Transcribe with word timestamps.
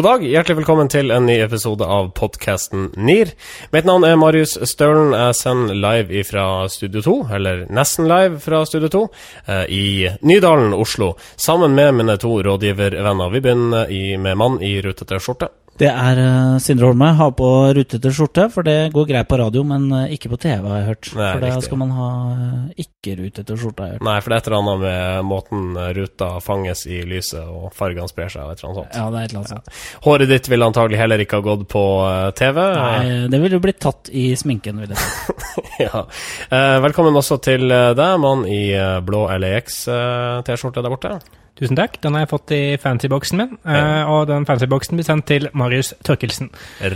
God 0.00 0.06
dag, 0.08 0.22
hjertelig 0.24 0.62
velkommen 0.62 0.88
til 0.88 1.12
en 1.12 1.26
ny 1.28 1.34
episode 1.44 1.84
av 1.84 2.06
podkasten 2.16 2.86
NIR. 2.96 3.34
Mitt 3.68 3.84
navn 3.84 4.06
er 4.08 4.14
Marius 4.16 4.54
Stølen. 4.70 5.10
Jeg 5.12 5.36
sender 5.36 5.76
live 5.76 6.22
fra 6.24 6.44
Studio 6.72 7.02
2, 7.04 7.16
eller 7.36 7.66
nesten 7.68 8.08
live 8.08 8.40
fra 8.40 8.62
Studio 8.64 8.88
2, 8.94 9.02
eh, 9.44 9.66
i 9.68 9.84
Nydalen, 10.24 10.72
Oslo, 10.72 11.10
sammen 11.36 11.76
med 11.76 11.98
mine 11.98 12.16
to 12.16 12.32
rådgivervenner. 12.48 13.28
Vi 13.28 13.44
begynner 13.44 14.16
med 14.24 14.40
mann 14.40 14.56
i 14.64 14.78
rutete 14.80 15.20
skjorte. 15.20 15.50
Det 15.80 15.88
er 15.88 16.18
uh, 16.20 16.58
Sindre 16.60 16.90
Holme. 16.90 17.08
Ha 17.16 17.30
på 17.32 17.48
rutete 17.76 18.12
skjorte, 18.12 18.50
for 18.52 18.66
det 18.66 18.90
går 18.92 19.06
greit 19.08 19.28
på 19.30 19.38
radio, 19.40 19.62
men 19.64 19.86
uh, 19.94 20.12
ikke 20.12 20.28
på 20.32 20.38
TV, 20.42 20.66
har 20.68 20.82
jeg 20.82 20.88
hørt. 20.90 21.10
Nei, 21.16 21.30
for 21.32 21.46
da 21.46 21.62
skal 21.64 21.80
man 21.80 21.94
ha 21.96 22.08
uh, 22.36 22.82
ikke 22.84 23.16
rutete 23.22 23.56
skjorte, 23.56 23.86
har 23.86 23.94
jeg 23.94 23.98
hørt. 23.98 24.06
Nei, 24.10 24.18
for 24.20 24.28
det 24.28 24.36
er 24.36 24.44
et 24.44 24.50
eller 24.50 24.60
annet 24.60 24.84
med 24.84 25.30
måten 25.30 25.80
ruta 25.96 26.30
fanges 26.44 26.84
i 26.84 27.00
lyset, 27.08 27.48
og 27.48 27.72
fargene 27.76 28.12
sprer 28.12 28.28
seg, 28.28 28.44
og 28.44 28.52
et 28.52 28.60
eller 28.60 28.70
annet 28.70 28.82
sånt. 28.82 29.00
Ja, 29.00 29.08
det 29.08 29.22
er 29.22 29.24
et 29.24 29.32
eller 29.32 29.42
annet 29.42 29.54
sånt. 29.54 29.82
Håret 30.04 30.32
ditt 30.34 30.52
ville 30.52 30.68
antagelig 30.68 31.00
heller 31.00 31.24
ikke 31.24 31.40
ha 31.40 31.46
gått 31.48 31.66
på 31.72 31.84
eh, 32.06 32.28
TV. 32.36 32.62
Nei, 32.76 33.18
det 33.32 33.42
ville 33.42 33.60
blitt 33.64 33.80
tatt 33.82 34.12
i 34.12 34.28
sminken, 34.38 34.84
vil 34.84 34.92
jeg 34.92 35.00
si. 35.00 35.40
ja. 35.86 36.04
Eh, 36.50 36.78
velkommen 36.84 37.16
også 37.16 37.40
til 37.44 37.70
eh, 37.72 37.92
deg, 37.96 38.16
mann 38.22 38.44
i 38.48 38.62
eh, 38.76 38.98
blå 39.06 39.26
LAX-T-skjorte 39.40 40.84
der 40.84 40.92
borte. 40.92 41.39
Tusen 41.58 41.76
takk. 41.76 41.98
Den 42.00 42.14
har 42.16 42.22
jeg 42.24 42.30
fått 42.30 42.52
i 42.56 42.60
fancy-boksen 42.80 43.36
min. 43.40 43.58
Ja. 43.66 43.80
eh, 44.02 44.08
Og 44.10 44.26
den 44.30 44.46
fancy-boksen 44.48 44.96
blir 44.96 45.04
sendt 45.04 45.26
til 45.28 45.48
Marius 45.52 45.92
Tørkelsen. 46.06 46.48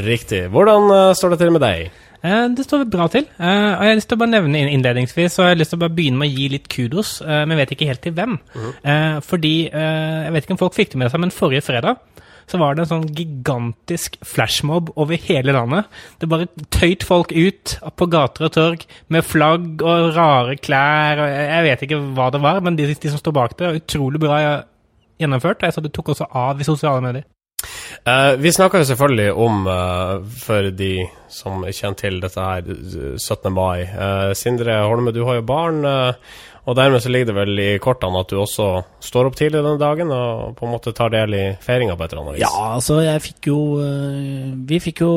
Riktig. 0.07 0.47
Hvordan 0.55 0.91
eh, 0.95 1.13
står 1.19 1.35
det 1.35 1.39
til 1.43 1.53
med 1.53 1.61
deg? 1.67 1.91
Eh, 2.25 2.49
Det 2.57 2.65
står 2.65 2.87
bra 2.89 3.07
til. 3.13 3.27
Og 3.37 3.45
jeg 3.45 3.91
har 3.91 3.99
lyst 3.99 4.09
til 4.09 4.17
å 4.17 4.23
bare 4.23 4.33
nevne 4.33 4.63
innledningsvis, 4.73 5.33
så 5.37 5.43
jeg 5.45 5.57
har 5.57 5.61
lyst 5.61 5.75
til 5.75 5.81
å 5.81 5.85
bare 5.85 5.97
begynne 5.99 6.17
med 6.23 6.31
å 6.33 6.39
gi 6.39 6.49
litt 6.55 6.69
kudos, 6.73 7.19
men 7.27 7.53
jeg 7.53 7.59
vet 7.61 7.75
ikke 7.77 7.91
helt 7.91 8.01
til 8.07 8.13
hvem. 8.17 8.39
Mm. 8.55 9.21
Fordi, 9.27 9.55
jeg 9.69 10.33
vet 10.33 10.47
ikke 10.47 10.57
om 10.57 10.63
folk 10.65 10.75
fikk 10.79 10.95
det 10.95 11.03
med 11.03 11.13
seg, 11.13 11.21
men 11.21 11.35
forrige 11.35 11.67
fredag 11.67 12.01
så 12.51 12.61
var 12.61 12.75
det 12.75 12.85
en 12.85 12.91
sånn 12.93 13.09
gigantisk 13.17 14.19
flashmob 14.27 14.93
over 15.01 15.21
hele 15.29 15.55
landet. 15.57 15.91
Det 16.21 16.31
bare 16.31 16.49
tøyt 16.75 17.07
folk 17.07 17.33
ut 17.33 17.77
på 17.97 18.09
gater 18.13 18.49
og 18.49 18.55
torg 18.57 18.87
med 19.13 19.27
flagg 19.27 19.85
og 19.85 20.15
rare 20.17 20.59
klær. 20.61 21.23
og 21.25 21.35
Jeg 21.35 21.67
vet 21.69 21.87
ikke 21.87 22.03
hva 22.17 22.31
det 22.35 22.43
var, 22.45 22.63
men 22.65 22.79
de, 22.79 22.89
de 22.93 23.13
som 23.13 23.21
står 23.21 23.37
bak 23.37 23.59
det, 23.59 23.69
er 23.69 23.83
utrolig 23.83 24.23
bra 24.23 24.41
gjennomført. 25.21 25.65
Jeg 25.65 25.77
så 25.77 25.85
det 25.85 25.95
tok 25.95 26.15
også 26.15 26.29
av 26.31 26.61
i 26.61 26.67
sosiale 26.69 27.05
medier. 27.05 27.29
Uh, 28.05 28.35
vi 28.37 28.53
snakker 28.53 28.83
jo 28.83 28.89
selvfølgelig 28.91 29.33
om, 29.41 29.67
uh, 29.67 30.25
for 30.45 30.69
de 30.77 31.07
som 31.33 31.65
kjenner 31.65 31.99
til 31.99 32.19
dette 32.23 32.41
her, 32.41 32.67
eh, 32.69 33.15
17. 33.19 33.53
mai. 33.53 33.85
Uh, 33.89 34.33
Sindre 34.37 34.77
Holme, 34.85 35.13
du 35.13 35.25
har 35.25 35.41
jo 35.41 35.47
barn, 35.49 35.85
eh, 35.85 36.15
og 36.65 36.77
dermed 36.79 37.03
så 37.05 37.11
ligger 37.13 37.31
det 37.31 37.37
vel 37.37 37.61
i 37.61 37.71
kortene 37.83 38.21
at 38.25 38.31
du 38.31 38.39
også 38.41 38.69
står 39.05 39.29
opp 39.29 39.39
tidlig 39.39 39.61
denne 39.61 39.81
dagen 39.81 40.13
og 40.15 40.55
på 40.59 40.67
en 40.67 40.73
måte 40.73 40.95
tar 40.97 41.13
del 41.13 41.37
i 41.37 41.47
feiringa 41.61 41.97
på 41.97 42.07
et 42.07 42.15
eller 42.15 42.23
annet 42.23 42.39
vis. 42.39 42.45
Ja, 42.47 42.69
altså, 42.77 43.01
jeg 43.05 43.25
fikk 43.25 43.51
jo 43.51 43.59
øh, 43.85 44.55
Vi 44.69 44.81
fikk 44.81 45.05
jo 45.05 45.13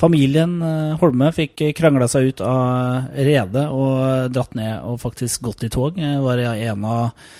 Familien 0.00 0.58
øh, 0.64 0.98
Holme 1.00 1.30
fikk 1.32 1.62
krangla 1.78 2.08
seg 2.10 2.32
ut 2.32 2.42
av 2.44 3.16
redet 3.16 3.64
og 3.72 4.32
dratt 4.34 4.56
ned 4.58 4.84
og 4.88 5.00
faktisk 5.00 5.44
gått 5.48 5.64
i 5.64 5.72
tog. 5.72 6.00
Jeg 6.00 6.20
var 6.24 6.42
en 6.42 6.84
av 6.84 7.32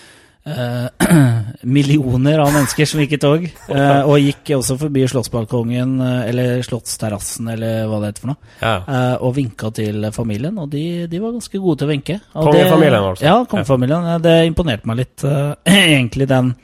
millioner 1.63 2.41
av 2.43 2.51
mennesker 2.53 2.89
som 2.89 3.03
gikk 3.03 3.13
i 3.17 3.21
tog. 3.23 3.45
øh, 3.47 4.09
og 4.09 4.17
gikk 4.19 4.53
også 4.57 4.77
forbi 4.81 5.05
Slottsbalkongen, 5.11 5.93
øh, 6.03 6.29
eller 6.29 6.63
Slottsterrassen, 6.67 7.49
eller 7.55 7.87
hva 7.91 8.01
det 8.03 8.13
heter 8.13 8.25
for 8.25 8.33
noe. 8.33 8.51
Ja. 8.63 8.75
eh, 8.83 9.15
og 9.23 9.37
vinka 9.39 9.71
til 9.75 10.09
familien, 10.15 10.59
og 10.59 10.71
de, 10.75 11.07
de 11.11 11.23
var 11.23 11.37
ganske 11.37 11.59
gode 11.63 11.79
til 11.83 11.89
å 11.89 11.93
vinke. 11.93 12.19
Kongefamilien, 12.35 12.99
altså? 13.13 13.25
Ja, 13.29 13.37
kongefamilien. 13.49 14.11
Ja, 14.15 14.19
Det 14.23 14.37
imponerte 14.51 14.91
meg 14.91 15.05
litt, 15.05 15.25
eh, 15.25 15.55
egentlig, 15.97 16.29
den 16.29 16.55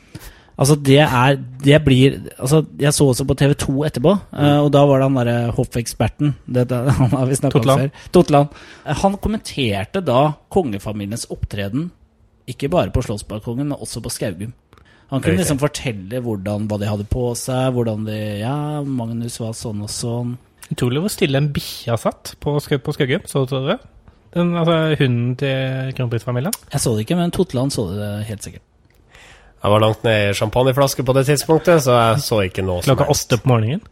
Altså, 0.59 0.75
det 0.75 0.97
er 1.07 1.37
Det 1.63 1.77
blir 1.85 2.17
Altså, 2.35 2.65
jeg 2.83 2.91
så 2.91 3.05
også 3.13 3.23
på 3.29 3.37
TV2 3.39 3.85
etterpå, 3.87 4.15
eh, 4.35 4.57
og 4.59 4.73
da 4.75 4.81
var 4.91 4.99
det 4.99 5.07
han 5.07 5.19
derre 5.21 5.53
hoffeksperten 5.55 6.33
Han 6.99 7.13
har 7.15 7.27
vi 7.31 7.37
snakka 7.39 7.61
om 7.61 7.69
før. 7.85 7.91
Totland. 8.11 8.49
Eh, 8.85 8.95
Han 9.05 9.15
kommenterte 9.23 10.03
da 10.03 10.33
kongefamiliens 10.51 11.29
opptreden, 11.31 11.93
ikke 12.49 12.71
bare 12.73 12.93
på 12.95 13.03
Slottsbalkongen, 13.05 13.71
men 13.71 13.79
også 13.79 14.03
på 14.05 14.13
Skaugum. 14.13 14.55
Han 15.09 15.23
kunne 15.25 15.41
liksom 15.41 15.61
fortelle 15.61 16.21
hvordan, 16.21 16.67
hva 16.69 16.77
de 16.81 16.89
hadde 16.91 17.07
på 17.09 17.31
seg, 17.39 17.71
hvordan 17.73 18.05
de 18.05 18.19
Ja, 18.43 18.83
Magnus 18.85 19.39
var 19.41 19.55
sånn 19.57 19.81
og 19.87 19.93
sånn. 19.93 20.35
Utrolig 20.69 21.01
hvor 21.01 21.13
stille 21.13 21.41
en 21.41 21.49
bikkja 21.55 21.97
satt 22.01 22.35
på, 22.45 22.59
på 22.61 22.97
Skaugum. 22.97 23.25
Så 23.29 23.47
du 23.49 23.57
det? 23.71 23.79
Den, 24.35 24.53
altså, 24.61 24.77
hunden 25.01 25.37
til 25.41 25.95
kronprinsfamilien. 25.97 26.57
Jeg 26.75 26.85
så 26.85 26.93
det 26.95 27.07
ikke, 27.07 27.17
men 27.17 27.33
Totland 27.33 27.73
så 27.73 27.87
det 27.95 28.11
helt 28.29 28.45
sikkert. 28.45 28.68
Jeg 29.59 29.75
var 29.75 29.83
langt 29.83 30.05
ned 30.07 30.31
i 30.31 30.35
champagneflaske 30.39 31.05
på 31.07 31.15
det 31.17 31.27
tidspunktet, 31.31 31.83
så 31.83 31.97
jeg 31.99 32.23
så 32.27 32.43
ikke 32.47 32.63
noe 32.67 32.83
som 32.83 32.93
Klokka 32.93 33.09
helst. 33.09 33.27
åtte 33.27 33.43
på 33.43 33.51
morgenen. 33.55 33.83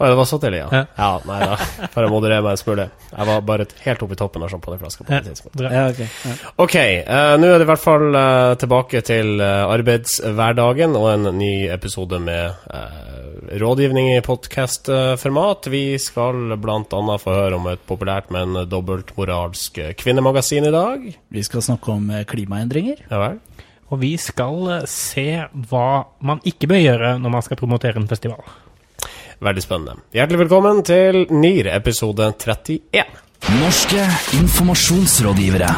Å, 0.00 0.06
det 0.08 0.16
var 0.16 0.24
så 0.24 0.38
tidlig, 0.40 0.62
ja. 0.62 0.68
Ja. 0.72 0.84
ja. 0.96 1.08
Nei 1.28 1.38
da, 1.44 1.56
for 1.92 2.06
å 2.06 2.08
moderere 2.08 2.40
meg 2.40 2.54
en 2.54 2.60
smule. 2.60 2.86
Jeg 3.10 3.28
var 3.28 3.42
bare 3.44 3.66
helt 3.84 4.04
oppe 4.06 4.16
i 4.16 4.20
toppen 4.20 4.46
av 4.46 4.48
champagneflaska 4.48 5.04
på 5.04 5.12
det 5.12 5.18
tidspunktet. 5.26 5.66
Ja, 5.68 5.82
ok. 5.90 6.00
Ja. 6.00 6.36
Ok, 6.64 6.76
uh, 7.04 7.34
nå 7.36 7.50
er 7.50 7.60
det 7.60 7.66
i 7.66 7.68
hvert 7.68 7.82
fall 7.82 8.06
uh, 8.16 8.54
tilbake 8.62 9.02
til 9.04 9.42
uh, 9.44 9.68
arbeidshverdagen 9.74 10.96
og 10.96 11.08
en 11.10 11.28
ny 11.36 11.52
episode 11.68 12.16
med 12.22 12.72
eh, 12.72 12.96
rådgivning 13.60 14.08
i 14.14 14.22
podkastformat. 14.24 15.68
Vi 15.68 15.84
skal 16.00 16.56
bl.a. 16.56 17.18
få 17.20 17.36
høre 17.36 17.60
om 17.60 17.68
et 17.68 17.84
populært, 17.84 18.32
men 18.32 18.56
dobbeltmoralsk 18.72 19.82
kvinnemagasin 20.00 20.70
i 20.70 20.72
dag. 20.72 21.06
Vi 21.28 21.44
skal 21.44 21.66
snakke 21.66 21.92
om 21.92 22.08
klimaendringer. 22.30 23.04
Ja 23.10 23.20
vel? 23.26 23.40
Og 23.90 24.00
vi 24.02 24.14
skal 24.20 24.68
eh, 24.76 24.88
se 24.90 25.26
hva 25.70 25.88
man 26.26 26.42
ikke 26.46 26.70
bør 26.70 26.82
gjøre 26.84 27.14
når 27.22 27.34
man 27.36 27.46
skal 27.46 27.58
promotere 27.60 28.00
en 28.00 28.10
festival. 28.10 28.42
Veldig 29.40 29.64
spennende. 29.64 29.96
Hjertelig 30.14 30.42
velkommen 30.44 30.82
til 30.84 31.24
NIR 31.32 31.72
episode 31.74 32.28
31. 32.36 33.02
Norske 33.56 34.04
informasjonsrådgivere. 34.36 35.72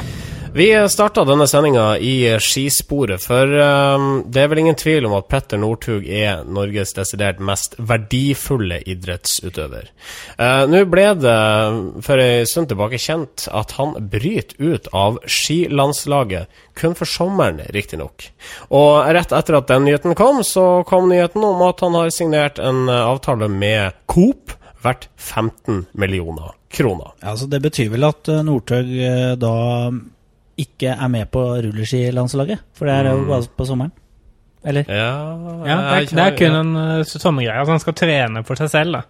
Vi 0.54 0.88
starta 0.88 1.22
denne 1.24 1.46
sendinga 1.48 1.94
i 1.98 2.26
skisporet, 2.36 3.22
for 3.24 3.48
eh, 3.56 4.02
det 4.28 4.42
er 4.42 4.50
vel 4.52 4.60
ingen 4.60 4.76
tvil 4.76 5.06
om 5.08 5.14
at 5.16 5.30
Petter 5.32 5.56
Northug 5.56 6.04
er 6.04 6.42
Norges 6.44 6.92
desidert 6.92 7.40
mest 7.40 7.78
verdifulle 7.80 8.82
idrettsutøver. 8.84 9.88
Eh, 10.36 10.64
Nå 10.68 10.84
ble 10.92 11.06
det 11.22 11.38
for 12.04 12.20
en 12.20 12.50
stund 12.50 12.68
tilbake 12.68 13.00
kjent 13.00 13.46
at 13.48 13.72
han 13.78 13.96
bryter 14.12 14.60
ut 14.60 14.92
av 14.92 15.22
skilandslaget, 15.24 16.52
kun 16.76 17.00
for 17.00 17.08
sommeren, 17.08 17.64
riktignok. 17.72 18.28
Og 18.76 19.08
rett 19.16 19.32
etter 19.32 19.56
at 19.56 19.72
den 19.72 19.88
nyheten 19.88 20.18
kom, 20.20 20.44
så 20.44 20.82
kom 20.84 21.08
nyheten 21.08 21.48
om 21.48 21.64
at 21.64 21.80
han 21.80 21.96
har 21.96 22.12
signert 22.12 22.60
en 22.60 22.92
avtale 22.92 23.48
med 23.48 23.96
Coop 24.04 24.52
verdt 24.84 25.08
15 25.16 25.86
millioner 25.96 26.52
kroner. 26.68 27.16
Ja, 27.24 27.36
så 27.36 27.46
Det 27.46 27.64
betyr 27.64 27.88
vel 27.96 28.04
at 28.04 28.28
eh, 28.28 28.44
Northug 28.44 28.98
eh, 29.00 29.32
da 29.40 29.54
ikke 30.60 30.92
er 30.94 31.08
med 31.08 31.30
på 31.32 31.42
rulleskilandslaget? 31.64 32.62
For 32.76 32.88
det 32.88 32.94
er 32.94 33.10
jo 33.12 33.26
bare 33.28 33.48
på 33.56 33.66
sommeren? 33.68 33.92
Eller? 34.64 34.86
Ja, 34.86 35.12
Ja, 35.66 35.76
det 35.76 36.12
er, 36.12 36.16
det 36.16 36.24
er 36.24 36.36
kun 36.38 36.54
en 36.54 36.76
uh, 36.76 37.04
sommergreie. 37.04 37.58
Altså, 37.58 37.72
han 37.74 37.82
skal 37.82 37.96
trene 37.98 38.42
for 38.46 38.60
seg 38.60 38.70
selv, 38.70 38.98
da. 38.98 39.00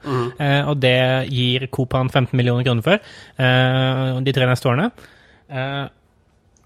Eh, 0.41 0.69
og 0.69 0.79
det 0.81 1.29
gir 1.29 1.67
Coop 1.73 1.93
han 1.99 2.09
15 2.09 2.37
millioner 2.39 2.65
kroner 2.65 2.87
for 2.87 2.97
eh, 2.97 4.21
de 4.25 4.33
tre 4.33 4.49
neste 4.49 4.71
årene. 4.71 4.89
Eh, 5.53 5.85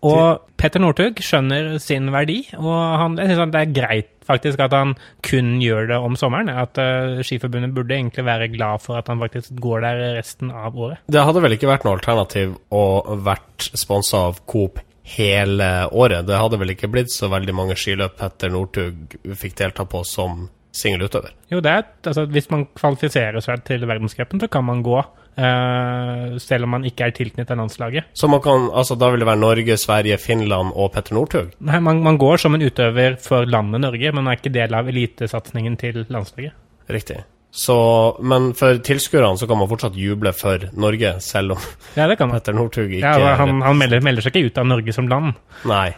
og 0.06 0.44
Petter 0.60 0.82
Northug 0.82 1.18
skjønner 1.24 1.80
sin 1.82 2.12
verdi, 2.14 2.44
og 2.60 2.76
han, 3.00 3.18
jeg 3.18 3.32
synes 3.32 3.42
at 3.48 3.54
det 3.56 3.62
er 3.64 3.74
greit 3.80 4.12
faktisk 4.28 4.60
at 4.64 4.74
han 4.76 4.96
kun 5.26 5.56
gjør 5.62 5.90
det 5.92 6.00
om 6.02 6.18
sommeren. 6.18 6.50
At 6.50 6.78
uh, 6.80 7.22
Skiforbundet 7.26 7.74
burde 7.76 7.96
egentlig 7.96 8.26
være 8.26 8.50
glad 8.52 8.82
for 8.84 8.98
at 9.00 9.08
han 9.12 9.22
faktisk 9.22 9.54
går 9.62 9.86
der 9.86 10.02
resten 10.18 10.52
av 10.52 10.76
året. 10.76 11.04
Det 11.10 11.22
hadde 11.22 11.44
vel 11.44 11.56
ikke 11.56 11.70
vært 11.70 11.86
noe 11.86 11.98
alternativ 11.98 12.56
å 12.74 12.84
vært 13.26 13.70
sponsa 13.72 14.26
av 14.30 14.42
Coop 14.50 14.82
hele 15.06 15.70
året. 15.94 16.26
Det 16.26 16.38
hadde 16.38 16.58
vel 16.60 16.74
ikke 16.74 16.90
blitt 16.90 17.12
så 17.14 17.30
veldig 17.30 17.54
mange 17.54 17.78
skiløp 17.78 18.16
Petter 18.18 18.50
Northug 18.50 19.18
fikk 19.38 19.54
delta 19.60 19.86
på 19.86 20.02
som 20.06 20.48
singelutøver. 20.76 21.32
Jo, 21.52 21.62
det 21.64 21.72
er, 21.72 21.86
altså, 22.04 22.26
hvis 22.28 22.50
man 22.52 22.66
kvalifiserer 22.76 23.40
seg 23.44 23.62
til 23.68 23.86
verdenscupen, 23.88 24.42
så 24.42 24.50
kan 24.52 24.66
man 24.66 24.82
gå. 24.86 24.98
Eh, 25.36 26.36
selv 26.42 26.66
om 26.66 26.74
man 26.76 26.86
ikke 26.88 27.08
er 27.08 27.14
tilknyttet 27.16 27.58
landslaget. 27.58 28.10
Så 28.16 28.28
man 28.30 28.42
kan, 28.44 28.68
altså 28.72 28.96
da 28.98 29.10
vil 29.12 29.22
det 29.22 29.28
være 29.30 29.42
Norge, 29.42 29.78
Sverige, 29.80 30.18
Finland 30.22 30.74
og 30.74 30.92
Petter 30.96 31.16
Northug? 31.16 31.54
Nei, 31.60 31.80
man, 31.84 32.02
man 32.04 32.18
går 32.20 32.42
som 32.42 32.56
en 32.56 32.66
utøver 32.66 33.18
for 33.22 33.48
landet 33.48 33.84
Norge, 33.84 34.12
men 34.16 34.26
er 34.26 34.40
ikke 34.40 34.54
del 34.54 34.76
av 34.76 34.88
elitesatsingen 34.92 35.78
til 35.80 36.04
landslaget. 36.08 36.56
Riktig. 36.92 37.22
Så, 37.56 37.74
men 38.20 38.50
for 38.58 38.76
tilskuerne 38.84 39.38
så 39.40 39.46
kan 39.48 39.56
man 39.56 39.68
fortsatt 39.70 39.94
juble 39.96 40.32
for 40.36 40.66
Norge, 40.76 41.14
selv 41.24 41.56
om 41.56 41.62
Ja, 41.96 42.04
det 42.10 42.18
kan. 42.20 42.32
Petter 42.34 42.52
Northug 42.52 42.90
ikke 42.98 43.14
Ja, 43.16 43.36
han 43.40 43.62
han 43.64 43.78
melder, 43.80 44.02
melder 44.04 44.26
seg 44.26 44.36
ikke 44.36 44.50
ut 44.50 44.60
av 44.60 44.68
Norge 44.68 44.92
som 44.92 45.08
land. 45.08 45.38
Nei. 45.64 45.94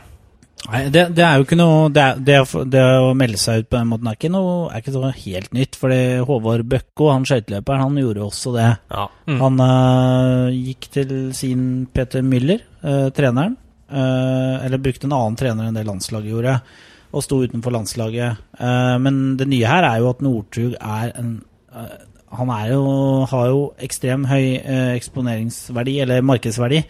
Nei, 0.67 0.81
det, 0.93 1.05
det 1.17 1.23
er 1.25 1.39
jo 1.39 1.45
ikke 1.47 1.57
noe 1.57 1.87
det, 1.95 2.03
er, 2.03 2.19
det, 2.27 2.35
det 2.73 2.83
å 3.01 3.13
melde 3.17 3.39
seg 3.41 3.63
ut 3.63 3.69
på 3.71 3.79
den 3.79 3.89
måten 3.93 4.09
er 4.11 4.19
ikke 4.19 4.31
noe, 4.33 4.57
er 4.69 4.83
ikke 4.83 4.95
noe 4.97 5.13
helt 5.15 5.55
nytt. 5.57 5.79
Fordi 5.81 6.01
Håvard 6.29 6.67
Bøkko, 6.69 7.09
han 7.13 7.25
skøyteløperen, 7.29 7.85
han 7.87 8.03
gjorde 8.03 8.27
også 8.27 8.53
det. 8.57 8.69
Ja. 8.91 9.07
Mm. 9.31 9.39
Han 9.45 9.63
uh, 9.63 10.51
gikk 10.53 10.91
til 10.99 11.15
sin 11.37 11.63
Peter 11.95 12.27
Müller, 12.27 12.65
uh, 12.83 13.09
treneren. 13.17 13.57
uh, 13.89 14.59
eller 14.67 14.83
brukte 14.83 15.09
en 15.09 15.17
annen 15.17 15.39
trener 15.41 15.69
enn 15.71 15.79
det 15.79 15.87
landslaget 15.89 16.35
gjorde. 16.35 16.59
og 17.09 17.25
sto 17.25 17.39
utenfor 17.41 17.73
landslaget. 17.73 18.43
Eh, 18.61 18.97
men 19.01 19.39
det 19.41 19.47
nye 19.49 19.65
her 19.65 19.87
er 19.89 20.03
jo 20.03 20.11
at 20.11 20.19
Northug 20.21 20.75
er 20.77 21.15
en 21.17 21.39
Han 22.29 22.51
er 22.53 22.75
jo, 22.75 23.25
har 23.25 23.47
jo 23.49 23.61
ekstrem 23.81 24.27
høy 24.29 24.59
eksponeringsverdi, 24.99 25.95
eller 26.05 26.21
markedsverdi. 26.21 26.83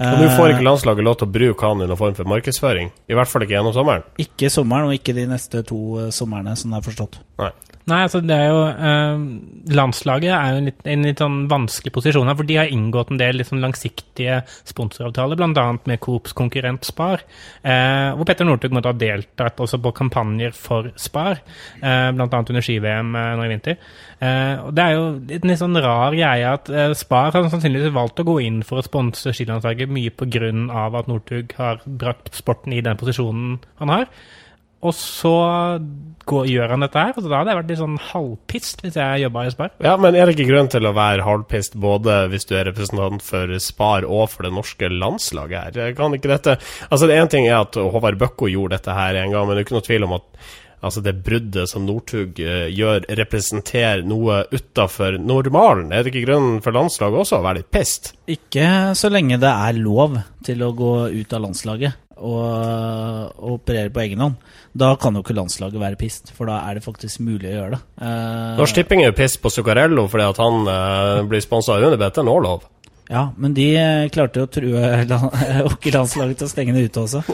Og 0.00 0.16
nå 0.16 0.28
får 0.32 0.54
ikke 0.54 0.62
Eh, 0.62 0.64
landslaget 0.64 1.04
lov 1.04 1.16
til 1.20 1.28
å 1.28 1.32
bruke 1.34 1.66
han 1.68 1.82
i 1.82 1.86
noen 1.86 1.98
form 2.00 2.14
for 2.16 2.24
markedsføring. 2.24 2.90
I 3.10 3.16
hvert 3.18 3.28
fall 3.28 3.44
ikke 3.44 3.56
gjennom 3.58 3.74
sommeren. 3.76 4.06
ikke 4.18 4.48
sommeren, 4.48 4.88
og 4.88 4.96
ikke 4.96 5.14
de 5.14 5.26
neste 5.28 5.60
to 5.66 5.80
eh, 6.00 6.10
somrene, 6.10 6.56
som 6.56 6.72
det 6.72 6.80
er 6.80 6.86
forstått. 6.88 7.20
Nei. 7.42 7.50
Nei, 7.90 8.00
altså 8.06 8.20
det 8.22 8.36
er 8.36 8.48
jo 8.50 8.60
eh, 8.70 9.22
Landslaget 9.74 10.30
er 10.34 10.52
jo 10.52 10.60
en 10.60 10.68
litt, 10.68 10.80
en 10.92 11.06
litt 11.06 11.22
sånn 11.22 11.38
vanskelig 11.50 11.92
posisjon 11.94 12.28
her, 12.30 12.36
for 12.38 12.48
de 12.48 12.58
har 12.60 12.70
inngått 12.70 13.10
en 13.12 13.20
del 13.20 13.40
litt 13.40 13.50
sånn 13.50 13.62
langsiktige 13.62 14.40
sponsoravtaler, 14.68 15.38
bl.a. 15.38 15.66
med 15.90 16.00
Coops 16.04 16.34
konkurrent 16.36 16.86
Spar, 16.86 17.24
eh, 17.62 18.10
hvor 18.14 18.28
Petter 18.28 18.48
Northug 18.48 18.74
måtte 18.76 18.92
ha 18.92 18.98
deltatt 18.98 19.60
også 19.60 19.80
på 19.82 19.94
kampanjer 20.00 20.54
for 20.56 20.90
Spar, 21.00 21.42
eh, 21.80 22.08
bl.a. 22.14 22.28
under 22.40 22.66
ski-VM 22.66 23.14
eh, 23.18 23.30
nå 23.38 23.46
i 23.46 23.52
vinter. 23.54 23.78
Eh, 24.20 24.56
og 24.66 24.74
Det 24.76 24.86
er 24.86 24.96
jo 24.96 25.06
en 25.40 25.52
litt 25.52 25.62
sånn 25.62 25.80
rar 25.82 26.16
greie 26.16 26.50
at 26.54 26.70
eh, 26.70 26.92
Spar 26.98 27.34
har 27.34 27.48
sannsynligvis 27.52 27.94
valgt 27.96 28.22
å 28.22 28.28
gå 28.28 28.36
inn 28.46 28.60
for 28.66 28.80
å 28.80 28.86
sponse 28.86 29.34
skilandslaget 29.36 29.90
mye 29.90 30.12
pga. 30.14 30.50
at 31.00 31.08
Northug 31.08 31.54
har 31.58 31.80
brakt 31.84 32.34
sporten 32.36 32.72
i 32.72 32.82
den 32.84 32.98
posisjonen 33.00 33.58
han 33.80 33.92
har. 33.92 34.06
Og 34.80 34.94
så 34.96 35.34
går, 36.30 36.46
gjør 36.48 36.72
han 36.72 36.84
dette 36.84 37.02
her. 37.02 37.12
og 37.16 37.26
Da 37.26 37.40
hadde 37.40 37.52
jeg 37.52 37.58
vært 37.58 37.72
litt 37.72 37.80
sånn 37.82 37.98
halvpist 38.10 38.84
hvis 38.84 38.96
jeg 38.96 39.24
jobba 39.24 39.44
i 39.44 39.52
Spar. 39.52 39.74
Ja, 39.84 39.96
men 40.00 40.16
er 40.16 40.24
det 40.24 40.36
ikke 40.36 40.48
grunn 40.52 40.70
til 40.72 40.88
å 40.88 40.94
være 40.96 41.26
halvpist 41.26 41.76
både 41.80 42.22
hvis 42.32 42.48
du 42.48 42.54
er 42.56 42.68
representant 42.70 43.24
for 43.24 43.52
Spar 43.60 44.08
og 44.08 44.30
for 44.32 44.48
det 44.48 44.54
norske 44.56 44.88
landslaget 44.92 45.76
her? 45.76 45.92
Kan 45.98 46.16
ikke 46.16 46.32
dette 46.32 46.56
Altså, 46.88 47.06
det 47.06 47.18
ene 47.18 47.30
ting 47.32 47.46
er 47.48 47.60
at 47.60 47.76
Håvard 47.76 48.18
Bøkko 48.20 48.48
gjorde 48.50 48.78
dette 48.78 48.96
her 48.96 49.20
en 49.20 49.34
gang, 49.34 49.46
men 49.46 49.56
det 49.56 49.62
er 49.62 49.68
ikke 49.68 49.78
noe 49.78 49.88
tvil 49.90 50.08
om 50.08 50.18
at 50.20 50.28
Altså 50.80 51.02
Det 51.04 51.12
bruddet 51.20 51.68
som 51.68 51.84
Northug 51.84 52.38
eh, 52.40 52.70
gjør, 52.72 53.04
representerer 53.18 54.00
noe 54.08 54.46
utafor 54.48 55.18
normalen. 55.20 55.90
Er 55.92 56.00
det 56.00 56.14
ikke 56.14 56.24
grunnen 56.24 56.62
for 56.64 56.72
landslaget 56.72 57.20
også 57.20 57.36
å 57.36 57.44
være 57.44 57.60
litt 57.60 57.68
pissed? 57.74 58.14
Ikke 58.32 58.94
så 58.96 59.10
lenge 59.12 59.36
det 59.42 59.50
er 59.50 59.76
lov 59.76 60.16
til 60.46 60.64
å 60.64 60.72
gå 60.72 60.94
ut 61.12 61.36
av 61.36 61.44
landslaget 61.44 61.98
og, 62.20 63.36
og 63.40 63.56
operere 63.56 63.90
på 63.92 64.02
egen 64.04 64.22
hånd. 64.22 64.36
Da 64.76 64.92
kan 65.00 65.16
jo 65.16 65.22
ikke 65.24 65.34
landslaget 65.34 65.80
være 65.82 65.98
pissed, 65.98 66.30
for 66.36 66.50
da 66.50 66.60
er 66.68 66.78
det 66.78 66.84
faktisk 66.84 67.22
mulig 67.26 67.50
å 67.50 67.54
gjøre 67.56 67.72
det. 67.74 67.80
Uh, 68.02 68.58
Norsk 68.60 68.78
Tipping 68.78 69.02
er 69.02 69.10
jo 69.10 69.16
pissed 69.18 69.40
på 69.42 69.50
Zuccarello 69.52 70.06
fordi 70.10 70.28
at 70.28 70.42
han 70.42 70.68
uh, 70.68 71.22
blir 71.30 71.42
sponsa 71.44 71.74
av 71.74 71.88
Unibet. 71.88 72.14
Det 72.14 72.22
er 72.22 72.28
nå 72.28 72.36
lov. 72.44 72.68
Ja, 73.10 73.24
men 73.42 73.56
de 73.56 73.66
eh, 73.74 74.08
klarte 74.14 74.38
jo 74.38 74.46
å 74.46 74.50
true 74.54 74.90
land- 75.10 75.40
hockeylandslaget 75.72 76.38
til 76.38 76.46
å 76.46 76.52
stenge 76.52 76.76
det 76.76 76.84
ute 76.86 77.02
også. 77.02 77.24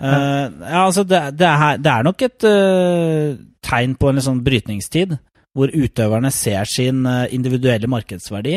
Uh, 0.00 0.48
ja, 0.48 0.80
altså 0.86 1.04
det, 1.06 1.20
det, 1.36 1.50
er, 1.50 1.82
det 1.82 1.92
er 1.92 2.06
nok 2.06 2.24
et 2.24 2.46
uh, 2.48 3.36
tegn 3.64 3.98
på 4.00 4.10
en 4.10 4.24
sånn 4.24 4.40
brytningstid, 4.46 5.12
hvor 5.54 5.70
utøverne 5.70 6.32
ser 6.34 6.66
sin 6.66 7.04
individuelle 7.30 7.86
markedsverdi 7.86 8.56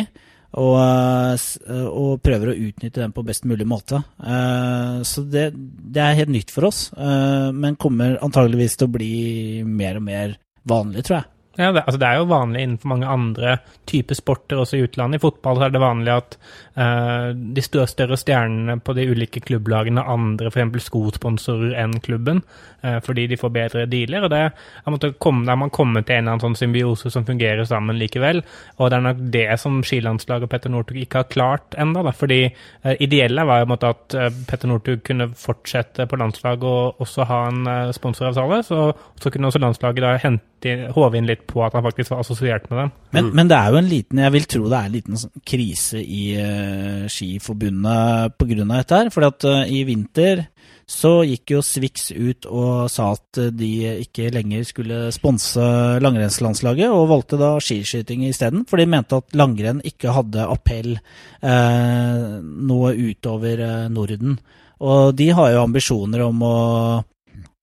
og, 0.58 0.76
eh, 0.82 1.46
eh, 1.70 1.88
og 1.88 2.22
prøver 2.26 2.52
å 2.52 2.58
utnytte 2.58 3.02
den 3.04 3.14
på 3.14 3.24
best 3.28 3.46
mulig 3.46 3.68
måte. 3.70 4.02
Eh, 4.18 5.00
så 5.06 5.24
det, 5.30 5.52
det 5.54 6.04
er 6.04 6.20
helt 6.22 6.34
nytt 6.34 6.54
for 6.54 6.70
oss, 6.70 6.88
men 6.98 7.78
kommer 7.80 8.18
antageligvis 8.26 8.78
til 8.78 8.90
å 8.90 8.94
bli 8.98 9.16
mer 9.64 10.00
og 10.00 10.08
mer 10.08 10.38
vanlig, 10.68 11.06
tror 11.08 11.20
jeg. 11.20 11.30
Ja, 11.58 11.72
det, 11.72 11.82
altså 11.88 11.98
det 11.98 12.06
er 12.06 12.20
jo 12.20 12.30
vanlig 12.30 12.62
innenfor 12.64 12.90
mange 12.92 13.10
andre 13.10 13.56
typer 13.90 14.18
sporter, 14.18 14.60
også 14.62 14.78
i 14.78 14.84
utlandet. 14.86 15.18
I 15.18 15.24
fotball 15.24 15.64
er 15.66 15.72
det 15.74 15.82
vanlig 15.82 16.14
at 16.14 16.36
uh, 16.78 17.32
de 17.34 17.64
større, 17.66 18.18
stjernene 18.20 18.76
på 18.86 18.94
de 18.94 19.08
ulike 19.10 19.42
klubblagene 19.42 20.04
har 20.04 20.14
andre 20.14 20.52
f.eks. 20.54 20.86
skosponsorer 20.86 21.74
enn 21.82 21.96
klubben, 22.06 22.44
uh, 22.86 23.00
fordi 23.02 23.26
de 23.32 23.40
får 23.42 23.54
bedre 23.56 23.86
dealer. 23.90 24.28
og 24.28 24.34
det 24.36 24.44
har 24.44 25.16
komme, 25.18 25.46
Der 25.50 25.58
man 25.58 25.74
kommet 25.74 26.06
til 26.06 26.20
en 26.20 26.28
eller 26.28 26.36
annen 26.36 26.46
sånn 26.46 26.60
symbiose 26.60 27.10
som 27.10 27.26
fungerer 27.26 27.66
sammen 27.66 27.98
likevel. 27.98 28.44
Og 28.78 28.92
det 28.92 29.00
er 29.00 29.08
nok 29.08 29.26
det 29.34 29.48
som 29.60 29.82
skilandslaget 29.82 30.46
og 30.46 30.54
Petter 30.54 30.74
Northug 30.74 31.02
ikke 31.02 31.24
har 31.24 31.32
klart 31.34 31.78
ennå. 31.78 32.06
fordi 32.14 32.54
uh, 32.86 32.94
ideelle 33.00 33.48
var 33.50 33.64
jo 33.64 33.72
måte 33.74 33.90
at 33.96 34.20
Petter 34.46 34.70
Northug 34.70 35.02
kunne 35.10 35.32
fortsette 35.34 36.06
på 36.06 36.22
landslaget 36.22 36.70
og 36.70 37.02
også 37.02 37.26
ha 37.26 37.42
en 37.50 37.94
sponsoravtale. 37.94 38.62
Så, 38.64 38.92
så 39.18 39.30
kunne 39.34 39.50
også 39.50 39.60
landslaget 39.64 40.06
da 40.06 40.18
hente, 40.22 40.46
håve 40.66 41.20
inn 41.20 41.28
litt 41.30 41.46
på 41.50 41.62
at 41.66 41.76
han 41.78 41.86
faktisk 41.86 42.14
var 42.14 42.24
assosiert 42.24 42.70
med 42.72 42.80
dem. 42.82 42.94
Men, 43.16 43.30
men 43.38 43.52
det 43.52 43.58
er 43.58 43.72
jo 43.72 43.80
en 43.80 43.90
liten 43.92 44.20
Jeg 44.20 44.34
vil 44.34 44.48
tro 44.52 44.64
det 44.68 44.78
er 44.78 44.90
en 44.90 44.96
liten 44.96 45.20
sånn 45.22 45.44
krise 45.48 46.02
i 46.02 46.24
uh, 46.42 47.06
Skiforbundet 47.12 48.38
pga. 48.40 48.64
dette 48.64 49.02
her. 49.02 49.12
For 49.14 49.28
at 49.30 49.48
eh, 49.48 49.76
i 49.78 49.84
vinter 49.88 50.48
så 50.88 51.20
gikk 51.28 51.52
jo 51.52 51.60
Swix 51.66 52.14
ut 52.16 52.46
og 52.48 52.88
sa 52.92 53.10
at 53.18 53.40
eh, 53.42 53.52
de 53.52 53.72
ikke 54.06 54.30
lenger 54.32 54.64
skulle 54.70 55.00
sponse 55.12 55.64
langrennslandslaget, 56.04 56.88
og 56.88 57.10
valgte 57.12 57.40
da 57.40 57.58
skiskyting 57.60 58.24
isteden. 58.30 58.64
For 58.70 58.80
de 58.80 58.88
mente 58.88 59.20
at 59.20 59.36
langrenn 59.36 59.84
ikke 59.88 60.16
hadde 60.16 60.48
appell 60.48 60.96
eh, 60.96 62.38
noe 62.40 62.94
utover 62.96 63.66
eh, 63.68 63.92
Norden. 63.92 64.40
Og 64.80 65.12
de 65.18 65.28
har 65.36 65.52
jo 65.52 65.66
ambisjoner 65.66 66.24
om 66.24 66.44
å 66.46 66.58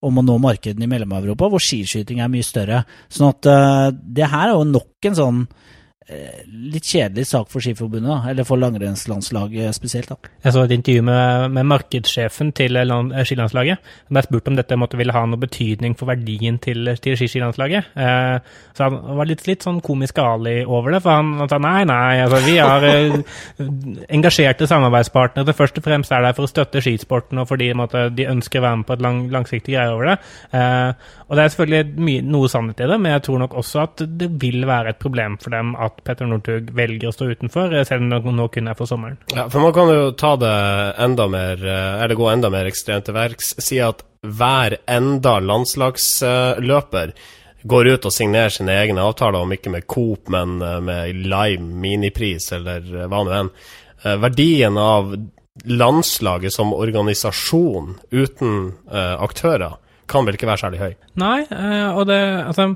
om 0.05 0.21
å 0.21 0.25
nå 0.25 0.37
markedene 0.43 0.87
i 0.87 0.91
Mellom-Europa, 0.91 1.49
hvor 1.51 1.63
skiskyting 1.63 2.21
er 2.23 2.33
mye 2.33 2.47
større. 2.47 2.83
Sånn 3.13 3.31
at 3.31 3.49
uh, 3.51 3.89
det 3.93 4.29
her 4.31 4.51
er 4.51 4.57
jo 4.59 4.67
nok 4.69 5.09
en 5.11 5.19
sånn 5.19 5.45
litt 6.05 6.85
kjedelig 6.85 7.25
sak 7.31 7.49
for 7.49 7.65
Skiforbundet, 7.65 8.11
da, 8.11 8.31
eller 8.31 8.45
for 8.45 8.61
langrennslandslaget 8.61 9.77
spesielt. 9.77 10.09
da. 10.09 10.31
Jeg 10.45 10.53
så 10.53 10.65
et 10.65 10.75
intervju 10.77 11.03
med, 11.07 11.51
med 11.57 11.69
markedssjefen 11.71 12.53
til 12.53 12.77
land, 12.77 13.13
eh, 13.13 13.25
skilandslaget. 13.25 13.79
Han 14.09 14.19
ble 14.19 14.23
spurt 14.27 14.51
om 14.51 14.59
dette 14.59 14.77
måtte 14.77 14.99
ville 15.01 15.15
ha 15.17 15.25
noe 15.25 15.41
betydning 15.41 15.97
for 15.97 16.11
verdien 16.13 16.59
til, 16.61 16.93
til 17.01 17.17
skiskilandslaget. 17.17 17.97
Eh, 17.97 18.37
så 18.77 18.89
han 18.89 19.17
var 19.17 19.31
litt, 19.31 19.47
litt 19.49 19.65
sånn 19.65 19.81
komisk 19.85 20.21
Ali 20.21 20.59
over 20.65 20.93
det, 20.95 21.01
for 21.05 21.17
han, 21.17 21.49
sa 21.49 21.59
nei, 21.63 21.87
nei, 21.89 22.21
altså 22.25 22.43
vi 22.45 22.59
har 22.61 22.85
eh, 22.89 23.19
engasjerte 24.19 24.69
samarbeidspartnere 24.69 25.57
først 25.57 25.81
og 25.81 25.89
fremst 25.89 26.13
er 26.13 26.27
der 26.27 26.37
for 26.37 26.45
å 26.45 26.53
støtte 26.53 26.85
skisporten 26.85 27.41
og 27.41 27.49
fordi 27.49 27.73
måtte, 27.77 28.11
de 28.15 28.29
ønsker 28.29 28.61
å 28.61 28.67
være 28.69 28.83
med 28.83 28.89
på 28.91 28.99
et 28.99 29.05
lang, 29.09 29.25
langsiktig 29.33 29.77
greie 29.77 29.95
over 29.95 30.13
det. 30.13 30.19
Eh, 30.53 31.13
og 31.25 31.39
det 31.39 31.45
er 31.45 31.55
selvfølgelig 31.55 32.05
mye, 32.05 32.25
noe 32.29 32.53
sannhet 32.53 32.85
i 32.85 32.89
det, 32.91 33.01
men 33.01 33.17
jeg 33.17 33.25
tror 33.27 33.45
nok 33.45 33.57
også 33.63 33.85
at 33.87 34.05
det 34.21 34.29
vil 34.43 34.69
være 34.69 34.93
et 34.93 35.01
problem 35.01 35.39
for 35.41 35.55
dem 35.55 35.73
at 35.81 35.94
Petter 36.05 36.27
Northug 36.29 36.71
velger 36.77 37.11
å 37.11 37.15
stå 37.15 37.29
utenfor, 37.31 37.75
eh, 37.75 37.85
selv 37.85 38.03
om 38.03 38.11
det 38.11 38.35
nå 38.35 38.49
kun 38.53 38.69
er 38.69 38.79
for 38.79 38.91
sommeren. 38.91 39.17
Ja, 39.35 39.49
for 39.49 39.61
man 39.61 39.75
kan 39.77 39.93
jo 39.93 40.11
ta 40.13 40.35
det 40.37 40.55
enda 40.99 41.29
mer 41.29 41.61
eh, 41.65 42.03
Eller 42.03 42.15
gå 42.19 42.29
enda 42.31 42.51
mer 42.51 42.67
ekstremt 42.67 43.07
til 43.07 43.15
verks. 43.15 43.55
Si 43.63 43.79
at 43.81 44.03
hver 44.25 44.79
enda 44.89 45.39
landslagsløper 45.41 47.15
går 47.65 47.89
ut 47.95 48.09
og 48.09 48.13
signerer 48.13 48.53
sine 48.53 48.75
egne 48.77 49.05
avtaler, 49.05 49.41
om 49.41 49.53
ikke 49.53 49.73
med 49.73 49.87
Coop, 49.87 50.29
men 50.29 50.61
eh, 50.63 50.81
med 50.81 51.23
Lime 51.25 51.81
minipris, 51.85 52.51
eller 52.53 52.85
hva 53.07 53.23
nå 53.25 53.39
enn. 53.39 53.55
Verdien 54.05 54.77
av 54.77 55.15
landslaget 55.65 56.53
som 56.53 56.75
organisasjon 56.77 57.95
uten 58.13 58.75
aktører 58.93 59.79
kan 60.11 60.27
vel 60.27 60.37
ikke 60.37 60.51
være 60.51 60.61
særlig 60.61 60.81
høy? 60.83 60.91
Nei, 61.23 61.39
og 61.95 62.03
det 62.11 62.19
Altså, 62.45 62.67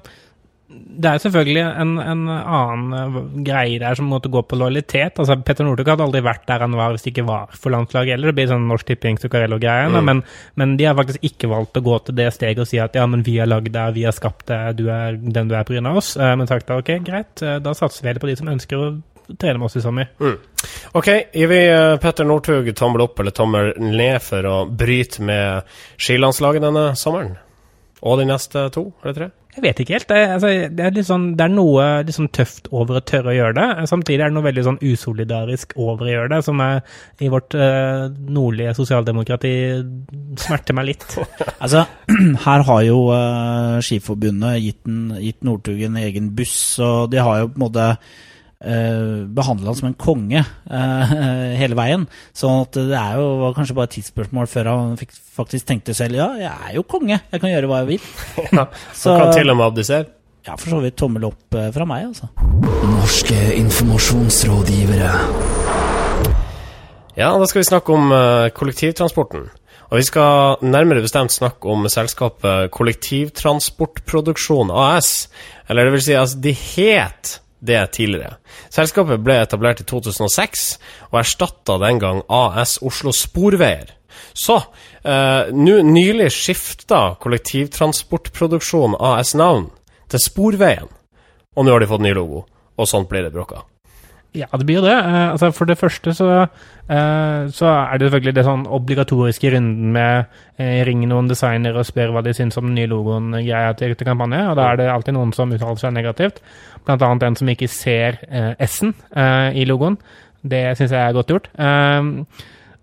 det 0.68 1.08
er 1.08 1.20
selvfølgelig 1.22 1.62
en, 1.80 1.92
en 2.02 2.24
annen 2.28 2.96
eh, 2.96 3.14
greie 3.46 3.78
der 3.80 3.96
som 3.96 4.10
måtte 4.12 4.28
gå 4.28 4.42
på 4.44 4.58
lojalitet. 4.60 5.16
Altså, 5.16 5.38
Petter 5.40 5.64
Northug 5.64 5.88
hadde 5.88 6.04
aldri 6.04 6.20
vært 6.26 6.44
der 6.50 6.64
han 6.66 6.76
var 6.76 6.92
hvis 6.92 7.06
det 7.06 7.14
ikke 7.14 7.24
var 7.30 7.54
for 7.56 7.72
landslaget 7.72 8.16
heller. 8.16 8.28
Det 8.28 8.36
blir 8.36 8.50
sånn 8.50 8.66
Norsk 8.68 8.90
Tipping 8.90 9.16
Zuccarello-greie. 9.22 9.88
Mm. 9.88 9.98
Men, 10.04 10.20
men 10.60 10.76
de 10.76 10.88
har 10.90 10.98
faktisk 10.98 11.24
ikke 11.24 11.48
valgt 11.54 11.80
å 11.80 11.84
gå 11.88 11.96
til 12.04 12.18
det 12.20 12.28
steget 12.36 12.60
og 12.60 12.68
si 12.68 12.82
at 12.84 13.00
ja, 13.00 13.06
men 13.08 13.24
vi 13.24 13.38
har 13.40 13.48
lagd 13.48 13.72
deg, 13.72 13.96
vi 13.96 14.04
har 14.04 14.16
skapt 14.16 14.44
deg, 14.52 14.76
du 14.82 14.90
er 14.92 15.16
den 15.16 15.48
du 15.48 15.56
er 15.56 15.64
pga. 15.64 15.80
oss. 15.96 16.16
Eh, 16.20 16.36
Men 16.36 16.50
sagt 16.52 16.68
da, 16.68 16.82
ok, 16.82 16.98
greit, 17.06 17.32
eh, 17.40 17.56
da 17.64 17.72
satser 17.72 18.04
vi 18.04 18.12
heller 18.12 18.26
på 18.26 18.32
de 18.34 18.36
som 18.42 18.52
ønsker 18.52 18.84
å 18.84 18.92
trene 19.40 19.56
med 19.60 19.70
oss 19.70 19.80
i 19.80 19.84
sommer. 19.84 20.12
Ok, 20.96 21.08
gir 21.32 21.48
vi 21.48 21.64
Petter 22.00 22.28
Northug 22.28 22.68
tommel 22.76 23.08
opp 23.08 23.20
eller 23.20 23.32
tommel 23.36 23.72
ned 23.80 24.20
for 24.24 24.44
å 24.48 24.56
bryte 24.68 25.24
med 25.24 25.76
skilandslaget 26.00 26.64
denne 26.68 26.90
sommeren? 26.96 27.36
Og 28.06 28.20
de 28.20 28.28
neste 28.28 28.68
to 28.74 28.90
eller 29.02 29.16
tre? 29.16 29.28
Jeg 29.58 29.62
vet 29.64 29.80
ikke 29.82 29.94
helt. 29.96 30.06
Det, 30.06 30.18
altså, 30.36 30.50
det, 30.70 30.84
er, 30.86 30.92
litt 30.94 31.06
sånn, 31.08 31.24
det 31.34 31.42
er 31.48 31.50
noe 31.50 31.86
litt 32.06 32.14
sånn 32.14 32.28
tøft 32.36 32.68
over 32.70 33.00
å 33.00 33.02
tørre 33.02 33.32
å 33.32 33.34
gjøre 33.34 33.56
det. 33.56 33.86
Samtidig 33.90 34.22
er 34.22 34.30
det 34.30 34.36
noe 34.36 34.46
veldig 34.46 34.64
sånn 34.68 34.78
usolidarisk 34.86 35.72
over 35.82 36.06
å 36.06 36.12
gjøre 36.12 36.30
det, 36.36 36.38
som 36.46 36.62
er, 36.62 36.78
i 37.26 37.30
vårt 37.32 37.56
eh, 37.58 38.04
nordlige 38.36 38.76
sosialdemokrati 38.78 39.52
smerter 40.44 40.78
meg 40.78 40.92
litt. 40.92 41.08
Altså, 41.64 41.82
her 42.46 42.62
har 42.68 42.82
jo 42.86 43.00
eh, 43.16 43.80
Skiforbundet 43.82 44.60
gitt, 44.62 44.80
den- 44.86 45.16
gitt 45.24 45.42
Northug 45.48 45.82
en 45.88 45.98
egen 46.04 46.30
buss, 46.38 46.54
og 46.84 47.10
de 47.10 47.18
har 47.18 47.40
jo 47.42 47.50
på 47.50 47.58
en 47.58 47.64
måte 47.66 47.88
uh, 48.64 49.24
behandla 49.28 49.70
han 49.70 49.78
som 49.78 49.88
en 49.90 49.96
konge 49.98 50.40
eh, 50.42 51.14
hele 51.60 51.76
veien. 51.78 52.06
Sånn 52.36 52.64
at 52.64 52.78
det 52.78 52.98
er 52.98 53.18
jo 53.20 53.26
var 53.42 53.56
kanskje 53.56 53.76
bare 53.78 53.90
et 53.90 53.96
tidsspørsmål 53.98 54.48
før 54.50 54.70
han 54.72 54.96
fikk, 55.00 55.12
faktisk 55.38 55.68
tenkte 55.68 55.94
selv 55.96 56.18
ja, 56.18 56.28
jeg 56.40 56.52
er 56.52 56.76
jo 56.78 56.84
konge, 56.88 57.20
jeg 57.30 57.42
kan 57.42 57.52
gjøre 57.52 57.70
hva 57.70 57.82
jeg 57.84 57.90
vil. 57.94 58.08
Ja, 58.58 58.64
Så 58.96 59.12
Han 59.14 59.26
kan 59.26 59.36
til 59.36 59.50
og 59.52 59.56
med 59.60 59.66
abdisere. 59.70 60.08
ja, 60.46 60.56
for 60.56 60.72
så 60.72 60.80
vidt 60.82 60.96
tommel 60.98 61.28
opp 61.28 61.54
eh, 61.54 61.70
fra 61.74 61.84
meg, 61.88 62.08
altså. 62.08 62.30
Norske 62.88 63.38
informasjonsrådgivere. 63.58 65.12
Ja, 67.18 67.32
da 67.34 67.46
skal 67.50 67.60
vi 67.62 67.66
snakke 67.68 67.92
om 67.94 68.12
eh, 68.14 68.48
kollektivtransporten. 68.54 69.48
Og 69.88 69.96
vi 69.96 70.04
skal 70.04 70.60
nærmere 70.62 71.00
bestemt 71.00 71.32
snakke 71.32 71.68
om 71.72 71.86
selskapet 71.88 72.70
Kollektivtransportproduksjon 72.76 74.68
AS. 74.70 75.28
Eller 75.68 75.88
det 75.88 75.94
vil 75.94 76.04
si, 76.04 76.12
altså, 76.12 76.36
de 76.44 76.52
het 76.52 77.38
det 77.60 77.80
tidligere. 77.96 78.36
Selskapet 78.70 79.22
ble 79.24 79.38
etablert 79.42 79.82
i 79.82 79.86
2006 79.88 80.66
og 81.10 81.20
erstatta 81.22 81.78
den 81.82 82.02
gang 82.02 82.22
AS 82.28 82.78
Oslo 82.82 83.12
Sporveier. 83.14 83.94
Så 84.32 84.60
eh, 85.04 85.50
nu, 85.52 85.82
nylig 85.82 86.30
skifta 86.34 87.16
Kollektivtransportproduksjon 87.22 88.96
AS 88.98 89.34
navn 89.38 89.68
til 90.10 90.22
Sporveien. 90.22 90.88
Og 91.56 91.66
nå 91.66 91.74
har 91.74 91.82
de 91.82 91.90
fått 91.90 92.04
ny 92.04 92.14
logo, 92.14 92.44
og 92.78 92.88
sånt 92.88 93.10
blir 93.10 93.26
det 93.26 93.34
bråka. 93.34 93.64
Ja, 94.36 94.46
det 94.52 94.66
blir 94.68 94.82
det. 94.84 94.92
Uh, 94.92 95.30
altså 95.32 95.48
for 95.56 95.68
det 95.68 95.78
første 95.80 96.12
så, 96.14 96.26
uh, 96.44 97.42
så 97.54 97.70
er 97.70 97.96
det 97.96 98.08
selvfølgelig 98.08 98.34
det 98.36 98.44
sånn 98.44 98.66
obligatoriske 98.78 99.54
runden 99.54 99.94
med 99.96 100.28
uh, 100.60 100.80
ringe 100.88 101.08
noen 101.08 101.30
designere 101.30 101.80
og 101.80 101.88
spør 101.88 102.12
hva 102.12 102.22
de 102.26 102.34
syns 102.36 102.60
om 102.60 102.68
den 102.68 102.76
nye 102.76 102.90
logoen 102.90 103.32
greia 103.38 103.72
til, 103.78 103.96
til 103.96 104.08
kampanje, 104.08 104.42
og 104.50 104.60
da 104.60 104.68
er 104.68 104.82
det 104.82 104.90
alltid 104.92 105.16
noen 105.16 105.32
som 105.36 105.54
uttaler 105.56 105.80
seg 105.80 105.96
negativt. 105.96 106.42
Blant 106.84 107.06
annet 107.06 107.24
en 107.24 107.40
som 107.40 107.50
ikke 107.54 107.70
ser 107.72 108.20
S-en 108.64 108.94
i 109.56 109.64
logoen. 109.68 109.98
Det 110.48 110.62
syns 110.78 110.94
jeg 110.94 111.02
er 111.02 111.16
godt 111.16 111.32
gjort. 111.32 111.50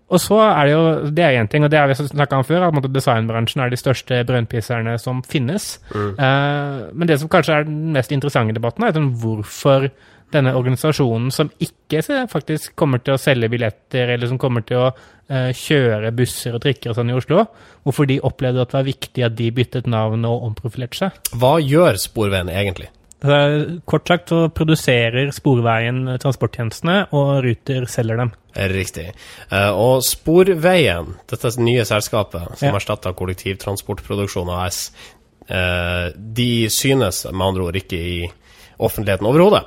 Og 0.06 0.20
så 0.22 0.38
er 0.38 0.64
det 0.64 0.72
jo 0.72 1.10
Det 1.10 1.24
er 1.24 1.42
én 1.42 1.48
ting, 1.50 1.64
og 1.64 1.70
det 1.70 1.78
har 1.78 1.88
vi 1.88 1.94
snakka 1.94 2.36
om 2.36 2.44
før, 2.44 2.68
at 2.68 2.94
designbransjen 2.94 3.62
er 3.62 3.70
de 3.70 3.76
største 3.76 4.24
brønnpisserne 4.24 4.98
som 4.98 5.22
finnes. 5.22 5.80
Eh, 5.94 6.92
men 6.92 7.08
det 7.08 7.18
som 7.20 7.28
kanskje 7.28 7.54
er 7.54 7.64
den 7.64 7.92
mest 7.92 8.12
interessante 8.12 8.54
debatten, 8.54 8.84
er 8.84 8.94
sånn 8.94 9.14
hvorfor 9.18 9.90
denne 10.34 10.54
organisasjonen 10.58 11.30
som 11.34 11.50
ikke 11.62 12.02
faktisk 12.30 12.74
kommer 12.78 12.98
til 13.04 13.14
å 13.14 13.20
selge 13.20 13.50
billetter, 13.52 14.10
eller 14.14 14.26
som 14.30 14.40
kommer 14.42 14.64
til 14.66 14.80
å 14.82 14.88
eh, 15.30 15.52
kjøre 15.54 16.10
busser 16.16 16.56
og 16.56 16.64
trikker 16.64 16.90
og 16.90 16.98
sånn 16.98 17.12
i 17.12 17.16
Oslo, 17.16 17.46
hvorfor 17.86 18.08
de 18.10 18.18
opplevde 18.26 18.64
at 18.64 18.72
det 18.72 18.78
var 18.80 18.88
viktig 18.90 19.26
at 19.26 19.36
de 19.38 19.50
byttet 19.54 19.86
navn 19.90 20.26
og 20.26 20.48
omprofilerte 20.50 20.98
seg. 21.04 21.20
Hva 21.38 21.56
gjør 21.62 22.00
Sporveien 22.02 22.50
egentlig? 22.50 22.90
Kort 23.88 24.10
sagt 24.10 24.28
så 24.30 24.42
produserer 24.52 25.30
Sporveien 25.34 26.02
transporttjenestene, 26.20 27.06
og 27.16 27.40
Ruter 27.46 27.86
selger 27.90 28.20
dem. 28.20 28.32
Riktig. 28.72 29.06
Eh, 29.50 29.70
og 29.72 30.02
Sporveien, 30.04 31.14
dette 31.30 31.54
nye 31.62 31.84
selskapet 31.88 32.58
som 32.58 32.68
Ja. 32.68 32.74
erstatter 32.76 33.14
Kollektivtransportproduksjon 33.16 34.50
AS, 34.50 34.90
eh, 35.48 36.12
de 36.16 36.68
synes 36.68 37.24
med 37.32 37.46
andre 37.46 37.62
ord 37.62 37.76
ikke 37.76 37.96
i 37.96 38.30
offentligheten 38.78 39.26
overhodet. 39.26 39.64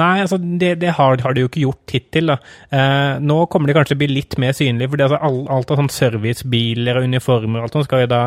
Nei, 0.00 0.22
altså 0.24 0.38
det, 0.40 0.76
det 0.80 0.94
har, 0.96 1.18
har 1.20 1.34
de 1.36 1.44
jo 1.44 1.50
ikke 1.50 1.64
gjort 1.66 1.94
hittil. 1.96 2.32
da. 2.32 2.38
Eh, 2.72 3.20
nå 3.20 3.38
kommer 3.52 3.68
de 3.68 3.76
kanskje 3.76 3.92
til 3.92 4.00
å 4.00 4.02
bli 4.04 4.10
litt 4.16 4.38
mer 4.40 4.56
synlige, 4.56 4.92
for 4.92 5.04
altså, 5.04 5.20
alt, 5.28 5.50
alt 5.52 5.74
av 5.74 5.82
sånn 5.82 5.92
servicebiler 5.92 7.00
og 7.00 7.08
uniformer 7.12 7.60
og 7.60 7.68
alt 7.68 7.76
sånt 7.76 7.88
skal 7.90 8.06
jo 8.06 8.12
da 8.12 8.22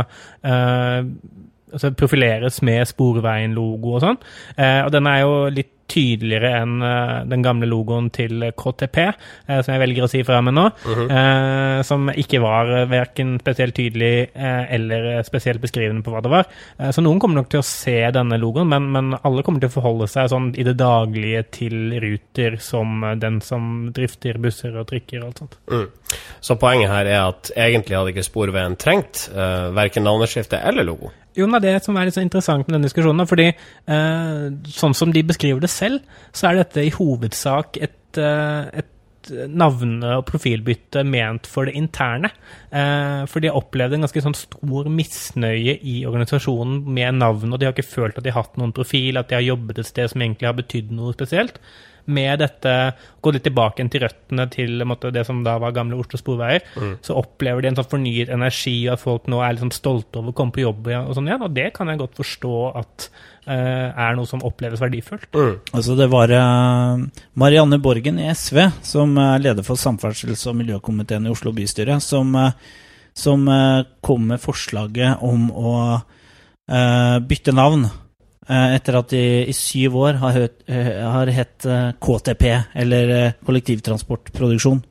eh, 0.46 1.00
altså 1.76 1.92
profileres 1.98 2.62
med 2.66 2.86
Sporveien-logo 2.90 3.96
og 3.98 4.04
sånn. 4.06 4.20
Eh, 4.56 4.82
og 4.86 4.92
den 4.96 5.10
er 5.12 5.24
jo 5.24 5.40
litt 5.54 5.75
tydeligere 5.92 6.52
enn 6.62 6.80
eh, 6.86 7.26
den 7.30 7.44
gamle 7.46 7.70
logoen 7.70 8.10
til 8.14 8.48
KTP, 8.58 9.02
eh, 9.06 9.62
som 9.62 9.74
jeg 9.76 9.84
velger 9.84 10.06
å 10.06 10.12
si 10.12 10.24
fra 10.26 10.42
meg 10.46 10.56
nå. 10.58 10.68
eh, 11.06 11.82
som 11.86 12.10
ikke 12.10 12.40
var 12.44 12.72
uh, 12.72 12.86
verken 12.90 13.36
spesielt 13.42 13.76
tydelig 13.76 14.30
eh, 14.34 14.74
eller 14.76 15.10
eh, 15.16 15.24
spesielt 15.28 15.62
beskrivende 15.62 16.04
på 16.06 16.14
hva 16.14 16.22
det 16.24 16.32
var. 16.32 16.50
Eh, 16.80 16.92
så 16.96 17.04
noen 17.04 17.20
kommer 17.22 17.42
nok 17.42 17.52
til 17.54 17.62
å 17.62 17.68
se 17.68 17.98
denne 18.16 18.40
logoen, 18.42 18.70
men, 18.72 18.90
men 18.94 19.18
alle 19.22 19.44
kommer 19.46 19.64
til 19.64 19.72
å 19.72 19.76
forholde 19.76 20.10
seg 20.12 20.32
sånn 20.32 20.52
i 20.56 20.66
det 20.68 20.78
daglige 20.80 21.44
til 21.60 21.98
Ruter 22.02 22.58
som 22.64 23.04
eh, 23.04 23.18
den 23.22 23.42
som 23.46 23.92
drifter 23.96 24.40
busser 24.42 24.76
og 24.80 24.88
trikker 24.92 25.22
og 25.22 25.30
alt 25.30 25.44
sånt. 25.44 25.60
Mm. 25.72 25.86
Så 26.46 26.58
poenget 26.62 26.94
her 26.94 27.10
er 27.10 27.22
at 27.28 27.52
egentlig 27.56 27.98
hadde 27.98 28.16
ikke 28.16 28.26
Sporveien 28.26 28.76
trengt 28.80 29.28
uh, 29.34 29.72
verken 29.76 30.06
navneskifte 30.06 30.60
eller 30.70 30.86
logo. 30.88 31.12
Jo, 31.36 31.48
det 31.52 31.58
er 31.58 31.64
det 31.66 31.84
som 31.84 31.98
er 32.00 32.08
litt 32.08 32.16
så 32.16 32.24
interessant 32.24 32.64
med 32.64 32.78
denne 32.78 32.88
diskusjonen. 32.88 33.28
fordi 33.28 33.50
eh, 33.52 34.44
sånn 34.72 34.96
som 34.96 35.12
de 35.12 35.24
beskriver 35.28 35.60
det 35.64 35.72
selv, 35.76 36.04
så 36.36 36.50
er 36.50 36.62
dette 36.64 36.84
i 36.86 36.94
hovedsak 36.96 37.80
et, 37.84 38.20
eh, 38.20 38.82
et 38.82 38.92
navne- 39.50 40.18
og 40.20 40.26
profilbytte 40.28 41.04
ment 41.08 41.48
for 41.48 41.66
det 41.66 41.76
interne. 41.76 42.30
Eh, 42.72 43.26
for 43.26 43.40
de 43.40 43.50
har 43.50 43.58
opplevd 43.58 43.98
en 43.98 44.06
ganske 44.06 44.22
sånn 44.22 44.38
stor 44.38 44.90
misnøye 44.92 45.80
i 45.82 46.06
organisasjonen 46.06 46.84
med 46.86 47.20
navn, 47.20 47.54
og 47.54 47.60
de 47.60 47.66
har 47.66 47.74
ikke 47.74 47.88
følt 47.88 48.18
at 48.18 48.24
de 48.24 48.32
har 48.32 48.44
hatt 48.44 48.58
noen 48.58 48.74
profil, 48.76 49.18
at 49.18 49.30
de 49.30 49.40
har 49.40 49.46
jobbet 49.46 49.80
et 49.80 49.90
sted 49.90 50.12
som 50.12 50.22
egentlig 50.22 50.50
har 50.50 50.58
betydd 50.58 50.92
noe 50.92 51.14
spesielt. 51.14 51.60
Med 52.06 52.40
dette, 52.42 52.72
gå 53.22 53.34
litt 53.34 53.46
tilbake 53.48 53.86
til 53.90 54.04
røttene 54.06 54.46
til 54.54 54.82
en 54.84 54.90
måte, 54.92 55.10
det 55.14 55.24
som 55.28 55.40
da 55.46 55.56
var 55.62 55.74
gamle 55.76 55.98
Oslo 55.98 56.20
Sporveier, 56.22 56.62
så 57.06 57.18
opplever 57.18 57.64
de 57.64 57.72
en 57.72 57.80
sånn 57.80 57.90
fornyet 57.96 58.30
energi, 58.34 58.76
og 58.86 58.96
at 58.96 59.02
folk 59.02 59.30
nå 59.32 59.42
er 59.42 59.58
sånn 59.62 59.74
stolte 59.74 60.22
over 60.22 60.34
å 60.34 60.38
komme 60.38 60.54
på 60.54 60.62
jobb 60.62 60.92
og 60.94 61.16
sånn 61.18 61.32
igjen, 61.32 61.48
og 61.48 61.56
det 61.58 61.72
kan 61.74 61.90
jeg 61.90 62.02
godt 62.04 62.22
forstå 62.22 62.54
at 62.82 63.08
uh, 63.50 63.90
er 64.06 64.18
noe 64.18 64.30
som 64.30 64.46
oppleves 64.46 64.84
verdifullt. 64.84 65.32
Altså 65.74 65.98
det 65.98 66.12
var 66.14 66.30
uh, 66.30 67.02
Marianne 67.42 67.82
Borgen 67.82 68.22
i 68.22 68.30
SV, 68.30 68.62
som 68.86 69.18
er 69.22 69.42
leder 69.42 69.66
for 69.66 69.82
samferdsels- 69.82 70.46
og 70.52 70.60
miljøkomiteen 70.62 71.26
i 71.26 71.34
Oslo 71.34 71.56
bystyre, 71.58 71.98
som, 72.04 72.38
uh, 72.38 72.84
som 73.16 73.48
eh, 73.48 73.86
kom 74.02 74.28
med 74.28 74.42
forslaget 74.44 75.24
om 75.24 75.48
å 75.52 75.76
eh, 75.96 77.18
bytte 77.24 77.56
navn. 77.56 77.88
Eh, 78.50 78.76
etter 78.78 78.98
at 79.00 79.14
de 79.14 79.24
i 79.50 79.56
syv 79.56 79.98
år 80.02 80.20
har, 80.22 80.38
eh, 80.68 80.92
har 81.04 81.32
hett 81.34 81.66
eh, 81.66 81.92
KTP, 82.00 82.44
eller 82.74 83.34
kollektivtransportproduksjon. 83.46 84.84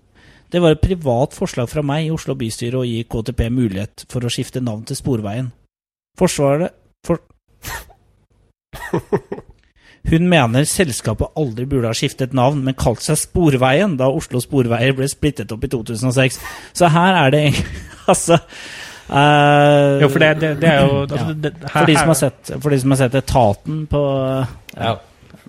Det 0.50 0.62
var 0.62 0.74
et 0.74 0.84
privat 0.84 1.34
forslag 1.34 1.68
fra 1.70 1.82
meg 1.82 2.06
i 2.06 2.12
Oslo 2.14 2.36
bystyre 2.38 2.78
å 2.78 2.86
gi 2.86 3.02
KTP 3.10 3.48
mulighet 3.50 4.04
for 4.10 4.22
å 4.22 4.30
skifte 4.30 4.62
navn 4.62 4.84
til 4.86 4.98
Sporveien. 4.98 5.50
Forsvaret 6.18 6.76
for 7.04 7.18
Hun 10.04 10.26
mener 10.28 10.66
selskapet 10.68 11.32
aldri 11.40 11.64
burde 11.68 11.88
ha 11.88 11.96
skiftet 11.96 12.34
navn, 12.36 12.60
men 12.66 12.76
kalt 12.76 13.00
seg 13.02 13.16
Sporveien 13.22 13.96
da 13.96 14.10
Oslo 14.12 14.42
Sporveier 14.42 14.92
ble 14.96 15.08
splittet 15.08 15.52
opp 15.54 15.64
i 15.64 15.70
2006. 15.72 16.38
Så 16.76 16.90
her 16.92 17.20
er 17.24 17.32
det 17.32 17.44
Altså 18.12 18.36
eh, 19.08 20.02
Jo, 20.02 20.08
for 20.12 20.18
det, 20.22 20.30
det, 20.40 20.52
det 20.62 20.68
er 20.70 20.84
jo 20.84 21.00
altså, 21.06 21.26
Ja. 21.26 21.32
det, 21.46 21.54
her, 21.62 21.68
for, 21.74 21.86
de 21.90 21.96
som 21.98 22.12
har 22.12 22.20
sett, 22.20 22.54
for 22.60 22.70
de 22.70 22.78
som 22.80 22.94
har 22.94 23.02
sett 23.04 23.18
Etaten 23.20 23.82
på 23.90 24.02
Ja. 24.76 24.94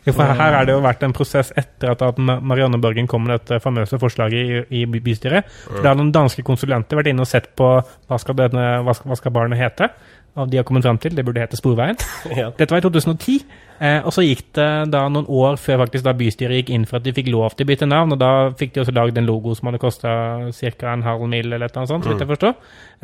jo, 0.06 0.14
for 0.14 0.24
her 0.24 0.54
har 0.60 0.66
det 0.68 0.74
jo 0.76 0.82
vært 0.86 1.04
en 1.08 1.14
prosess 1.18 1.52
etter 1.58 1.92
at, 1.96 2.02
at 2.06 2.18
Marianne 2.20 2.78
Borgen 2.82 3.08
kom 3.10 3.24
med 3.26 3.40
dette 3.40 3.60
famøse 3.64 3.98
forslaget 4.02 4.68
i, 4.70 4.84
i 4.84 5.00
bystyret. 5.02 5.48
Da 5.82 5.90
har 5.94 5.96
noen 5.98 6.12
danske 6.14 6.44
konsulenter 6.46 7.00
vært 7.00 7.10
inne 7.14 7.26
og 7.26 7.28
sett 7.32 7.50
på 7.58 7.72
hva 7.82 8.20
skal, 8.22 8.38
denne, 8.44 8.68
hva 8.86 8.94
skal, 8.94 9.10
hva 9.10 9.18
skal 9.18 9.34
barnet 9.34 9.58
hete. 9.62 9.90
Og 10.36 10.50
de 10.51 10.58
har 10.60 10.65
kommet 10.68 10.84
fram 10.84 10.98
til 11.00 11.15
det 11.15 11.24
burde 11.24 11.44
hete 11.44 11.60
Sporveien. 11.60 11.96
Ja. 12.36 12.50
Dette 12.58 12.74
var 12.74 12.82
i 12.82 12.84
2010, 12.84 13.36
eh, 13.80 14.01
og 14.04 14.12
så 14.12 14.24
gikk 14.25 14.42
det 14.58 14.68
da 14.92 15.06
noen 15.08 15.27
år 15.32 15.56
før 15.62 15.77
faktisk 15.86 16.04
da 16.04 16.12
bystyret 16.18 16.58
gikk 16.60 16.72
inn 16.75 16.88
for 16.89 17.00
at 17.00 17.06
de 17.06 17.13
fikk 17.15 17.30
lov 17.32 17.54
til 17.56 17.63
å 17.63 17.70
bytte 17.70 17.88
navn, 17.88 18.12
og 18.12 18.20
da 18.20 18.32
fikk 18.60 18.74
de 18.75 18.82
også 18.84 18.96
lagd 18.98 19.20
en 19.22 19.30
logo 19.30 19.54
som 19.56 19.70
hadde 19.70 19.80
kosta 19.80 20.15
ca. 20.51 20.92
en 20.92 21.06
halv 21.06 21.24
mil 21.32 21.54
eller 21.54 21.72
noe 21.72 21.88
sånt, 21.88 22.04
så 22.04 22.12
vidt 22.12 22.25
jeg 22.25 22.32
forstår. 22.34 22.58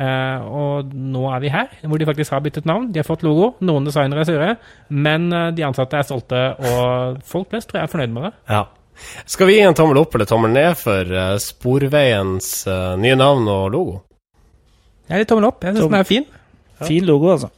Eh, 0.04 0.44
og 0.60 0.92
nå 0.92 1.24
er 1.32 1.40
vi 1.46 1.54
her, 1.54 1.72
hvor 1.86 2.02
de 2.02 2.10
faktisk 2.10 2.36
har 2.36 2.44
byttet 2.44 2.68
navn. 2.68 2.90
De 2.92 3.00
har 3.00 3.08
fått 3.08 3.24
logo, 3.24 3.54
noen 3.64 3.88
designere 3.88 4.26
er 4.26 4.28
sure, 4.28 4.52
men 4.90 5.32
eh, 5.32 5.48
de 5.56 5.64
ansatte 5.70 5.96
er 6.02 6.08
stolte, 6.10 6.44
og 6.60 7.22
folk 7.24 7.48
flest 7.54 7.70
tror 7.72 7.80
jeg 7.82 7.88
er 7.88 7.94
fornøyd 7.96 8.16
med 8.18 8.28
det. 8.28 8.34
Ja. 8.52 8.66
Skal 9.24 9.48
vi 9.48 9.56
gi 9.56 9.64
en 9.64 9.74
tommel 9.78 10.02
opp 10.02 10.14
eller 10.14 10.28
tommel 10.28 10.52
ned 10.52 10.76
for 10.78 11.08
eh, 11.08 11.34
Sporveiens 11.40 12.52
eh, 12.68 12.92
nye 13.00 13.16
navn 13.18 13.48
og 13.48 13.64
logo? 13.72 13.98
Jeg 15.08 15.16
er 15.16 15.24
litt 15.24 15.32
tommel 15.32 15.48
opp, 15.48 15.64
jeg 15.64 15.74
syns 15.76 15.88
den 15.88 15.98
er 15.98 16.08
fin. 16.08 16.28
Fin 16.86 17.04
logo, 17.04 17.32
altså. 17.32 17.48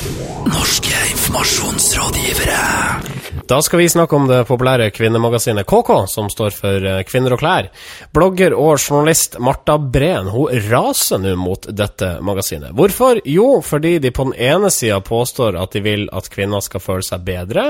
Norske 0.46 0.94
informasjonsrådgivere. 1.10 3.33
Da 3.46 3.62
skal 3.62 3.78
vi 3.78 3.88
snakke 3.88 4.16
om 4.16 4.24
det 4.28 4.44
populære 4.48 4.86
kvinnemagasinet 4.90 5.66
KK, 5.68 5.90
som 6.08 6.30
står 6.32 6.54
for 6.56 6.86
eh, 6.88 7.02
Kvinner 7.04 7.34
og 7.36 7.42
klær. 7.42 7.66
Blogger 8.16 8.54
og 8.56 8.78
journalist 8.78 9.36
Marta 9.36 9.76
Breen 9.76 10.30
hun 10.32 10.62
raser 10.70 11.20
nå 11.20 11.34
mot 11.36 11.68
dette 11.68 12.08
magasinet. 12.24 12.72
Hvorfor? 12.72 13.20
Jo, 13.28 13.60
fordi 13.60 13.98
de 14.00 14.14
på 14.16 14.30
den 14.30 14.38
ene 14.48 14.70
sida 14.72 15.02
påstår 15.04 15.58
at 15.60 15.76
de 15.76 15.84
vil 15.84 16.06
at 16.16 16.30
kvinner 16.32 16.64
skal 16.64 16.80
føle 16.80 17.04
seg 17.04 17.26
bedre, 17.26 17.66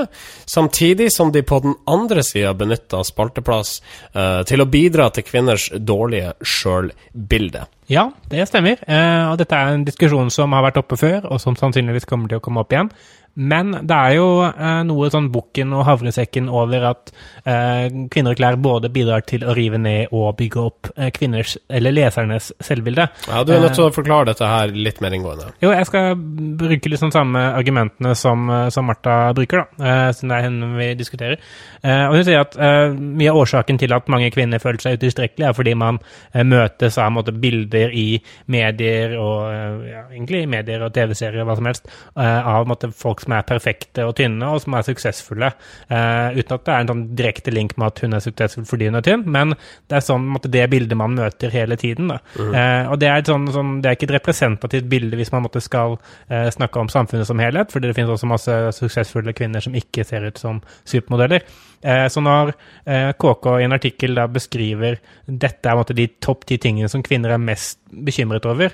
samtidig 0.47 1.09
som 1.11 1.33
de 1.35 1.43
på 1.43 1.59
den 1.65 1.75
andre 1.91 2.23
sida 2.23 2.55
benytter 2.55 3.03
spalteplass 3.03 3.81
eh, 4.13 4.45
til 4.47 4.63
å 4.63 4.69
bidra 4.71 5.09
til 5.11 5.27
kvinners 5.27 5.67
dårlige 5.75 6.37
sjølbilde. 6.39 7.67
Ja, 7.91 8.07
det 8.31 8.47
stemmer. 8.49 8.79
Eh, 8.87 9.27
og 9.27 9.35
dette 9.43 9.59
er 9.59 9.75
en 9.75 9.83
diskusjon 9.85 10.31
som 10.33 10.55
har 10.55 10.63
vært 10.69 10.79
oppe 10.81 10.97
før, 10.97 11.27
og 11.27 11.43
som 11.43 11.59
sannsynligvis 11.59 12.07
kommer 12.07 12.31
til 12.31 12.39
å 12.39 12.47
komme 12.47 12.63
opp 12.63 12.71
igjen. 12.73 12.89
Men 13.35 13.73
det 13.83 13.95
er 13.95 14.15
jo 14.15 14.27
eh, 14.47 14.81
noe 14.87 15.09
sånn 15.11 15.27
bukken 15.33 15.73
og 15.75 15.83
havresekken 15.89 16.47
over 16.47 16.85
at 16.91 17.11
eh, 17.43 17.87
kvinner 18.11 18.31
og 18.31 18.39
klær 18.39 18.55
både 18.61 18.91
bidrar 18.93 19.25
til 19.27 19.43
å 19.43 19.55
rive 19.57 19.79
ned 19.81 20.13
og 20.15 20.37
bygge 20.39 20.61
opp 20.61 20.91
eh, 20.95 21.11
kvinners, 21.15 21.57
eller 21.67 21.91
lesernes, 21.95 22.51
selvbilde. 22.63 23.09
Ja, 23.27 23.43
Du 23.43 23.51
er 23.51 23.63
nødt 23.65 23.75
til 23.75 23.87
å 23.89 23.93
forklare 23.95 24.29
dette 24.31 24.47
her 24.47 24.71
litt 24.71 25.01
mer 25.03 25.15
inngående. 25.17 25.51
Jo, 25.63 25.73
jeg 25.75 25.89
skal 25.89 26.15
bruke 26.15 27.01
sånn 27.01 27.11
samme 27.11 27.41
argumentene 27.57 28.13
som, 28.15 28.47
eh, 28.49 28.69
som 28.71 28.87
Martha 28.87 29.33
bruker, 29.35 29.65
da, 29.65 29.83
eh, 29.83 30.13
siden 30.15 30.31
det 30.31 30.37
er 30.37 30.47
henne 30.47 30.71
vi 30.79 30.89
diskuterer. 30.95 31.43
Eh, 31.83 32.05
og 32.07 32.15
hun 32.15 32.23
sier 32.29 32.45
at 32.45 32.55
eh, 32.55 32.95
mye 32.95 33.33
av 33.33 33.41
årsaken 33.43 33.81
til 33.81 33.93
at 33.97 34.07
mange 34.11 34.31
kvinner 34.31 34.63
føler 34.63 34.79
seg 34.79 34.99
utilstrekkelige, 34.99 35.49
er 35.51 35.59
fordi 35.59 35.75
man 35.75 35.99
eh, 36.31 36.43
møtes 36.47 36.97
av 37.01 37.11
måte, 37.11 37.35
bilder 37.35 37.91
i 37.91 38.21
medier 38.47 39.17
og 39.19 39.51
eh, 39.51 39.91
ja, 39.91 40.05
egentlig 40.13 40.45
i 40.45 40.49
medier 40.55 40.87
og 40.87 40.95
TV-serier 40.95 41.43
og 41.43 41.51
hva 41.51 41.59
som 41.59 41.69
helst, 41.69 41.91
eh, 42.15 42.47
av 42.55 42.67
måte, 42.69 42.93
folk 42.95 43.24
som 43.25 43.35
er 43.35 43.47
perfekte 43.47 44.05
og 44.07 44.15
tynne, 44.19 44.47
og 44.47 44.63
som 44.63 44.77
er 44.77 44.85
suksessfulle. 44.87 45.51
Eh, 45.89 46.39
uten 46.39 46.55
at 46.57 46.65
det 46.65 46.73
er 46.73 46.85
en 46.85 46.91
sånn 46.93 47.03
direkte 47.17 47.53
link 47.53 47.75
med 47.79 47.89
at 47.91 48.01
hun 48.05 48.17
er 48.17 48.23
suksessfull 48.23 48.67
fordi 48.69 48.89
hun 48.89 48.99
er 48.99 49.05
tynn, 49.05 49.25
men 49.35 49.55
det 49.89 49.99
er 49.99 50.05
sånn 50.05 50.25
måtte, 50.29 50.51
det 50.53 50.65
bildet 50.71 50.97
man 50.99 51.17
møter 51.17 51.53
hele 51.53 51.77
tiden. 51.81 52.13
Da. 52.13 52.19
Eh, 52.45 52.91
og 52.91 52.99
det 53.01 53.11
er, 53.11 53.25
sånn, 53.27 53.47
sånn, 53.53 53.77
det 53.83 53.91
er 53.91 53.99
ikke 53.99 54.09
et 54.09 54.17
representativt 54.19 54.89
bilde 54.91 55.19
hvis 55.19 55.33
man 55.35 55.45
måtte, 55.45 55.63
skal 55.65 55.97
eh, 56.29 56.49
snakke 56.53 56.81
om 56.81 56.91
samfunnet 56.91 57.27
som 57.27 57.41
helhet, 57.41 57.71
fordi 57.73 57.89
det 57.89 57.97
finnes 57.97 58.13
også 58.13 58.29
masse 58.29 58.57
suksessfulle 58.79 59.33
kvinner 59.37 59.63
som 59.63 59.75
ikke 59.77 60.05
ser 60.07 60.27
ut 60.29 60.41
som 60.41 60.61
supermodeller. 60.87 61.45
Eh, 61.85 62.07
så 62.09 62.23
når 62.23 62.53
eh, 62.85 63.11
KK 63.13 63.51
i 63.59 63.65
en 63.67 63.75
artikkel 63.75 64.17
da 64.17 64.27
beskriver 64.31 64.99
dette 65.25 65.69
er 65.69 65.77
måtte, 65.77 65.97
de 65.97 66.07
topp 66.23 66.47
ti 66.49 66.57
tingene 66.61 66.89
som 66.91 67.03
kvinner 67.05 67.35
er 67.35 67.41
mest 67.41 67.81
bekymret 67.89 68.47
over, 68.49 68.73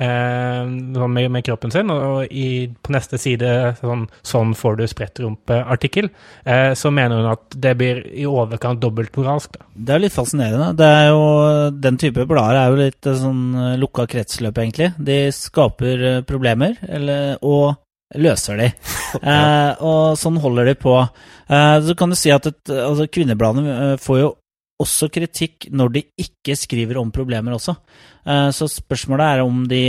eh, 0.00 1.08
med, 1.08 1.30
med 1.30 1.44
kroppen 1.44 1.72
sin, 1.74 1.90
og, 1.90 2.26
i, 2.30 2.68
på 2.82 2.94
neste 2.94 3.18
side 3.20 3.50
sånn, 3.80 4.06
sånn 4.26 4.54
får 4.58 4.78
du 4.78 4.84
sprettrumpe-artikkel, 4.90 6.10
eh, 6.44 6.72
så 6.78 6.92
mener 6.94 7.20
hun 7.20 7.32
at 7.32 7.58
det 7.66 7.74
blir 7.80 8.02
i 8.12 8.26
overkant 8.28 8.82
dobbeltmoralsk. 8.82 9.58
Det 9.74 9.96
er 9.96 10.04
litt 10.04 10.16
fascinerende. 10.16 10.70
Det 10.78 10.88
er 11.00 11.10
jo, 11.10 11.26
den 11.74 12.00
type 12.00 12.26
blader 12.30 12.60
er 12.60 12.72
jo 12.72 12.80
litt 12.84 13.10
eh, 13.10 13.20
sånn 13.20 13.44
eh, 13.54 13.76
lukka 13.82 14.08
kretsløp, 14.10 14.62
egentlig. 14.62 14.92
De 14.96 15.20
skaper 15.34 16.08
eh, 16.12 16.24
problemer, 16.28 16.78
eller, 16.88 17.38
og 17.42 17.78
løser 18.18 18.62
de. 18.62 18.72
eh, 19.20 19.72
og 19.84 20.18
sånn 20.20 20.40
holder 20.42 20.72
de 20.72 20.76
på. 20.80 20.98
Eh, 21.48 21.78
så 21.86 21.96
kan 21.98 22.12
du 22.12 22.18
si 22.18 22.34
at 22.34 22.50
et, 22.50 22.62
altså, 22.72 23.10
kvinnebladene 23.10 23.96
får 24.02 24.22
jo 24.22 24.36
også 24.78 25.08
kritikk 25.10 25.66
når 25.74 25.94
de 25.96 26.02
ikke 26.22 26.54
skriver 26.58 27.00
om 27.00 27.10
problemer 27.14 27.56
også. 27.56 27.74
Eh, 28.28 28.48
så 28.54 28.68
spørsmålet 28.70 29.26
er 29.26 29.44
om 29.44 29.62
de 29.68 29.84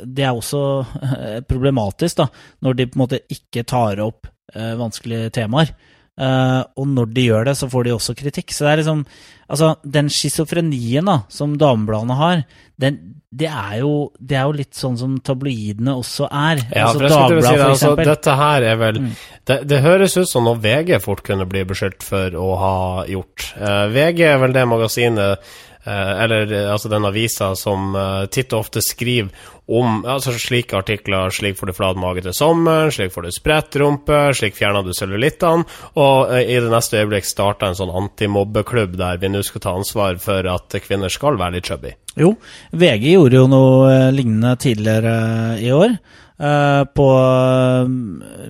Det 0.00 0.24
er 0.24 0.32
også 0.32 0.60
eh, 1.02 1.40
problematisk, 1.44 2.22
da, 2.22 2.28
når 2.64 2.76
de 2.76 2.86
på 2.88 2.98
en 2.98 3.04
måte 3.04 3.24
ikke 3.28 3.66
tar 3.68 4.00
opp 4.00 4.30
eh, 4.54 4.74
vanskelige 4.80 5.32
temaer. 5.40 5.74
Og 6.20 6.84
når 6.84 7.06
de 7.16 7.22
gjør 7.30 7.46
det, 7.48 7.54
så 7.56 7.64
får 7.70 7.86
de 7.86 7.92
også 7.94 8.12
kritikk. 8.18 8.52
Så 8.52 8.66
det 8.66 8.72
er 8.72 8.80
liksom 8.82 9.04
Altså, 9.50 9.72
den 9.82 10.06
schizofrenien 10.12 11.08
da, 11.08 11.16
som 11.32 11.56
damebladene 11.58 12.14
har, 12.14 12.42
den, 12.78 12.98
det, 13.34 13.48
er 13.48 13.80
jo, 13.80 14.12
det 14.22 14.36
er 14.38 14.44
jo 14.46 14.52
litt 14.60 14.78
sånn 14.78 14.98
som 15.00 15.16
tabloidene 15.26 15.96
også 15.98 16.28
er. 16.28 16.60
Ja, 16.70 16.84
altså, 16.92 17.08
å 17.08 17.10
si 17.10 17.34
det, 17.34 17.48
for 17.48 17.64
altså, 17.64 17.90
dette 17.98 18.36
her 18.38 18.66
er 18.68 18.78
vel 18.78 19.00
Mm. 19.00 19.10
det, 19.48 19.56
det 19.70 19.80
høres 19.82 20.14
ut 20.20 20.28
som 20.30 20.46
noe 20.46 20.60
VG 20.60 21.00
fort 21.02 21.24
kunne 21.26 21.48
bli 21.50 21.64
beskyldt 21.66 22.06
for 22.06 22.36
å 22.38 22.52
ha 22.60 22.76
gjort. 23.10 23.48
Uh, 23.56 23.88
VG 23.90 24.22
er 24.28 24.38
vel 24.44 24.54
det 24.54 24.66
magasinet 24.70 25.50
eller 25.88 26.52
eh, 26.52 26.72
altså 26.72 26.90
den 26.92 27.06
avisa 27.08 27.54
som 27.56 27.94
eh, 27.96 28.26
titt 28.32 28.52
og 28.52 28.66
ofte 28.66 28.82
skriver 28.84 29.30
om 29.70 30.02
altså 30.02 30.34
slike 30.34 30.76
artikler. 30.76 31.30
Slik 31.30 31.58
får 31.58 31.70
du 31.70 31.76
flat 31.76 31.98
mage 32.00 32.24
til 32.26 32.34
sommeren, 32.36 32.90
slik 32.92 33.14
får 33.14 33.28
du 33.28 33.32
spredt 33.34 33.78
rumpe, 33.80 34.18
slik 34.36 34.58
fjerner 34.58 34.84
du 34.84 34.92
cellulittene. 34.96 35.66
Og 35.96 36.34
eh, 36.34 36.50
i 36.50 36.58
det 36.60 36.72
neste 36.72 37.00
øyeblikk 37.00 37.28
starta 37.28 37.70
en 37.70 37.78
sånn 37.78 37.94
antimobbeklubb 38.02 38.98
der 39.00 39.20
vi 39.22 39.32
nå 39.32 39.44
skal 39.46 39.64
ta 39.64 39.76
ansvar 39.78 40.18
for 40.22 40.48
at 40.52 40.80
kvinner 40.84 41.12
skal 41.12 41.38
være 41.40 41.58
litt 41.58 41.70
chubby. 41.70 41.94
Jo, 42.18 42.34
VG 42.74 43.12
gjorde 43.14 43.38
jo 43.38 43.46
noe 43.50 43.92
eh, 43.92 44.08
lignende 44.14 44.56
tidligere 44.60 45.14
eh, 45.54 45.68
i 45.68 45.72
år. 45.76 45.94
Eh, 46.40 46.82
på 46.96 47.06
eh, 47.20 47.88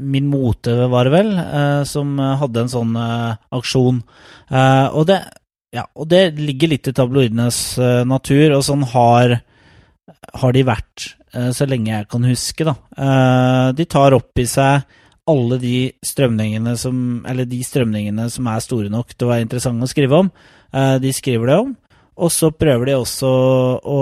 Min 0.01 0.29
Mote, 0.31 0.77
var 0.89 1.09
det 1.09 1.15
vel, 1.15 1.33
eh, 1.39 1.83
som 1.90 2.14
eh, 2.19 2.37
hadde 2.38 2.64
en 2.64 2.71
sånn 2.71 2.95
eh, 2.97 3.33
aksjon. 3.59 3.99
Eh, 4.47 4.87
og, 4.87 5.05
det, 5.11 5.19
ja, 5.70 5.85
og 5.94 6.09
det 6.11 6.35
ligger 6.38 6.72
litt 6.72 6.88
i 6.90 6.94
tabloidenes 6.94 7.59
uh, 7.78 8.02
natur, 8.09 8.56
og 8.56 8.64
sånn 8.66 8.83
har, 8.90 9.37
har 10.42 10.54
de 10.56 10.64
vært 10.66 11.12
uh, 11.37 11.50
så 11.54 11.68
lenge 11.70 11.92
jeg 11.92 12.09
kan 12.11 12.26
huske. 12.26 12.66
Da. 12.66 12.74
Uh, 12.98 13.68
de 13.78 13.87
tar 13.87 14.16
opp 14.16 14.42
i 14.42 14.48
seg 14.50 14.83
alle 15.30 15.61
de 15.62 15.76
strømningene 16.02 16.74
som, 16.80 17.20
eller 17.28 17.46
de 17.46 17.61
strømningene 17.62 18.26
som 18.35 18.48
er 18.50 18.64
store 18.64 18.90
nok 18.90 19.14
til 19.14 19.28
å 19.28 19.30
være 19.30 19.46
interessante 19.46 19.87
å 19.87 19.90
skrive 19.90 20.18
om. 20.24 20.30
De 20.98 21.12
skriver 21.14 21.46
det 21.46 21.59
om. 21.61 21.68
Og 22.18 22.33
så 22.35 22.48
prøver 22.50 22.88
de 22.88 22.96
også 22.98 23.30
å 23.78 24.00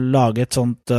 lage 0.00 0.46
et 0.46 0.56
sånt 0.56 0.94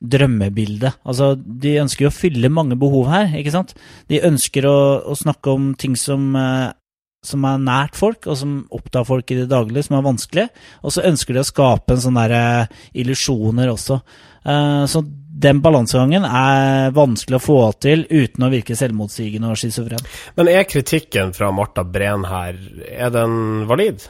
drømmebilde. 0.00 0.94
Altså, 1.04 1.34
de 1.36 1.74
ønsker 1.82 2.06
jo 2.06 2.12
å 2.12 2.16
fylle 2.22 2.52
mange 2.52 2.78
behov 2.80 3.10
her, 3.12 3.34
ikke 3.36 3.52
sant? 3.52 3.74
De 4.08 4.22
ønsker 4.30 4.64
å, 4.70 4.78
å 5.12 5.18
snakke 5.18 5.52
om 5.52 5.74
ting 5.76 5.98
som, 6.00 6.30
som 7.24 7.44
er 7.44 7.60
nært 7.60 7.98
folk, 8.00 8.24
og 8.30 8.38
som 8.40 8.60
opptar 8.72 9.04
folk 9.08 9.30
i 9.32 9.40
det 9.42 9.48
daglige, 9.50 9.86
som 9.86 9.98
er 9.98 10.06
vanskelig. 10.06 10.46
Og 10.84 10.94
så 10.94 11.04
ønsker 11.08 11.36
de 11.36 11.42
å 11.42 11.48
skape 11.48 11.94
en 11.96 12.04
sånn 12.04 12.20
derre 12.20 12.44
illusjoner 12.96 13.72
også. 13.72 14.00
Eh, 14.44 14.84
så 14.88 15.02
den 15.40 15.60
balansegangen 15.64 16.24
er 16.26 16.94
vanskelig 16.96 17.38
å 17.38 17.44
få 17.44 17.58
til 17.80 18.06
uten 18.08 18.44
å 18.44 18.50
virke 18.52 18.76
selvmotsigende 18.76 19.52
og 19.52 19.60
schizofren. 19.60 20.08
Men 20.36 20.52
er 20.52 20.68
kritikken 20.68 21.34
fra 21.36 21.52
Marta 21.54 21.84
Breen 21.84 22.26
her, 22.28 22.56
er 22.88 23.12
den 23.14 23.68
valid? 23.70 24.08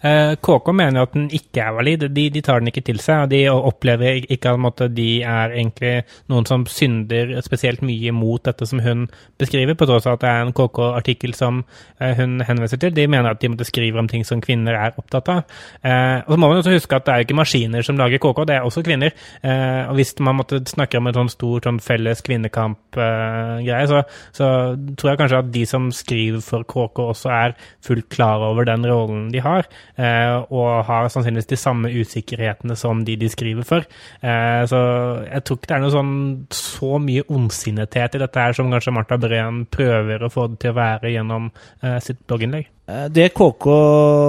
Eh, 0.00 0.34
KK 0.40 0.72
mener 0.72 1.04
at 1.04 1.12
den 1.12 1.28
ikke 1.34 1.60
er 1.60 1.74
valid. 1.76 2.06
De, 2.14 2.26
de 2.32 2.42
tar 2.44 2.60
den 2.62 2.70
ikke 2.70 2.84
til 2.86 3.00
seg. 3.02 3.26
og 3.26 3.30
De 3.32 3.40
opplever 3.52 4.24
ikke 4.32 4.54
at 4.70 4.82
de 4.96 5.08
er 5.22 5.54
egentlig 5.54 5.92
noen 6.32 6.46
som 6.48 6.64
synder 6.66 7.36
spesielt 7.44 7.82
mye 7.84 8.12
mot 8.16 8.42
dette 8.44 8.66
som 8.66 8.80
hun 8.80 9.06
beskriver, 9.40 9.76
på 9.76 9.88
tross 9.88 10.06
av 10.08 10.18
at 10.18 10.24
det 10.24 10.30
er 10.30 10.46
en 10.46 10.54
KK-artikkel 10.56 11.34
som 11.36 11.62
eh, 12.00 12.14
hun 12.16 12.40
henviser 12.46 12.80
til. 12.80 12.94
De 12.96 13.06
mener 13.10 13.30
at 13.30 13.40
de 13.42 13.52
måtte 13.52 13.68
skrive 13.68 14.00
om 14.00 14.08
ting 14.08 14.24
som 14.26 14.40
kvinner 14.44 14.78
er 14.78 14.96
opptatt 15.00 15.28
av. 15.32 15.44
Eh, 15.84 16.24
og 16.24 16.34
så 16.34 16.40
må 16.40 16.48
man 16.48 16.62
også 16.62 16.76
huske 16.76 16.96
at 16.96 17.06
det 17.06 17.14
er 17.14 17.26
ikke 17.26 17.38
maskiner 17.38 17.86
som 17.86 18.00
lager 18.00 18.22
KK, 18.22 18.44
det 18.48 18.56
er 18.56 18.68
også 18.68 18.84
kvinner. 18.86 19.14
Eh, 19.42 19.82
og 19.90 19.98
hvis 19.98 20.14
man 20.20 20.40
måtte 20.40 20.62
snakke 20.70 21.00
om 21.00 21.10
en 21.10 21.18
sånn 21.20 21.32
stor 21.32 21.64
sånn 21.66 21.82
felles 21.84 22.24
kvinnekamp-greie, 22.26 23.84
så, 23.90 24.02
så 24.36 24.50
tror 24.96 25.12
jeg 25.12 25.22
kanskje 25.22 25.42
at 25.44 25.52
de 25.54 25.66
som 25.68 25.90
skriver 25.94 26.44
for 26.44 26.64
KK, 26.64 27.04
også 27.10 27.32
er 27.34 27.56
fullt 27.84 28.08
klar 28.12 28.42
over 28.46 28.68
den 28.68 28.86
rollen 28.88 29.28
de 29.34 29.42
har. 29.44 29.68
Eh, 30.00 30.34
og 30.54 30.84
har 30.88 31.08
sannsynligvis 31.12 31.50
de 31.50 31.58
samme 31.60 31.90
usikkerhetene 31.92 32.76
som 32.78 33.02
de 33.04 33.18
de 33.20 33.28
skriver 33.28 33.66
for. 33.68 33.84
Eh, 34.24 34.62
så 34.70 34.80
jeg 35.26 35.44
tror 35.44 35.58
ikke 35.58 35.68
det 35.68 35.76
er 35.76 35.82
noe 35.82 35.94
sånn 35.94 36.14
så 36.56 37.00
mye 37.02 37.26
ondsinnethet 37.28 38.16
i 38.16 38.22
dette 38.22 38.44
her 38.46 38.56
som 38.56 38.70
kanskje 38.72 38.94
Marta 38.96 39.18
Breen 39.20 39.64
prøver 39.68 40.24
å 40.24 40.30
få 40.32 40.46
det 40.52 40.62
til 40.62 40.72
å 40.72 40.78
være 40.78 41.12
gjennom 41.12 41.50
eh, 41.50 41.98
sitt 42.04 42.22
blogginnlegg. 42.24 42.70
Det 43.14 43.28
KK 43.36 43.66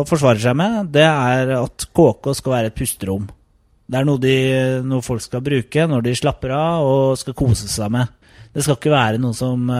forsvarer 0.05 0.41
seg 0.43 0.57
med, 0.59 0.91
det 0.93 1.07
er 1.07 1.55
at 1.55 1.87
KK 1.97 2.33
skal 2.37 2.53
være 2.53 2.69
et 2.69 2.75
pusterom. 2.77 3.23
Det 3.91 3.97
er 3.97 4.05
noe, 4.07 4.21
de, 4.21 4.35
noe 4.85 5.03
folk 5.05 5.23
skal 5.23 5.41
bruke 5.45 5.87
når 5.89 6.03
de 6.05 6.13
slapper 6.19 6.53
av 6.55 6.85
og 6.85 7.17
skal 7.19 7.35
kose 7.37 7.71
seg 7.71 7.89
med. 7.95 8.11
Det 8.51 8.61
skal 8.61 8.77
ikke 8.77 8.93
være 8.93 9.23
noe 9.23 9.33
som 9.35 9.71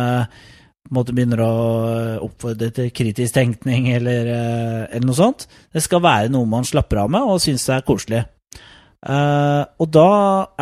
måte 0.93 1.15
begynner 1.15 1.41
å 1.43 1.51
oppfordre 2.27 2.71
til 2.75 2.91
kritisk 2.95 3.35
tenkning 3.37 3.89
eller, 3.95 4.27
eh, 4.27 4.83
eller 4.91 5.07
noe 5.07 5.17
sånt. 5.17 5.47
Det 5.71 5.83
skal 5.83 6.03
være 6.03 6.31
noe 6.33 6.49
man 6.49 6.67
slapper 6.67 7.03
av 7.03 7.11
med 7.13 7.27
og 7.27 7.41
syns 7.43 7.67
er 7.69 7.85
koselig. 7.87 8.25
Uh, 9.01 9.65
og 9.81 9.87
da 9.89 10.09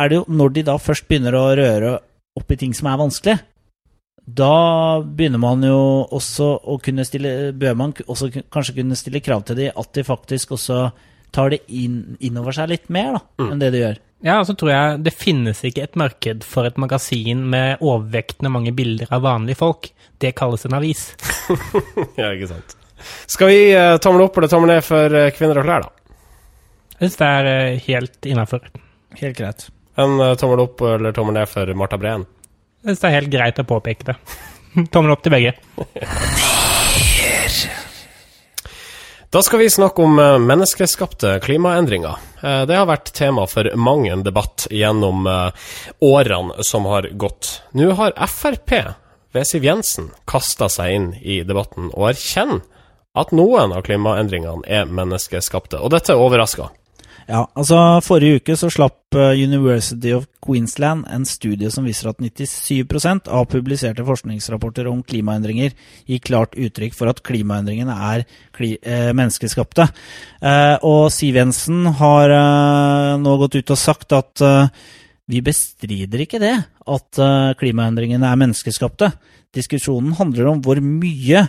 er 0.00 0.08
det 0.08 0.16
jo, 0.16 0.24
når 0.32 0.52
de 0.54 0.62
da 0.70 0.78
først 0.80 1.04
begynner 1.10 1.34
å 1.36 1.50
røre 1.58 1.98
opp 2.40 2.52
i 2.54 2.56
ting 2.56 2.72
som 2.72 2.88
er 2.88 2.96
vanskelig, 2.96 3.34
da 4.24 5.00
begynner 5.04 5.42
man 5.42 5.64
jo 5.66 5.80
også 6.08 6.46
å 6.70 6.76
kunne 6.82 7.04
stille 7.08 7.50
Bør 7.56 7.74
man 7.74 7.94
også 8.04 8.28
kanskje 8.52 8.76
kunne 8.76 8.98
stille 8.98 9.22
krav 9.24 9.42
til 9.48 9.58
de 9.58 9.70
at 9.72 9.92
de 9.96 10.04
faktisk 10.06 10.54
også 10.54 10.90
tar 11.34 11.54
det 11.54 11.60
inn, 11.68 12.16
innover 12.20 12.56
seg 12.56 12.70
litt 12.72 12.88
mer 12.92 13.18
da, 13.18 13.22
enn 13.46 13.62
det 13.62 13.72
de 13.74 13.84
gjør. 13.84 14.00
Ja, 14.20 14.36
og 14.42 14.46
så 14.50 14.54
tror 14.58 14.72
jeg 14.72 14.98
det 15.06 15.14
finnes 15.16 15.62
ikke 15.64 15.86
et 15.86 15.96
marked 15.96 16.44
for 16.44 16.68
et 16.68 16.76
magasin 16.80 17.46
med 17.52 17.80
overvektende 17.80 18.52
mange 18.52 18.72
bilder 18.76 19.08
av 19.16 19.24
vanlige 19.24 19.60
folk. 19.62 19.88
Det 20.20 20.34
kalles 20.36 20.66
en 20.68 20.76
avis. 20.76 21.06
ja, 22.20 22.28
ikke 22.28 22.50
sant. 22.50 22.76
Skal 23.30 23.48
vi 23.48 23.62
uh, 23.72 23.96
tommel 24.02 24.26
opp 24.26 24.36
eller 24.36 24.52
tommel 24.52 24.74
ned 24.74 24.84
for 24.84 25.16
uh, 25.16 25.30
kvinner 25.32 25.62
og 25.62 25.64
klær, 25.64 25.86
da? 25.86 26.18
Jeg 26.98 27.08
syns 27.08 27.18
det 27.22 27.30
er 27.30 27.48
uh, 27.48 27.80
helt 27.86 28.28
innafor. 28.28 28.68
Helt 29.22 29.40
greit. 29.40 29.66
En 29.96 30.20
uh, 30.20 30.34
tommel 30.40 30.66
opp 30.66 30.84
eller 30.84 31.16
tommel 31.16 31.40
ned 31.40 31.48
for 31.48 31.72
Marta 31.80 31.96
Breen? 32.00 32.28
Jeg 32.84 32.92
syns 32.92 33.00
det 33.00 33.08
er 33.08 33.18
helt 33.22 33.32
greit 33.32 33.64
å 33.64 33.68
påpeke 33.72 34.12
det. 34.12 34.20
Tommel 34.92 35.16
opp 35.16 35.24
til 35.24 35.32
begge. 35.32 35.56
Da 39.30 39.42
skal 39.42 39.58
vi 39.58 39.70
snakke 39.70 40.02
om 40.02 40.18
eh, 40.18 40.38
menneskeskapte 40.38 41.40
klimaendringer. 41.40 42.16
Eh, 42.42 42.62
Det 42.66 42.74
har 42.76 42.88
vært 42.90 43.12
tema 43.14 43.44
for 43.46 43.68
mang 43.78 44.08
en 44.10 44.24
debatt 44.26 44.66
gjennom 44.70 45.26
eh, 45.30 45.52
årene 46.02 46.64
som 46.66 46.88
har 46.90 47.06
gått. 47.14 47.60
Nå 47.78 47.92
har 47.94 48.16
Frp 48.26 48.74
ved 49.30 49.46
Siv 49.46 49.62
Jensen 49.64 50.08
kasta 50.26 50.66
seg 50.68 50.96
inn 50.96 51.08
i 51.22 51.44
debatten 51.46 51.92
og 51.94 52.08
erkjenner 52.10 52.64
at 53.14 53.30
noen 53.30 53.70
av 53.70 53.84
klimaendringene 53.86 54.66
er 54.66 54.90
menneskeskapte. 54.90 55.78
Og 55.78 55.94
dette 55.94 56.18
overrasker. 56.18 56.74
Ja, 57.30 57.44
altså 57.54 58.00
Forrige 58.02 58.40
uke 58.42 58.56
så 58.58 58.66
slapp 58.74 59.14
University 59.14 60.10
of 60.16 60.26
Queensland 60.50 61.06
en 61.06 61.24
studie 61.28 61.70
som 61.70 61.86
viser 61.86 62.10
at 62.10 62.18
97% 62.18 63.30
av 63.30 63.46
publiserte 63.50 64.04
forskningsrapporter 64.06 64.88
om 64.90 65.04
klimaendringer 65.06 65.76
gir 66.10 66.22
klart 66.24 66.56
uttrykk 66.58 66.96
for 66.96 67.10
at 67.12 67.22
klimaendringene 67.26 67.94
er 68.10 68.24
kli 68.56 68.72
eh, 68.82 69.12
menneskeskapte. 69.14 69.86
Eh, 70.42 70.76
og 70.86 71.12
Siv 71.14 71.38
Jensen 71.38 71.86
har 72.00 72.34
eh, 72.34 73.14
nå 73.22 73.36
gått 73.44 73.60
ut 73.60 73.74
og 73.76 73.80
sagt 73.80 74.16
at 74.16 74.42
vi 75.30 75.38
bestrider 75.46 76.24
ikke 76.24 76.40
det, 76.42 76.56
at 76.90 77.18
klimaendringene 77.60 78.26
er 78.26 78.38
menneskeskapte. 78.40 79.12
Diskusjonen 79.54 80.16
handler 80.18 80.48
om 80.50 80.62
hvor 80.64 80.80
mye 80.82 81.44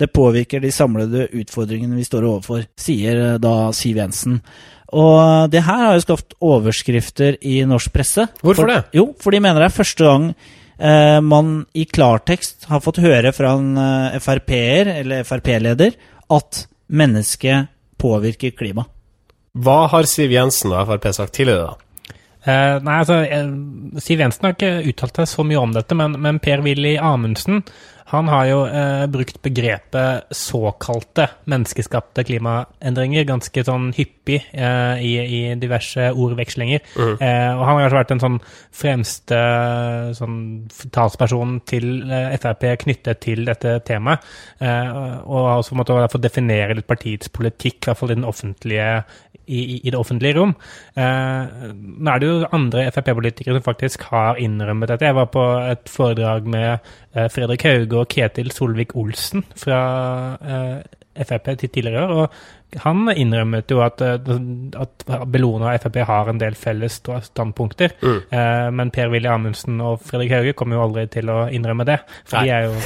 det 0.00 0.08
påvirker 0.16 0.62
de 0.64 0.72
samlede 0.72 1.26
utfordringene 1.36 1.98
vi 1.98 2.06
står 2.06 2.24
overfor, 2.24 2.64
sier 2.80 3.18
eh, 3.20 3.40
da 3.42 3.70
Siv 3.76 4.00
Jensen. 4.00 4.38
Og 4.90 5.50
det 5.52 5.62
her 5.62 5.84
har 5.86 5.98
jo 5.98 6.02
skapt 6.02 6.34
overskrifter 6.42 7.36
i 7.46 7.60
norsk 7.68 7.92
presse. 7.94 8.24
Hvorfor 8.40 8.64
For- 8.64 8.72
det? 8.72 8.80
Jo, 8.96 9.10
for 9.20 9.30
de 9.36 9.42
mener 9.44 9.62
det 9.62 9.68
er 9.68 9.76
første 9.76 10.06
gang 10.08 10.30
eh, 10.32 11.20
man 11.22 11.52
i 11.78 11.84
klartekst 11.86 12.66
har 12.72 12.82
fått 12.82 13.02
høre 13.04 13.30
fra 13.36 13.52
en 13.58 13.76
eh, 13.78 14.18
Frp-er, 14.24 14.94
eller 15.02 15.28
Frp-leder, 15.28 15.94
at 16.30 16.64
mennesket 16.90 17.70
påvirker 18.00 18.56
klima. 18.56 18.86
Hva 19.60 19.84
har 19.92 20.08
Siv 20.08 20.32
Jensen 20.32 20.72
og 20.72 20.88
Frp 20.88 21.08
sagt 21.14 21.36
tidligere, 21.36 21.70
da? 21.70 21.86
Eh, 22.40 22.76
nei, 22.80 22.98
altså, 23.02 23.20
eh, 23.28 24.00
Siv 24.00 24.22
Jensen 24.24 24.46
har 24.48 24.54
ikke 24.56 24.72
uttalt 24.90 25.20
seg 25.20 25.28
så 25.28 25.44
mye 25.46 25.60
om 25.60 25.74
dette, 25.76 25.94
men, 25.98 26.16
men 26.22 26.38
Per-Willy 26.42 26.94
Amundsen 26.96 27.60
han 28.10 28.28
har 28.30 28.46
jo 28.48 28.58
eh, 28.66 29.04
brukt 29.10 29.38
begrepet 29.42 30.32
såkalte 30.34 31.28
menneskeskapte 31.50 32.24
klimaendringer 32.26 33.26
ganske 33.28 33.62
sånn 33.66 33.90
hyppig 33.94 34.40
eh, 34.50 35.02
i, 35.06 35.12
i 35.20 35.40
diverse 35.60 36.08
ordvekslinger. 36.10 36.82
Eh, 37.22 37.50
og 37.54 37.62
han 37.62 37.76
har 37.76 37.84
kanskje 37.84 38.00
vært 38.00 38.12
den 38.14 38.22
sånn 38.24 38.40
fremste 38.82 39.40
sånn, 40.18 40.40
talspersonen 40.90 41.60
til 41.70 41.88
eh, 42.10 42.34
Frp 42.40 42.66
knyttet 42.82 43.22
til 43.22 43.44
dette 43.46 43.78
temaet. 43.86 44.26
Eh, 44.58 44.90
og 45.22 45.46
har 45.46 45.62
også 45.62 45.74
på 45.74 45.78
en 45.78 45.82
måte 45.84 46.12
fått 46.16 46.26
definere 46.26 46.78
litt 46.78 46.90
partiets 46.90 47.30
politikk, 47.30 47.78
i 47.84 47.92
hvert 47.92 48.02
fall 48.02 48.14
i 48.14 48.18
den 48.18 48.28
offentlige 48.28 48.90
i, 49.50 49.80
i- 49.80 49.90
det 49.90 49.98
offentlige 49.98 50.36
rom. 50.38 50.54
Eh, 50.94 51.72
nå 51.74 52.12
er 52.14 52.22
det 52.22 52.28
jo 52.30 52.38
andre 52.56 52.86
Frp-politikere 52.94 53.58
som 53.58 53.66
faktisk 53.66 54.06
har 54.12 54.38
innrømmet 54.42 54.92
dette. 54.94 55.08
Jeg 55.10 55.18
var 55.18 55.26
på 55.34 55.44
et 55.72 55.90
foredrag 55.90 56.46
med 56.46 56.78
eh, 57.14 57.26
Fredrik 57.34 57.66
Hauge 57.66 58.00
og 58.04 58.08
Ketil 58.12 58.52
Solvik-Olsen 58.54 59.44
fra 59.58 59.82
eh, 60.40 60.80
Frp 61.26 61.50
til 61.58 61.68
tidligere 61.74 62.06
år. 62.06 62.12
og 62.22 62.80
Han 62.84 63.08
innrømmet 63.10 63.72
jo 63.74 63.80
at, 63.82 64.00
eh, 64.06 64.30
at 64.80 65.04
Bellona 65.28 65.72
og 65.74 65.82
Frp 65.82 65.98
har 66.06 66.30
en 66.30 66.38
del 66.40 66.54
felles 66.56 67.00
standpunkter. 67.26 67.96
Mm. 68.00 68.20
men 68.78 68.90
Per-Willy 68.94 69.26
Amundsen 69.28 69.80
og 69.84 70.00
Fredrik 70.06 70.30
Hauge 70.36 70.52
kommer 70.56 70.78
jo 70.78 70.84
aldri 70.86 71.08
til 71.10 71.28
å 71.34 71.40
innrømme 71.50 71.84
det, 71.88 71.98
for 72.24 72.38
Nei. 72.38 72.46
de 72.46 72.54
er 72.54 72.68
jo 72.70 72.78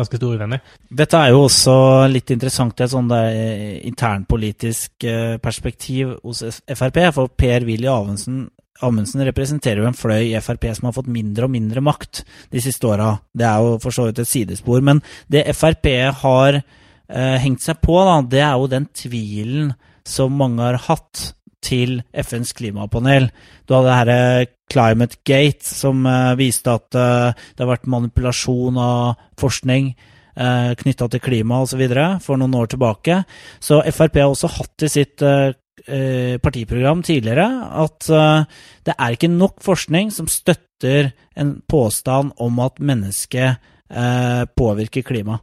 ganske 0.00 0.20
store 0.20 0.40
venner. 0.40 0.62
Dette 0.88 1.18
er 1.18 1.34
jo 1.34 1.44
også 1.46 1.74
litt 2.10 2.32
interessant 2.34 2.80
i 2.80 2.86
et 2.86 2.92
sånn 2.92 3.10
eh, 3.16 3.76
internpolitisk 3.88 5.06
eh, 5.08 5.36
perspektiv 5.42 6.16
hos 6.24 6.42
Frp. 6.64 7.02
For 7.16 7.32
Per-Willy 7.36 7.90
Amundsen, 7.90 8.46
Amundsen 8.86 9.24
representerer 9.28 9.82
jo 9.82 9.88
en 9.90 9.96
fløy 9.96 10.30
i 10.30 10.40
Frp 10.40 10.70
som 10.76 10.88
har 10.88 10.96
fått 10.96 11.10
mindre 11.12 11.46
og 11.46 11.52
mindre 11.52 11.82
makt 11.84 12.24
de 12.52 12.62
siste 12.64 12.88
åra. 12.88 13.12
Det 13.32 13.46
er 13.46 13.66
jo 13.66 13.76
for 13.82 13.94
så 13.94 14.08
vidt 14.08 14.22
et 14.22 14.30
sidespor. 14.30 14.80
Men 14.84 15.02
det 15.30 15.44
Frp 15.56 15.90
har 16.22 16.60
eh, 16.60 17.36
hengt 17.44 17.64
seg 17.64 17.82
på, 17.84 17.98
da, 18.08 18.20
det 18.24 18.44
er 18.46 18.56
jo 18.56 18.72
den 18.72 18.88
tvilen 18.96 19.74
som 20.08 20.32
mange 20.32 20.64
har 20.64 20.80
hatt 20.88 21.30
til 21.64 22.00
FNs 22.12 22.52
klimapanel. 22.56 23.28
Du 23.68 23.74
hadde 23.76 23.88
det 23.88 23.98
herre 23.98 24.46
Climate 24.70 25.18
Gate, 25.26 25.66
som 25.66 26.06
eh, 26.06 26.36
viste 26.38 26.72
at 26.72 26.96
eh, 26.96 27.32
det 27.54 27.64
har 27.64 27.72
vært 27.72 27.90
manipulasjon 27.90 28.78
av 28.80 29.20
forskning 29.40 29.92
eh, 30.36 30.70
knytta 30.80 31.08
til 31.10 31.24
klima 31.24 31.62
osv. 31.64 31.82
for 32.24 32.40
noen 32.40 32.56
år 32.58 32.70
tilbake. 32.74 33.22
Så 33.60 33.82
Frp 33.90 34.20
har 34.20 34.30
også 34.30 34.52
hatt 34.56 34.86
i 34.86 34.92
sitt 34.92 35.24
eh, 35.26 35.52
eh, 35.86 36.36
partiprogram 36.42 37.02
tidligere 37.06 37.48
at 37.84 38.10
eh, 38.10 38.44
det 38.86 38.96
er 38.96 39.16
ikke 39.16 39.32
nok 39.32 39.60
forskning 39.64 40.12
som 40.14 40.30
støtter 40.30 41.12
en 41.36 41.58
påstand 41.68 42.32
om 42.40 42.62
at 42.64 42.80
mennesket 42.80 43.60
eh, 43.90 44.44
påvirker 44.56 45.02
klima. 45.02 45.40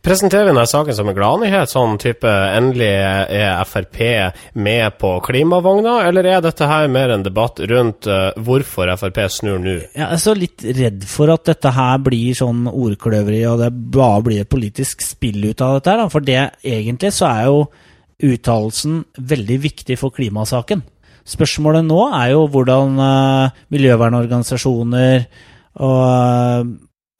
Presenterer 0.00 0.46
vi 0.46 0.52
denne 0.54 0.64
saken 0.64 0.96
som 0.96 1.08
en 1.10 1.16
gladnyhet, 1.16 1.68
sånn 1.68 1.98
type 2.00 2.30
endelig 2.30 2.88
er 2.88 3.58
Frp 3.68 3.98
med 4.56 4.96
på 4.96 5.10
klimavogna, 5.26 5.98
eller 6.08 6.24
er 6.24 6.40
dette 6.40 6.64
her 6.70 6.88
mer 6.88 7.12
en 7.12 7.26
debatt 7.26 7.60
rundt 7.68 8.08
uh, 8.08 8.30
hvorfor 8.40 8.88
Frp 8.96 9.20
snur 9.28 9.60
nå? 9.60 9.74
Jeg 9.92 10.06
er 10.06 10.22
så 10.22 10.32
litt 10.38 10.64
redd 10.64 11.04
for 11.04 11.34
at 11.34 11.44
dette 11.50 11.74
her 11.76 12.00
blir 12.00 12.32
sånn 12.38 12.64
ordkløveri, 12.70 13.42
og 13.50 13.60
det 13.60 13.68
bare 13.92 14.24
blir 14.24 14.40
et 14.40 14.48
politisk 14.48 15.04
spill 15.04 15.44
ut 15.50 15.60
av 15.60 15.76
dette 15.76 15.92
her. 15.92 16.00
da. 16.00 16.08
For 16.16 16.24
det 16.24 16.40
egentlig 16.64 17.12
så 17.18 17.28
er 17.28 17.50
jo 17.50 17.60
uttalelsen 18.30 19.04
veldig 19.20 19.62
viktig 19.68 20.00
for 20.00 20.16
klimasaken. 20.16 20.80
Spørsmålet 21.28 21.84
nå 21.84 22.00
er 22.16 22.32
jo 22.32 22.46
hvordan 22.48 22.96
uh, 22.96 23.64
miljøvernorganisasjoner 23.68 25.26
og, 25.80 26.00
eh, 26.02 26.64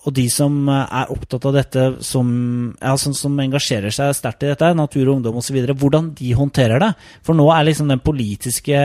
og 0.06 0.14
de 0.16 0.26
som 0.32 0.54
eh, 0.72 0.98
er 1.02 1.12
opptatt 1.12 1.46
av 1.50 1.56
dette, 1.56 1.86
som, 2.06 2.28
ja, 2.80 2.96
som, 3.00 3.14
som 3.16 3.40
engasjerer 3.42 3.92
seg 3.94 4.14
sterkt 4.16 4.46
i 4.46 4.52
dette, 4.52 4.72
natur 4.76 5.06
og 5.06 5.18
ungdom 5.18 5.40
osv., 5.42 5.58
hvordan 5.70 6.12
de 6.18 6.34
håndterer 6.36 6.82
det. 6.82 6.92
For 7.26 7.36
nå 7.36 7.50
er 7.52 7.68
liksom 7.68 7.90
den 7.92 8.02
politiske 8.04 8.78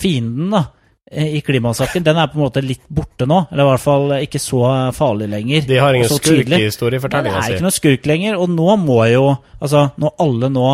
fienden 0.00 0.52
da, 0.52 0.66
i 1.06 1.38
klimasaken, 1.40 2.02
den 2.02 2.18
er 2.18 2.26
på 2.26 2.34
en 2.34 2.42
måte 2.48 2.60
litt 2.64 2.82
borte 2.90 3.28
nå. 3.30 3.44
Eller 3.52 3.62
i 3.62 3.68
hvert 3.70 3.84
fall 3.84 4.14
ikke 4.18 4.40
så 4.42 4.62
farlig 4.96 5.28
lenger. 5.30 5.68
De 5.68 5.78
har 5.78 5.94
ingen 5.94 6.10
skurkehistorie 6.10 6.98
skurk 6.98 7.14
i 7.14 7.20
Nei, 7.20 7.22
det 7.28 7.32
er 7.32 7.44
si. 7.46 7.54
ikke 7.54 7.66
noe 7.68 7.76
skurk 7.76 8.08
lenger, 8.10 8.38
og 8.42 8.50
nå 8.50 8.76
må 8.82 8.98
jo 9.12 9.24
Altså, 9.62 9.86
når 9.96 10.18
alle 10.20 10.50
nå 10.52 10.66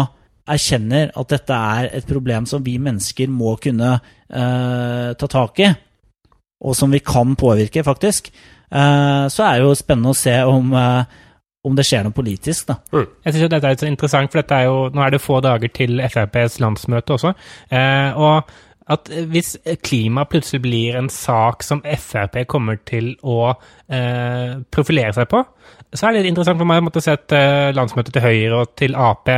erkjenner 0.53 1.13
at 1.15 1.31
dette 1.31 1.55
er 1.77 1.91
et 2.01 2.09
problem 2.09 2.49
som 2.51 2.65
vi 2.65 2.75
mennesker 2.83 3.31
må 3.31 3.55
kunne 3.63 3.93
uh, 4.01 5.11
ta 5.15 5.29
tak 5.31 5.61
i, 5.63 5.69
og 6.63 6.75
som 6.79 6.91
vi 6.95 7.03
kan 7.05 7.37
påvirke, 7.39 7.85
faktisk, 7.87 8.33
eh, 8.33 8.62
så 9.33 9.45
er 9.47 9.61
det 9.61 9.67
jo 9.67 9.77
spennende 9.79 10.15
å 10.15 10.17
se 10.17 10.35
om, 10.49 10.73
eh, 10.79 11.21
om 11.69 11.79
det 11.79 11.87
skjer 11.87 12.07
noe 12.07 12.17
politisk, 12.17 12.67
da. 12.73 12.79
Jeg 13.23 13.35
synes 13.35 13.45
jo 13.45 13.53
dette 13.53 13.69
er 13.69 13.77
litt 13.77 13.85
så 13.85 13.91
interessant, 13.91 14.33
for 14.33 14.43
dette 14.43 14.59
er 14.59 14.69
jo, 14.71 14.91
nå 14.95 15.05
er 15.05 15.15
det 15.15 15.23
få 15.23 15.41
dager 15.45 15.73
til 15.77 16.03
FrPs 16.09 16.59
landsmøte 16.63 17.19
også. 17.19 17.35
Eh, 17.71 18.19
og 18.19 18.53
at 18.91 19.09
hvis 19.31 19.55
klima 19.85 20.25
plutselig 20.29 20.63
blir 20.65 20.97
en 20.99 21.09
sak 21.13 21.63
som 21.63 21.83
Frp 21.87 22.43
kommer 22.51 22.81
til 22.89 23.13
å 23.23 23.53
eh, 23.53 24.59
profilere 24.75 25.15
seg 25.17 25.29
på, 25.31 25.43
så 25.93 26.09
er 26.09 26.17
det 26.17 26.23
litt 26.25 26.33
interessant 26.33 26.59
for 26.59 26.69
meg 26.69 26.81
å 26.83 26.87
måtte 26.89 27.03
sett 27.05 27.33
eh, 27.37 27.71
landsmøtet 27.77 28.17
til 28.17 28.25
Høyre 28.25 28.63
og 28.63 28.75
til 28.81 28.97
Ap 28.99 29.29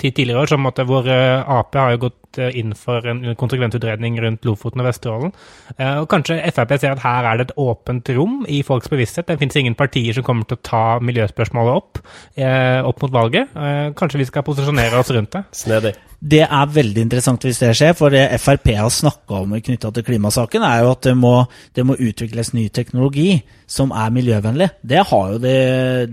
tidligere 0.00 0.44
år, 0.44 0.50
som 0.50 0.64
måtte, 0.64 0.86
hvor 0.88 1.08
eh, 1.10 1.42
Ap 1.42 1.76
har 1.76 1.94
jo 1.94 2.06
gått 2.06 2.20
eh, 2.38 2.54
inn 2.60 2.74
for 2.78 3.04
en 3.10 3.34
konsekvensutredning 3.40 4.18
rundt 4.22 4.46
Lofoten 4.48 4.82
og 4.82 4.88
Vesterålen. 4.88 5.34
Eh, 5.76 6.00
og 6.02 6.08
kanskje 6.12 6.40
Frp 6.54 6.76
ser 6.78 6.94
at 6.94 7.04
her 7.04 7.30
er 7.30 7.40
det 7.40 7.48
et 7.48 7.56
åpent 7.60 8.10
rom 8.16 8.40
i 8.48 8.62
folks 8.66 8.90
bevissthet. 8.92 9.28
Det 9.28 9.38
finnes 9.40 9.60
ingen 9.60 9.78
partier 9.78 10.16
som 10.16 10.26
kommer 10.26 10.48
til 10.48 10.58
å 10.58 10.64
ta 10.64 10.84
miljøspørsmålet 11.04 11.82
opp, 11.82 12.02
eh, 12.36 12.80
opp 12.84 13.02
mot 13.02 13.14
valget. 13.20 13.54
Eh, 13.56 13.92
kanskje 13.98 14.22
vi 14.22 14.30
skal 14.30 14.46
posisjonere 14.46 14.98
oss 14.98 15.14
rundt 15.14 15.32
det. 15.36 15.44
Snedig. 15.64 15.94
Det 16.24 16.40
er 16.40 16.70
veldig 16.72 17.02
interessant 17.04 17.42
hvis 17.44 17.58
det 17.60 17.74
skjer, 17.76 17.92
for 17.98 18.14
det 18.14 18.22
Frp 18.40 18.70
har 18.78 18.88
snakka 18.88 19.42
om 19.42 19.50
knytta 19.60 19.90
til 19.92 20.06
klimasaken, 20.06 20.62
er 20.64 20.80
jo 20.80 20.92
at 20.94 21.02
det 21.04 21.12
må, 21.20 21.34
det 21.76 21.84
må 21.84 21.98
utvikles 22.00 22.54
ny 22.56 22.70
teknologi 22.72 23.42
som 23.68 23.92
er 23.92 24.12
miljøvennlig. 24.14 24.70
Det 24.80 25.02
har, 25.10 25.34
jo 25.34 25.40
det, 25.42 25.58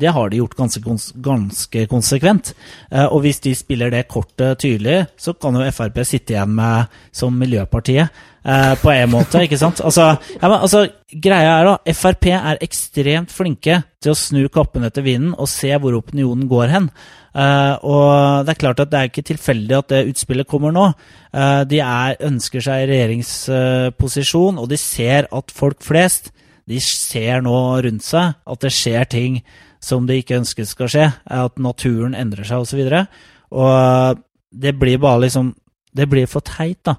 det 0.01 0.11
har 0.11 0.31
de 0.31 0.41
gjort 0.41 0.57
ganske, 0.59 0.97
ganske 1.23 1.85
konsekvent. 1.91 2.51
Eh, 2.91 3.05
og 3.05 3.23
hvis 3.23 3.39
de 3.45 3.55
spiller 3.55 3.93
det 3.93 4.09
kortet 4.11 4.59
tydelig, 4.59 5.05
så 5.15 5.33
kan 5.39 5.55
jo 5.55 5.71
Frp 5.71 6.01
sitte 6.11 6.35
igjen 6.35 6.53
med 6.57 6.91
som 7.15 7.37
miljøpartiet. 7.39 8.11
eh, 8.43 8.73
på 8.81 8.91
en 8.91 9.11
måte, 9.11 9.43
ikke 9.45 9.59
sant? 9.59 9.81
Altså, 9.85 10.15
ja, 10.17 10.47
men, 10.47 10.59
altså, 10.65 10.85
greia 11.11 11.59
er 11.59 11.67
da, 11.67 11.93
Frp 11.93 12.29
er 12.33 12.61
ekstremt 12.63 13.33
flinke 13.33 13.81
til 14.01 14.13
å 14.13 14.17
snu 14.17 14.47
kappen 14.49 14.85
etter 14.87 15.05
vinden 15.05 15.35
og 15.37 15.49
se 15.51 15.69
hvor 15.77 15.97
opinionen 15.99 16.47
går 16.49 16.73
hen. 16.73 16.89
Eh, 17.31 17.75
og 17.87 18.45
det 18.45 18.55
er 18.55 18.61
klart 18.65 18.81
at 18.83 18.91
det 18.91 18.99
er 18.99 19.11
ikke 19.11 19.27
tilfeldig 19.29 19.77
at 19.77 19.93
det 19.93 20.03
utspillet 20.09 20.49
kommer 20.49 20.73
nå. 20.75 20.89
Eh, 21.31 21.63
de 21.69 21.81
er, 21.85 22.17
ønsker 22.27 22.65
seg 22.65 22.87
regjeringsposisjon, 22.89 24.59
og 24.59 24.69
de 24.71 24.79
ser 24.81 25.29
at 25.31 25.53
folk 25.55 25.83
flest 25.85 26.33
de 26.69 26.79
ser 26.83 27.41
nå 27.43 27.57
rundt 27.83 28.05
seg 28.05 28.35
at 28.47 28.63
det 28.63 28.71
skjer 28.73 29.07
ting 29.09 29.39
som 29.81 30.05
de 30.07 30.19
ikke 30.21 30.37
ønsker 30.39 30.67
skal 30.69 30.91
skje. 30.91 31.07
At 31.25 31.57
naturen 31.59 32.15
endrer 32.17 32.47
seg 32.47 32.63
osv. 32.63 32.83
Og, 32.85 32.91
så 32.91 33.05
og 33.51 34.21
det 34.51 34.75
blir 34.79 35.01
bare 35.01 35.25
liksom 35.25 35.53
Det 35.95 36.07
blir 36.09 36.27
for 36.27 36.41
teit, 36.41 36.79
da. 36.83 36.95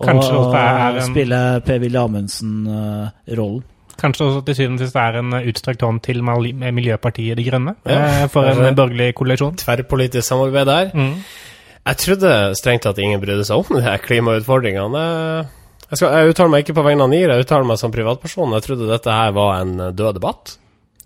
Å 0.00 0.08
er 0.08 0.96
en- 0.96 1.02
spille 1.12 1.60
Per-Willy 1.66 1.98
Amundsen-rollen. 2.00 3.62
Kanskje 4.00 4.24
også 4.26 4.44
til 4.46 4.54
syvende 4.56 4.80
og 4.80 4.86
sist 4.88 4.96
er 4.96 5.18
en 5.20 5.30
utstrakt 5.46 5.82
hånd 5.84 6.00
til 6.02 6.22
Miljøpartiet 6.24 7.36
De 7.36 7.44
Grønne 7.44 7.74
Ja. 7.86 8.22
eh, 8.22 8.26
for 8.28 8.42
en 8.44 8.56
Altså- 8.58 8.74
borgerlig 8.74 9.14
koalisjon. 9.14 9.54
Tverrpolitisk 9.56 10.26
samarbeid 10.26 10.66
der. 10.66 10.90
Mm. 10.94 11.14
Jeg 11.86 11.96
trodde 11.96 12.54
strengt 12.56 12.82
tatt 12.82 12.98
ingen 12.98 13.20
brydde 13.20 13.44
seg 13.44 13.56
om 13.58 13.76
de 13.76 13.82
her 13.82 13.98
klimautfordringene. 13.98 15.46
Jeg, 15.90 15.98
skal, 15.98 16.08
jeg 16.08 16.30
uttaler 16.34 16.50
meg 16.50 16.64
ikke 16.64 16.74
på 16.74 16.84
vegne 16.84 17.02
av 17.02 17.10
NIR, 17.10 17.28
jeg 17.28 17.44
uttaler 17.44 17.66
meg 17.66 17.78
som 17.78 17.92
privatperson. 17.92 18.52
Jeg 18.54 18.62
trodde 18.62 18.88
dette 18.88 19.10
her 19.10 19.30
var 19.32 19.60
en 19.60 19.78
eh, 19.80 19.90
død 19.92 20.14
debatt. 20.14 20.56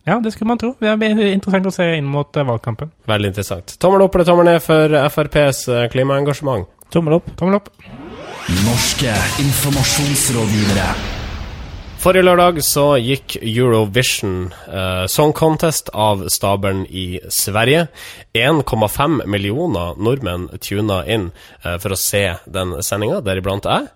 Ja, 0.06 0.20
det 0.20 0.32
skulle 0.32 0.46
man 0.46 0.58
tro. 0.58 0.76
Det 0.80 0.98
blir 0.98 1.32
interessant 1.34 1.66
å 1.66 1.72
se 1.72 1.96
inn 1.98 2.04
mot 2.06 2.34
eh, 2.36 2.44
valgkampen. 2.44 2.92
Veldig 3.08 3.26
interessant. 3.34 3.76
Tommel 3.80 4.02
opp 4.02 4.14
eller 4.14 4.24
tommel 4.24 4.44
ned 4.44 4.62
for 4.62 4.88
FrPs 5.10 5.90
klimaengasjement? 5.90 6.66
Tommel 6.90 7.18
opp. 7.18 7.36
Tommel 7.36 7.54
opp. 7.54 7.70
Norske 8.64 9.14
informasjonsrådgivere. 9.42 11.15
Forrige 12.06 12.22
lørdag 12.22 12.60
så 12.62 12.84
gikk 13.02 13.34
Eurovision 13.40 14.52
eh, 14.70 15.06
Song 15.10 15.32
Contest 15.34 15.88
av 15.90 16.20
stabelen 16.30 16.84
i 16.86 17.18
Sverige. 17.34 17.88
1,5 18.36 19.24
millioner 19.26 19.96
nordmenn 19.98 20.44
tuna 20.62 21.00
inn 21.10 21.24
eh, 21.64 21.74
for 21.82 21.96
å 21.96 21.98
se 21.98 22.20
den 22.46 22.76
sendinga, 22.86 23.18
deriblant 23.26 23.66
jeg. 23.66 23.88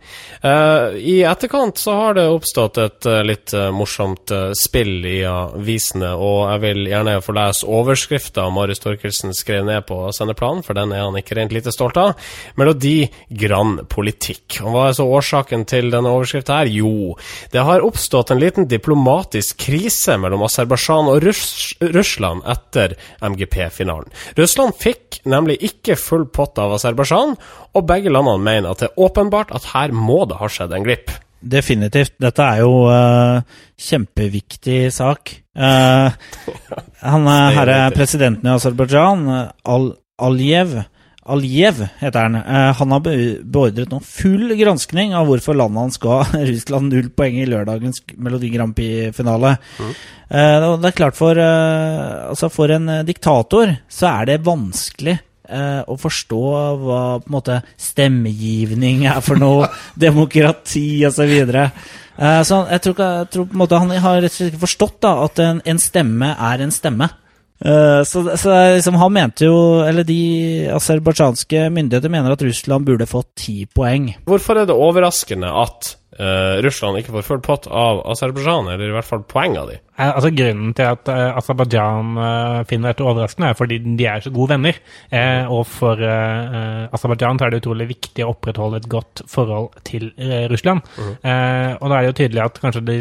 Eh, 0.42 0.96
I 0.98 1.14
etterkant 1.30 1.78
så 1.78 1.94
har 2.00 2.16
det 2.18 2.24
oppstått 2.32 2.80
et 2.82 3.06
eh, 3.06 3.20
litt 3.28 3.54
eh, 3.54 3.68
morsomt 3.70 4.34
eh, 4.34 4.48
spill 4.58 5.06
i 5.06 5.20
avisene, 5.30 6.10
og 6.10 6.48
jeg 6.48 6.64
vil 6.66 6.90
gjerne 6.90 7.14
få 7.22 7.36
lese 7.38 7.70
overskrifta 7.78 8.48
Marius 8.50 8.82
Torkelsen 8.82 9.38
skrev 9.38 9.70
ned 9.70 9.86
på 9.86 10.00
sendeplanen, 10.18 10.66
for 10.66 10.74
den 10.74 10.96
er 10.96 11.04
han 11.06 11.20
ikke 11.22 11.38
rent 11.38 11.54
lite 11.54 11.70
stolt 11.70 12.02
av. 12.02 12.18
Melodi 12.58 13.04
Grand 13.30 13.86
Politikk. 13.86 14.64
Og 14.64 14.74
hva 14.74 14.88
er 14.90 14.98
så 14.98 15.06
årsaken 15.06 15.68
til 15.70 15.94
denne 15.94 16.10
overskrifta 16.10 16.58
her? 16.64 16.74
Jo, 16.74 17.14
det 17.54 17.62
har 17.70 17.86
oppstått 17.86 17.99
en 18.30 18.40
liten 18.40 18.68
diplomatisk 18.68 19.58
krise 19.66 20.16
mellom 20.20 20.44
Aserbajdsjan 20.46 21.08
og 21.12 21.24
Russ 21.24 21.72
Russland 21.80 22.44
etter 22.48 22.96
MGP-finalen. 23.22 24.10
Russland 24.38 24.76
fikk 24.80 25.20
nemlig 25.28 25.58
ikke 25.70 25.98
full 26.00 26.26
pott 26.32 26.58
av 26.60 26.76
Aserbajdsjan, 26.76 27.36
og 27.74 27.88
begge 27.88 28.12
landene 28.12 28.44
mener 28.44 28.70
at 28.70 28.82
det 28.82 28.90
er 28.90 29.02
åpenbart 29.06 29.52
at 29.56 29.70
her 29.74 29.94
må 29.96 30.24
det 30.30 30.40
ha 30.40 30.48
skjedd 30.50 30.74
en 30.76 30.86
glipp. 30.86 31.12
Definitivt. 31.40 32.18
Dette 32.20 32.44
er 32.44 32.60
jo 32.60 32.84
uh, 32.92 33.40
kjempeviktig 33.80 34.90
sak. 34.92 35.32
Uh, 35.56 36.12
han 37.12 37.28
er 37.32 37.56
herre 37.56 37.78
presidenten 37.96 38.48
i 38.48 38.54
Aserbajdsjan, 38.58 39.28
Al 39.64 39.92
Aliyev 40.20 40.82
Aliyev 41.28 41.82
heter 42.00 42.26
han. 42.26 42.38
Uh, 42.40 42.70
han 42.78 42.94
har 42.94 43.02
beordret 43.04 43.92
nå 43.92 44.00
full 44.06 44.54
granskning 44.56 45.12
av 45.16 45.28
hvorfor 45.28 45.58
landet 45.58 45.84
hans 45.84 46.00
ga 46.00 46.22
Russland 46.50 46.92
null 46.94 47.10
poeng 47.12 47.40
i 47.42 47.48
lørdagens 47.48 48.02
Melodi 48.16 48.52
Grand 48.54 48.76
Prix-finale. 48.76 49.56
Mm. 49.80 49.92
det 50.30 50.88
er 50.90 50.94
klart 50.94 51.18
for, 51.18 51.34
eh, 51.34 52.28
altså 52.30 52.48
for 52.54 52.70
en 52.70 52.88
eh, 52.88 53.02
diktator 53.02 53.72
så 53.90 54.06
er 54.12 54.28
det 54.28 54.44
vanskelig 54.46 55.16
eh, 55.50 55.80
å 55.82 55.96
forstå 55.98 56.42
hva 56.84 57.00
på 57.18 57.28
en 57.28 57.34
måte 57.34 57.58
stemmegivning 57.80 59.06
er 59.10 59.20
for 59.24 59.40
noe, 59.40 59.68
demokrati 60.06 61.02
osv. 61.08 61.34
Uh, 62.20 62.42
så 62.44 62.64
jeg 62.68 62.84
tror, 62.84 63.00
jeg 63.00 63.30
tror 63.32 63.48
på 63.48 63.56
en 63.56 63.62
måte 63.62 63.80
han 63.80 63.92
har 64.04 64.20
rett 64.20 64.32
og 64.32 64.36
slett 64.36 64.52
ikke 64.52 64.66
forstått 64.66 65.00
da, 65.06 65.16
at 65.24 65.42
en, 65.44 65.62
en 65.64 65.82
stemme 65.82 66.34
er 66.36 66.64
en 66.64 66.74
stemme. 66.74 67.10
Eh, 67.60 68.02
så 68.08 68.24
så 68.36 68.54
liksom, 68.74 68.94
han 68.94 69.12
mente 69.12 69.44
jo, 69.44 69.56
eller 69.84 70.06
de 70.08 70.20
aserbajdsjanske 70.72 71.66
myndigheter 71.74 72.12
mener 72.12 72.32
at 72.32 72.44
Russland 72.44 72.88
burde 72.88 73.08
fått 73.08 73.34
ti 73.42 73.56
poeng. 73.68 74.14
Hvorfor 74.28 74.62
er 74.62 74.70
det 74.70 74.76
overraskende 74.76 75.50
at 75.62 75.94
uh, 76.16 76.56
Russland 76.64 77.00
ikke 77.00 77.18
får 77.18 77.26
full 77.26 77.42
pott 77.44 77.68
av 77.68 78.00
Aserbajdsjan, 78.14 78.72
eller 78.72 78.88
i 78.88 78.96
hvert 78.96 79.08
fall 79.08 79.26
poeng 79.28 79.58
av 79.60 79.72
de? 79.72 79.80
Eh, 80.00 80.10
Altså 80.16 80.30
Grunnen 80.34 80.72
til 80.76 80.88
at 80.88 81.08
uh, 81.12 81.36
Aserbajdsjan 81.38 82.16
uh, 82.16 82.60
finner 82.68 82.92
dette 82.92 83.04
overraskende, 83.04 83.50
er 83.50 83.58
fordi 83.58 83.78
de 83.98 84.06
er 84.08 84.24
så 84.24 84.32
gode 84.32 84.54
venner. 84.54 84.78
Uh, 85.12 85.50
og 85.58 85.66
for 85.68 86.00
uh, 86.00 86.88
Aserbajdsjan 86.94 87.40
er 87.40 87.52
det 87.52 87.62
utrolig 87.62 87.90
viktig 87.92 88.24
å 88.24 88.32
opprettholde 88.34 88.80
et 88.80 88.88
godt 88.90 89.24
forhold 89.30 89.70
til 89.86 90.10
Russland. 90.50 90.82
Eh, 91.00 91.72
og 91.80 91.90
da 91.90 91.96
er 91.96 92.04
det 92.04 92.10
jo 92.10 92.16
tydelig 92.20 92.42
at 92.42 92.58
kanskje 92.62 92.82
det 92.86 92.96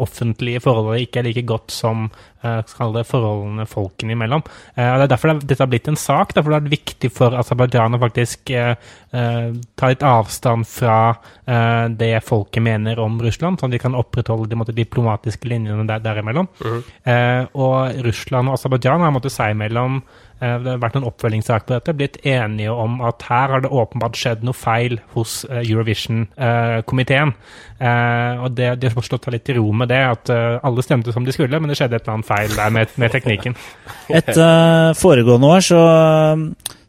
offentlige 0.00 0.60
forholdet 0.62 1.04
ikke 1.04 1.20
er 1.20 1.26
like 1.28 1.44
godt 1.48 1.72
som 1.74 2.08
det 2.38 3.02
forholdene 3.08 3.66
folkene 3.66 4.14
imellom. 4.14 4.44
Og 4.44 4.76
Det 4.78 5.04
er 5.04 5.10
derfor 5.10 5.32
det, 5.32 5.48
dette 5.50 5.64
har 5.64 5.70
blitt 5.70 5.88
en 5.90 5.98
sak. 5.98 6.34
Derfor 6.34 6.52
det 6.52 6.58
har 6.58 6.62
vært 6.62 6.76
viktig 6.76 7.10
for 7.10 7.34
Aserbajdsjan 7.34 7.96
å 7.98 8.00
faktisk 8.02 8.52
ta 8.52 9.90
litt 9.90 10.04
avstand 10.06 10.68
fra 10.70 10.98
det 11.90 12.12
folket 12.26 12.62
mener 12.62 13.00
om 13.02 13.18
Russland, 13.24 13.58
sånn 13.58 13.72
at 13.72 13.76
de 13.76 13.82
kan 13.82 13.98
opprettholde 13.98 14.46
de 14.50 14.60
måtte, 14.60 14.76
diplomatiske 14.76 15.50
linjene 15.50 15.88
der, 15.90 16.04
derimellom. 16.04 16.37
Eh, 17.08 17.44
og 17.58 18.00
Russland 18.06 18.50
og 18.50 18.58
Aserbajdsjan 18.58 19.04
har 19.04 19.14
måttet 19.14 19.34
seg 19.34 19.54
imellom 19.54 19.98
eh, 20.00 20.56
det 20.62 20.72
har 20.74 20.80
vært 20.82 20.98
en 21.00 21.06
oppfølgingssak 21.08 21.66
på 21.66 21.74
dette, 21.76 21.94
blitt 21.98 22.18
enige 22.28 22.74
om 22.74 23.00
at 23.08 23.24
her 23.28 23.54
har 23.54 23.64
det 23.64 23.72
åpenbart 23.72 24.18
skjedd 24.18 24.46
noe 24.46 24.56
feil 24.56 24.98
hos 25.16 25.40
eh, 25.48 25.62
Eurovision-komiteen. 25.64 27.34
Eh, 27.78 28.44
og 28.44 28.56
det, 28.58 28.72
de 28.82 28.92
har 28.94 29.06
slått 29.06 29.28
seg 29.28 29.36
litt 29.36 29.46
til 29.48 29.60
ro 29.60 29.72
med 29.82 29.92
det, 29.92 30.02
at 30.14 30.34
eh, 30.34 30.58
alle 30.62 30.84
stemte 30.86 31.14
som 31.14 31.26
de 31.26 31.34
skulle, 31.34 31.60
men 31.60 31.72
det 31.72 31.78
skjedde 31.80 31.98
et 31.98 32.06
eller 32.06 32.18
annet 32.18 32.30
feil 32.30 32.56
der 32.58 32.74
med, 32.78 32.98
med 33.00 33.14
teknikken. 33.14 33.58
Et 34.08 34.34
eh, 34.34 34.90
foregående 34.98 35.54
år 35.58 35.68
så, 35.68 35.84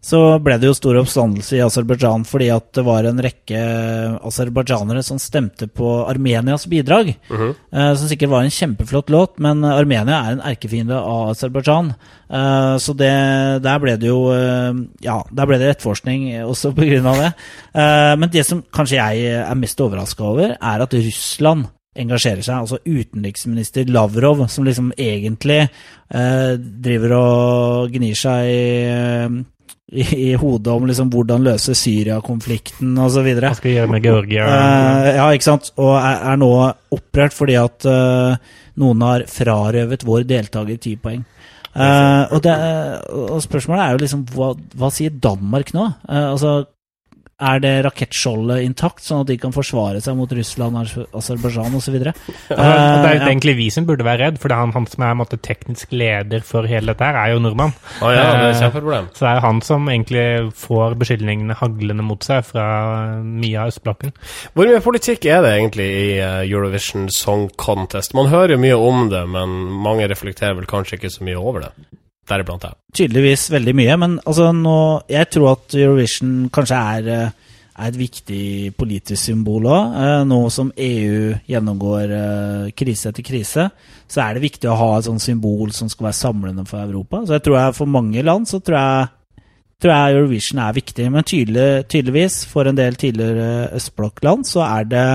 så 0.01 0.19
ble 0.39 0.55
det 0.59 0.69
jo 0.69 0.75
stor 0.77 0.97
oppstandelse 1.01 1.57
i 1.57 1.61
Aserbajdsjan 1.65 2.23
fordi 2.27 2.47
at 2.53 2.69
det 2.77 2.83
var 2.87 3.07
en 3.09 3.19
rekke 3.19 3.63
aserbajdsjanere 4.29 5.03
som 5.03 5.19
stemte 5.19 5.67
på 5.67 5.89
Armenias 6.07 6.67
bidrag. 6.71 7.11
eh, 7.73 7.93
som 7.95 8.07
sikkert 8.07 8.31
var 8.31 8.43
en 8.43 8.53
kjempeflott 8.53 9.09
låt, 9.09 9.39
men 9.39 9.63
Armenia 9.67 10.21
er 10.23 10.37
en 10.37 10.45
erkefiende 10.53 10.95
av 10.95 11.33
Aserbajdsjan. 11.33 11.91
Eh, 12.29 12.75
så 12.79 12.95
det, 12.95 13.11
der 13.65 13.79
ble 13.83 13.97
det 13.99 14.07
jo 14.07 14.29
eh, 14.31 14.71
Ja, 15.03 15.23
der 15.31 15.49
ble 15.49 15.59
det 15.59 15.73
etterforskning 15.75 16.29
også 16.45 16.71
på 16.77 16.87
grunn 16.87 17.09
av 17.09 17.19
det. 17.19 17.33
Men 18.19 18.29
det 18.31 18.45
som 18.47 18.63
kanskje 18.73 18.97
jeg 18.97 19.43
er 19.43 19.59
mest 19.59 19.79
overraska 19.81 20.23
over, 20.23 20.55
er 20.55 20.83
at 20.83 20.93
Russland 20.93 21.67
engasjerer 21.99 22.45
seg. 22.45 22.63
Altså 22.63 22.79
utenriksminister 22.85 23.89
Lavrov, 23.89 24.45
som 24.51 24.67
liksom 24.67 24.91
egentlig 24.97 25.61
eh, 25.65 26.53
driver 26.57 27.15
og 27.17 27.95
gnir 27.95 28.17
seg 28.17 28.51
i, 28.51 28.63
i, 29.91 30.05
i 30.31 30.33
hodet 30.37 30.73
om 30.73 30.87
liksom 30.89 31.09
hvordan 31.13 31.45
løse 31.47 31.75
Syria-konflikten 31.77 32.97
osv. 33.01 33.27
Hva 33.39 33.53
skal 33.57 33.71
vi 33.71 33.75
gjøre 33.77 33.93
med 33.93 34.05
Georgia? 34.05 34.45
Uh, 34.45 35.09
ja, 35.17 35.27
ikke 35.33 35.49
sant? 35.49 35.71
Og 35.81 35.93
er, 35.97 36.23
er 36.31 36.41
nå 36.41 36.51
opprørt 36.95 37.35
fordi 37.35 37.57
at 37.59 37.87
uh, 37.89 38.57
noen 38.79 39.05
har 39.07 39.27
frarøvet 39.29 40.05
vår 40.07 40.27
deltaker 40.29 40.81
ti 40.81 40.95
poeng. 41.01 41.23
Uh, 41.69 42.25
og, 42.33 42.39
det, 42.43 42.53
og 43.13 43.41
spørsmålet 43.45 43.83
er 43.83 43.95
jo 43.95 44.03
liksom 44.03 44.25
hva, 44.33 44.51
hva 44.77 44.89
sier 44.93 45.13
Danmark 45.13 45.73
nå? 45.75 45.85
Altså, 46.09 46.63
er 47.39 47.61
det 47.63 47.73
rakettskjoldet 47.87 48.65
intakt, 48.65 49.03
sånn 49.05 49.23
at 49.23 49.31
de 49.31 49.37
kan 49.41 49.53
forsvare 49.55 50.01
seg 50.03 50.17
mot 50.19 50.31
Russland, 50.35 50.79
Aserbajdsjan 51.15 51.77
osv.? 51.79 51.97
Ja, 52.49 52.55
det 52.59 53.09
er 53.09 53.15
jo 53.15 53.27
egentlig 53.29 53.55
vi 53.59 53.69
som 53.73 53.85
burde 53.87 54.05
være 54.05 54.25
redd, 54.27 54.39
for 54.41 54.51
det 54.51 54.57
er 54.57 54.63
han, 54.65 54.73
han 54.75 54.87
som 54.89 55.03
er 55.05 55.13
en 55.13 55.21
måte, 55.21 55.39
teknisk 55.41 55.93
leder 55.95 56.43
for 56.45 56.67
hele 56.69 56.91
dette 56.91 57.05
her, 57.05 57.17
er 57.17 57.33
jo 57.33 57.43
nordmann. 57.43 57.71
Oh, 58.01 58.11
ja, 58.11 58.25
det 58.35 58.49
er 58.49 58.49
Eh, 58.49 58.59
kjempeproblem. 58.59 59.09
Så 59.13 59.25
det 59.25 59.29
er 59.31 59.37
jo 59.39 59.45
han 59.45 59.61
som 59.65 59.87
egentlig 59.91 60.25
får 60.59 60.95
beskyldningene 60.99 61.57
haglende 61.59 62.05
mot 62.05 62.25
seg 62.25 62.43
fra 62.47 62.65
mye 63.23 63.61
av 63.61 63.71
østblokken. 63.73 64.13
Hvor 64.55 64.69
mye 64.69 64.83
politikk 64.83 65.29
er 65.29 65.43
det 65.45 65.53
egentlig 65.55 65.87
i 65.87 66.09
eh, 66.17 66.41
Eurovision 66.49 67.09
Song 67.13 67.47
Contest? 67.59 68.15
Man 68.17 68.31
hører 68.31 68.55
jo 68.57 68.63
mye 68.65 68.77
om 68.79 69.07
det, 69.13 69.23
men 69.31 69.55
mange 69.85 70.09
reflekterer 70.11 70.57
vel 70.59 70.69
kanskje 70.69 70.99
ikke 70.99 71.13
så 71.13 71.25
mye 71.27 71.39
over 71.39 71.67
det. 71.67 71.73
Deriblant 72.29 72.65
ja. 72.67 72.73
tydeligvis 72.93 73.47
veldig 73.53 73.75
mye, 73.77 73.99
men 74.01 74.17
altså 74.21 74.51
nå 74.53 74.79
Jeg 75.09 75.31
tror 75.33 75.55
at 75.55 75.77
Eurovision 75.77 76.49
kanskje 76.53 76.81
er, 76.95 77.11
eh, 77.13 77.53
er 77.79 77.89
et 77.89 77.99
viktig 77.99 78.73
politisk 78.77 79.21
symbol 79.23 79.69
òg. 79.71 79.99
Nå 80.29 80.39
som 80.53 80.71
EU 80.75 81.35
gjennomgår 81.49 82.15
eh, 82.17 82.71
krise 82.77 83.09
etter 83.09 83.25
krise, 83.25 83.69
så 84.09 84.25
er 84.25 84.35
det 84.35 84.45
viktig 84.45 84.69
å 84.69 84.77
ha 84.77 84.89
et 84.97 85.07
sånt 85.07 85.23
symbol 85.23 85.71
som 85.75 85.89
skal 85.89 86.09
være 86.09 86.19
samlende 86.19 86.67
for 86.69 86.83
Europa. 86.83 87.23
Så 87.25 87.37
jeg 87.37 87.47
tror 87.47 87.59
jeg 87.61 87.77
for 87.79 87.95
mange 87.97 88.25
land 88.25 88.49
så 88.51 88.61
tror 88.61 88.77
jeg 88.79 89.15
tror 89.79 89.95
jeg 89.95 90.17
Eurovision 90.17 90.59
er 90.59 90.75
viktig, 90.75 91.05
men 91.13 91.23
tydelig, 91.23 91.69
tydeligvis 91.87 92.41
for 92.51 92.67
en 92.67 92.77
del 92.77 92.97
tidligere 92.99 93.69
østblokkland 93.77 94.43
så 94.47 94.65
er 94.65 94.89
det 94.91 95.07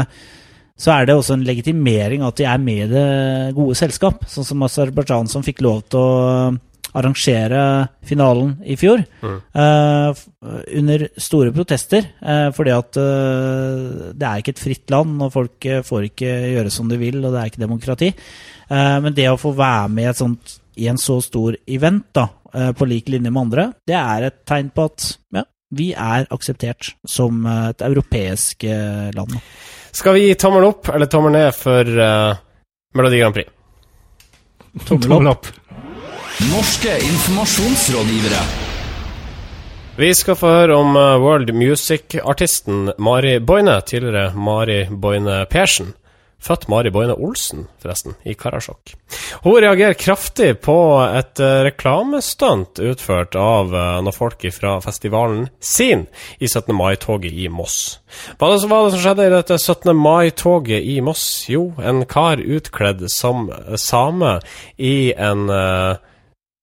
så 0.81 0.91
er 0.91 1.07
det 1.07 1.15
også 1.15 1.37
en 1.37 1.45
legitimering 1.47 2.25
at 2.27 2.39
de 2.41 2.47
er 2.51 2.59
med 2.59 2.81
i 2.89 2.91
det 2.91 3.55
gode 3.55 3.77
selskap. 3.79 4.25
Sånn 4.27 4.47
som 4.47 4.65
Aserbajdsjan, 4.67 5.29
som 5.31 5.45
fikk 5.47 5.63
lov 5.63 5.85
til 5.93 6.01
å 6.01 6.49
arrangere 6.95 7.63
finalen 8.07 8.57
i 8.65 8.77
fjor. 8.79 9.03
eh, 9.25 10.09
f- 10.15 10.29
under 10.79 11.09
store 11.19 11.53
protester, 11.53 12.07
eh, 12.23 12.51
fordi 12.55 12.71
at 12.75 12.97
eh, 12.97 14.13
det 14.15 14.29
er 14.29 14.43
ikke 14.43 14.55
et 14.55 14.63
fritt 14.63 14.91
land, 14.95 15.17
og 15.23 15.33
folk 15.35 15.67
eh, 15.67 15.83
får 15.83 16.09
ikke 16.11 16.33
gjøre 16.55 16.71
som 16.71 16.89
de 16.89 16.99
vil, 17.01 17.19
og 17.25 17.33
det 17.35 17.41
er 17.43 17.51
ikke 17.53 17.65
demokrati. 17.65 18.13
Eh, 18.71 19.01
men 19.05 19.15
det 19.17 19.29
å 19.33 19.39
få 19.41 19.55
være 19.59 19.89
med 19.91 20.05
i, 20.05 20.11
et 20.13 20.21
sånt, 20.23 20.59
i 20.77 20.87
en 20.91 20.99
så 21.01 21.21
stor 21.23 21.57
event, 21.67 22.07
da, 22.15 22.29
eh, 22.55 22.71
på 22.79 22.87
lik 22.91 23.09
linje 23.13 23.31
med 23.31 23.43
andre, 23.47 23.69
det 23.87 23.99
er 23.99 24.29
et 24.31 24.41
tegn 24.47 24.71
på 24.75 24.87
at 24.91 25.09
ja, 25.35 25.45
vi 25.75 25.91
er 25.99 26.27
akseptert 26.31 26.93
som 27.07 27.45
eh, 27.47 27.71
et 27.75 27.83
europeisk 27.83 28.65
eh, 28.71 29.11
land. 29.17 29.35
Skal 29.95 30.15
vi 30.17 30.29
gi 30.29 30.35
tommel 30.39 30.65
opp 30.67 30.89
eller 30.95 31.07
tommel 31.11 31.31
ned 31.37 31.53
for 31.55 31.87
Melodi 32.95 33.19
Grand 33.21 33.35
Prix? 33.37 33.51
Tommel 34.89 35.29
opp. 35.31 35.47
Norske 36.43 36.91
informasjonsrådgivere. 36.99 38.41
Vi 39.97 40.15
skal 40.15 40.35
få 40.35 40.49
høre 40.51 40.77
om 40.77 40.97
eh, 40.99 41.21
world 41.23 41.53
music-artisten 41.55 42.89
Mari 42.99 43.37
Boine, 43.39 43.77
tidligere 43.87 44.33
Mari 44.35 44.81
Boine 44.91 45.45
Persen. 45.47 45.93
Født 46.43 46.67
Mari 46.69 46.91
Boine 46.91 47.15
Olsen, 47.15 47.69
forresten, 47.79 48.17
i 48.27 48.35
Karasjok. 48.35 48.97
Hun 49.45 49.61
reagerer 49.63 49.95
kraftig 49.95 50.49
på 50.61 50.75
et 51.07 51.41
uh, 51.41 51.63
reklamestunt 51.65 52.83
utført 52.83 53.39
av 53.39 53.71
uh, 53.71 53.83
noen 54.03 54.13
folk 54.17 54.43
fra 54.53 54.73
festivalen 54.83 55.47
sin 55.63 56.03
i 56.43 56.51
17. 56.51 56.75
mai-toget 56.75 57.31
i 57.31 57.47
Moss. 57.49 58.01
Hva 58.41 58.51
var 58.51 58.57
det 58.59 58.97
som 58.97 59.05
skjedde 59.05 59.29
i 59.29 59.33
dette 59.37 59.61
17. 59.61 59.95
mai-toget 59.97 60.83
i 60.83 60.99
Moss? 61.01 61.47
Jo, 61.49 61.71
en 61.79 62.03
kar 62.11 62.43
utkledd 62.43 63.07
som 63.15 63.47
same 63.81 64.41
i 64.77 65.15
en 65.15 65.47
uh, 65.49 66.03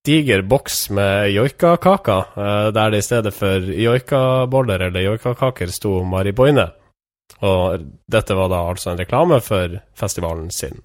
diger 0.07 0.41
boks 0.41 0.89
med 0.89 1.31
joikakaker, 1.35 2.31
uh, 2.37 2.69
der 2.73 2.93
det 2.93 3.03
i 3.03 3.07
stedet 3.07 3.33
for 3.33 3.71
joikaboller 3.85 4.87
eller 4.87 5.07
joikakaker 5.11 5.73
sto 5.73 5.99
mariboine. 6.03 6.69
Og 7.41 7.85
dette 8.11 8.35
var 8.37 8.49
da 8.51 8.63
altså 8.69 8.91
en 8.91 9.01
reklame 9.01 9.39
for 9.41 9.79
festivalen 9.97 10.51
sin. 10.53 10.81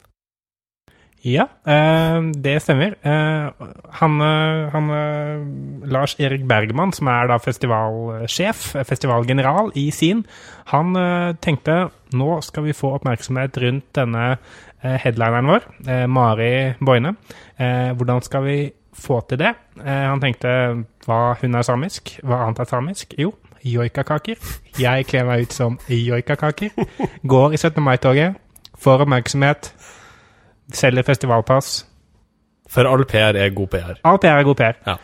Ja, 1.26 1.48
eh, 1.66 2.20
det 2.38 2.60
stemmer. 2.62 2.94
Eh, 3.02 3.64
han, 3.98 4.20
eh, 4.20 4.68
han 4.70 4.90
eh, 4.94 5.88
Lars 5.90 6.14
Erik 6.20 6.44
Bergman, 6.46 6.92
som 6.92 7.08
er 7.10 7.26
da 7.26 7.38
festivalsjef, 7.42 8.76
eh, 8.76 8.84
festivalgeneral 8.86 9.72
i 9.74 9.90
Sin, 9.90 10.22
han 10.70 10.94
eh, 10.96 11.34
tenkte 11.42 11.88
nå 12.14 12.40
skal 12.46 12.68
vi 12.68 12.76
få 12.76 12.92
oppmerksomhet 12.94 13.58
rundt 13.58 13.88
denne 13.98 14.36
eh, 14.36 14.96
headlineren 15.02 15.50
vår, 15.50 15.66
eh, 15.88 16.06
Mari 16.06 16.52
Boine. 16.78 17.16
Eh, 17.58 17.90
hvordan 17.98 18.22
skal 18.22 18.46
vi 18.46 18.58
få 18.98 19.20
til 19.28 19.40
det? 19.42 19.52
Eh, 19.80 20.04
han 20.10 20.22
tenkte 20.22 20.52
hva 21.06 21.20
hun 21.40 21.54
er 21.58 21.66
samisk, 21.66 22.16
hva 22.24 22.44
annet 22.46 22.62
er 22.64 22.70
samisk? 22.70 23.14
Jo, 23.20 23.34
joikakaker. 23.66 24.40
Jeg 24.80 25.06
kler 25.10 25.26
meg 25.28 25.46
ut 25.46 25.56
som 25.56 25.78
joikakaker. 25.90 26.72
Går 27.26 27.56
i 27.56 27.60
17. 27.60 27.82
mai-toget, 27.84 28.38
får 28.78 29.04
oppmerksomhet, 29.06 29.72
selger 30.72 31.06
festivalpass. 31.06 31.84
For 32.70 32.88
all 32.90 33.04
PR 33.06 33.38
er 33.38 33.52
god 33.54 33.70
PR. 33.70 34.00
All 34.04 34.18
PR 34.18 34.40
er 34.40 34.48
god 34.48 34.58
PR. 34.58 34.78
Ja. 34.86 34.96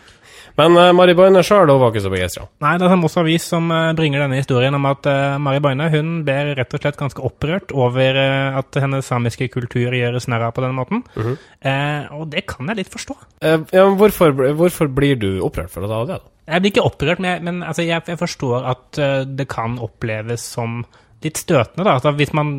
Men 0.58 0.76
uh, 0.76 0.90
Mari 0.96 1.14
Boine 1.16 1.42
sjøl 1.46 1.70
var 1.70 1.92
ikke 1.92 2.04
så 2.04 2.12
begeistra. 2.12 2.46
Nei, 2.64 2.74
det 2.80 2.88
er 2.88 2.98
Moss 3.00 3.16
Avis 3.20 3.46
som 3.48 3.70
uh, 3.72 3.92
bringer 3.96 4.24
denne 4.24 4.40
historien 4.40 4.76
om 4.76 4.88
at 4.90 5.08
uh, 5.08 5.38
Mari 5.42 5.62
Boine 5.64 5.88
hun 5.92 6.10
ble 6.26 6.56
rett 6.58 6.76
og 6.76 6.82
slett 6.82 6.98
ganske 7.00 7.24
opprørt 7.24 7.72
over 7.72 8.18
uh, 8.18 8.58
at 8.60 8.80
hennes 8.82 9.08
samiske 9.08 9.48
kultur 9.54 9.94
gjøres 9.96 10.28
narr 10.30 10.48
av 10.48 10.56
på 10.56 10.64
denne 10.64 10.76
måten. 10.76 11.02
Mhm. 11.16 11.38
eh, 11.68 12.12
og 12.16 12.28
det 12.32 12.44
kan 12.50 12.68
jeg 12.68 12.82
litt 12.82 12.92
forstå. 12.92 13.16
Ja, 13.42 13.84
men 13.86 13.96
hvorfor, 14.00 14.32
hvorfor 14.58 14.90
blir 14.92 15.16
du 15.20 15.30
opprørt 15.44 15.72
for 15.72 15.86
av 15.86 16.06
det? 16.08 16.18
da? 16.18 16.32
Jeg 16.52 16.62
blir 16.62 16.72
ikke 16.72 16.86
opprørt, 16.86 17.22
men, 17.22 17.30
jeg, 17.30 17.42
men 17.46 17.62
altså, 17.62 17.84
jeg, 17.86 18.04
jeg 18.08 18.20
forstår 18.20 18.68
at 18.72 19.00
det 19.38 19.46
kan 19.50 19.78
oppleves 19.82 20.44
som 20.54 20.82
litt 21.22 21.40
støtende. 21.40 21.86
Da. 21.86 21.96
Altså, 21.98 22.12
hvis 22.18 22.34
man 22.36 22.54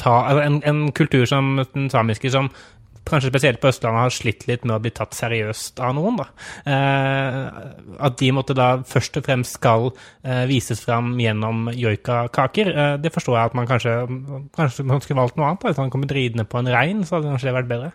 tar 0.00 0.28
altså, 0.30 0.44
en, 0.46 0.60
en 0.66 0.92
kultur 0.92 1.24
som 1.28 1.58
den 1.74 1.90
samiske, 1.90 2.30
som 2.30 2.50
kanskje 3.08 3.30
spesielt 3.32 3.60
på 3.62 3.68
Østlandet 3.70 4.04
har 4.06 4.14
slitt 4.14 4.46
litt 4.48 4.64
med 4.64 4.76
å 4.76 4.80
bli 4.84 4.92
tatt 4.94 5.16
seriøst 5.16 5.80
av 5.84 5.92
noen, 5.96 6.16
da. 6.22 6.26
Eh, 6.70 7.98
at 8.08 8.16
de 8.20 8.30
måtte 8.36 8.56
da 8.56 8.70
først 8.88 9.20
og 9.20 9.26
fremst 9.26 9.58
skal 9.58 9.90
eh, 10.22 10.44
vises 10.50 10.80
fram 10.84 11.12
gjennom 11.20 11.68
joikakaker. 11.74 12.72
Eh, 12.72 12.96
det 13.04 13.12
forstår 13.14 13.38
jeg 13.38 13.52
at 13.52 13.58
man 13.58 13.68
kanskje 13.70 13.92
Kanskje 14.54 14.84
man 14.88 15.00
skulle 15.04 15.20
valgt 15.20 15.36
noe 15.38 15.50
annet. 15.50 15.62
da. 15.62 15.70
Hvis 15.70 15.80
han 15.82 15.92
kommet 15.92 16.12
ridende 16.14 16.48
på 16.48 16.58
en 16.60 16.72
rein, 16.72 17.04
så 17.04 17.18
hadde 17.18 17.30
kanskje 17.32 17.50
det 17.50 17.56
vært 17.58 17.70
bedre. 17.70 17.92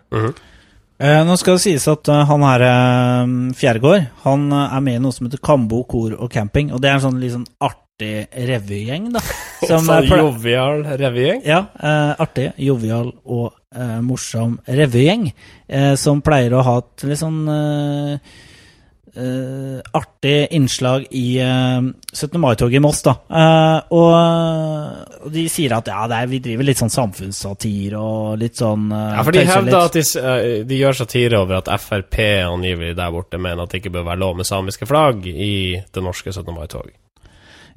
Eh, 1.00 1.20
nå 1.24 1.36
skal 1.40 1.56
det 1.56 1.64
sies 1.64 1.86
at 1.88 2.08
eh, 2.12 2.24
han 2.28 2.42
her 2.44 2.64
eh, 2.66 3.30
Fjærgård 3.56 4.10
han 4.26 4.50
eh, 4.52 4.74
er 4.76 4.82
med 4.84 4.98
i 4.98 5.02
noe 5.02 5.16
som 5.16 5.26
heter 5.26 5.40
Kambo 5.42 5.82
kor 5.88 6.12
og 6.18 6.28
camping. 6.32 6.74
Og 6.76 6.82
det 6.82 6.90
er 6.90 6.98
en 6.98 7.06
sånn 7.06 7.20
litt 7.22 7.32
sånn 7.32 7.48
artig 7.64 8.28
revygjeng, 8.50 9.08
da. 9.16 9.22
Som, 9.68 9.88
eh, 9.92 10.12
jovial 10.18 10.84
revygjeng? 11.00 11.42
ja, 11.44 11.64
eh, 11.82 12.12
artig, 12.22 12.50
jovial 12.56 13.10
og 13.24 13.50
eh, 13.74 13.98
morsom 14.04 14.58
revygjeng. 14.66 15.30
Eh, 15.68 15.94
som 16.00 16.22
pleier 16.24 16.54
å 16.56 16.62
ha 16.66 16.78
et 16.80 17.04
litt 17.10 17.20
sånn 17.20 17.42
eh, 17.52 18.38
eh, 19.16 19.80
artig 19.92 20.48
innslag 20.56 21.06
i 21.10 21.38
eh, 21.42 21.80
17. 22.12 22.40
mai-toget 22.40 22.78
i 22.78 22.82
Moss, 22.82 23.02
da. 23.06 23.14
Eh, 23.28 23.96
og, 23.96 25.26
og 25.26 25.30
de 25.34 25.44
sier 25.52 25.74
at 25.76 25.90
ja, 25.90 26.04
det 26.10 26.20
er, 26.22 26.30
vi 26.30 26.42
driver 26.44 26.68
litt 26.68 26.80
sånn 26.80 26.92
samfunnssatire 26.94 28.00
og 28.00 28.40
litt 28.40 28.60
sånn 28.60 28.88
eh, 28.94 29.10
Ja, 29.18 29.26
for 29.26 29.36
de 29.36 29.44
hevder 29.48 29.78
at 29.82 29.98
de, 29.98 30.06
eh, 30.22 30.48
de 30.68 30.80
gjør 30.80 31.00
satire 31.02 31.42
over 31.42 31.60
at 31.60 31.70
Frp 31.80 32.18
angivelig 32.46 32.96
der 32.98 33.14
borte 33.14 33.40
mener 33.40 33.64
at 33.64 33.74
det 33.74 33.82
ikke 33.82 33.94
bør 33.98 34.08
være 34.12 34.22
lov 34.24 34.40
med 34.40 34.48
samiske 34.48 34.88
flagg 34.88 35.26
i 35.30 35.52
det 35.84 36.04
norske 36.04 36.32
17. 36.32 36.50
mai-toget. 36.54 36.96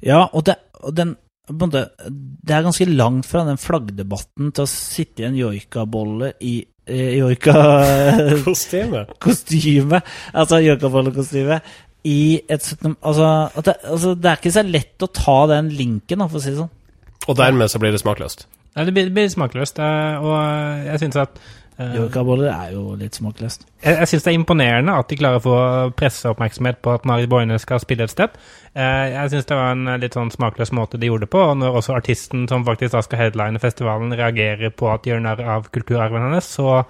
Ja, 0.04 0.26
og, 0.32 0.44
det, 0.44 0.58
og 0.82 0.92
den 0.96 1.14
Det 1.48 2.54
er 2.54 2.64
ganske 2.64 2.86
langt 2.88 3.26
fra 3.28 3.42
den 3.44 3.58
flaggdebatten 3.60 4.52
til 4.54 4.64
å 4.64 4.70
sitte 4.70 5.24
i 5.24 5.26
en 5.28 5.36
joikabolle 5.36 6.32
i 6.40 6.54
eh, 6.86 7.18
joikakostyme. 7.18 9.04
Kostyme? 9.24 10.00
altså 10.32 10.62
joikabollekostyme 10.64 11.60
i 12.08 12.40
et 12.48 12.62
17. 12.62 12.96
Altså, 13.00 13.28
at 13.54 13.68
det, 13.68 13.76
altså, 13.84 14.14
det 14.14 14.30
er 14.30 14.40
ikke 14.40 14.56
så 14.56 14.64
lett 14.66 15.04
å 15.04 15.12
ta 15.12 15.38
den 15.54 15.70
linken, 15.76 16.24
for 16.28 16.40
å 16.40 16.44
si 16.44 16.52
det 16.52 16.60
sånn. 16.60 16.72
Og 17.24 17.38
dermed 17.38 17.72
så 17.72 17.80
blir 17.80 17.94
det 17.94 18.02
smakløst. 18.02 18.46
Ja, 18.74 18.84
det 18.84 18.92
blir, 18.92 19.08
det 19.08 19.14
blir 19.16 19.30
smakløst, 19.32 19.78
eh, 19.80 20.24
og 20.24 20.88
jeg 20.88 21.04
syns 21.04 21.20
at 21.22 21.38
eh, 21.78 22.50
er 22.54 22.72
jo 22.72 22.94
litt 22.98 23.16
smakløst. 23.18 23.64
Jeg, 23.82 23.96
jeg 23.98 24.10
syns 24.10 24.26
det 24.26 24.30
er 24.30 24.36
imponerende 24.38 24.94
at 24.94 25.08
de 25.10 25.18
klarer 25.18 25.40
å 25.40 25.44
få 25.44 25.56
presseoppmerksomhet 25.98 26.78
på 26.84 26.92
at 26.94 27.08
Marit 27.08 27.30
Boine 27.30 27.58
skal 27.58 27.82
spille 27.82 28.06
et 28.06 28.12
sted. 28.12 28.36
Eh, 28.74 29.08
jeg 29.10 29.32
syns 29.32 29.48
det 29.50 29.58
var 29.58 29.74
en 29.74 29.88
eh, 29.90 29.98
litt 30.04 30.14
sånn 30.14 30.30
smakløs 30.34 30.72
måte 30.76 31.00
de 31.00 31.10
gjorde 31.10 31.26
det 31.26 31.32
på, 31.34 31.42
og 31.42 31.58
når 31.58 31.80
også 31.80 31.96
artisten 31.98 32.46
som 32.50 32.66
faktisk 32.66 32.94
da 32.94 33.02
skal 33.06 33.24
headline 33.24 33.62
festivalen, 33.62 34.14
reagerer 34.14 34.70
på 34.70 34.92
at 34.92 35.02
de 35.02 35.12
gjør 35.12 35.26
narr 35.26 35.42
av 35.56 35.68
kulturarven 35.74 36.28
hennes, 36.28 36.46
så 36.46 36.84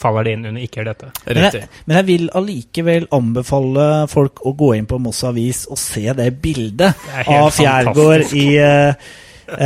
faller 0.00 0.24
det 0.24 0.34
inn 0.38 0.48
under 0.48 0.64
ikke 0.64 0.80
gjør 0.80 0.90
dette. 0.94 1.12
Men 1.28 1.44
jeg, 1.44 1.68
men 1.84 1.98
jeg 1.98 2.08
vil 2.08 2.28
allikevel 2.40 3.10
anbefale 3.12 3.86
folk 4.08 4.40
å 4.48 4.54
gå 4.56 4.72
inn 4.78 4.88
på 4.88 4.96
Moss 5.04 5.20
Avis 5.28 5.66
og 5.68 5.76
se 5.80 6.06
det 6.16 6.30
bildet 6.40 6.96
Det 7.04 7.26
av 7.28 7.50
Fjærgård 7.52 8.32
i 8.32 8.46
eh, 8.56 9.10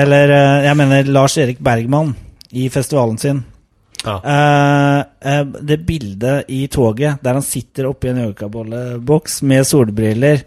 Eller 0.03 0.33
jeg 0.65 0.79
mener 0.81 1.11
Lars 1.15 1.39
Erik 1.39 1.63
Bergman 1.63 2.17
i 2.51 2.67
festivalen 2.73 3.19
sin. 3.21 3.45
Ja. 4.05 4.19
Eh, 4.35 4.99
eh, 5.33 5.45
det 5.65 5.79
bildet 5.87 6.51
i 6.53 6.67
toget 6.73 7.23
der 7.25 7.39
han 7.39 7.47
sitter 7.47 7.89
oppi 7.89 8.11
en 8.11 8.21
joikabolleboks 8.27 9.41
med 9.49 9.65
solbriller 9.69 10.45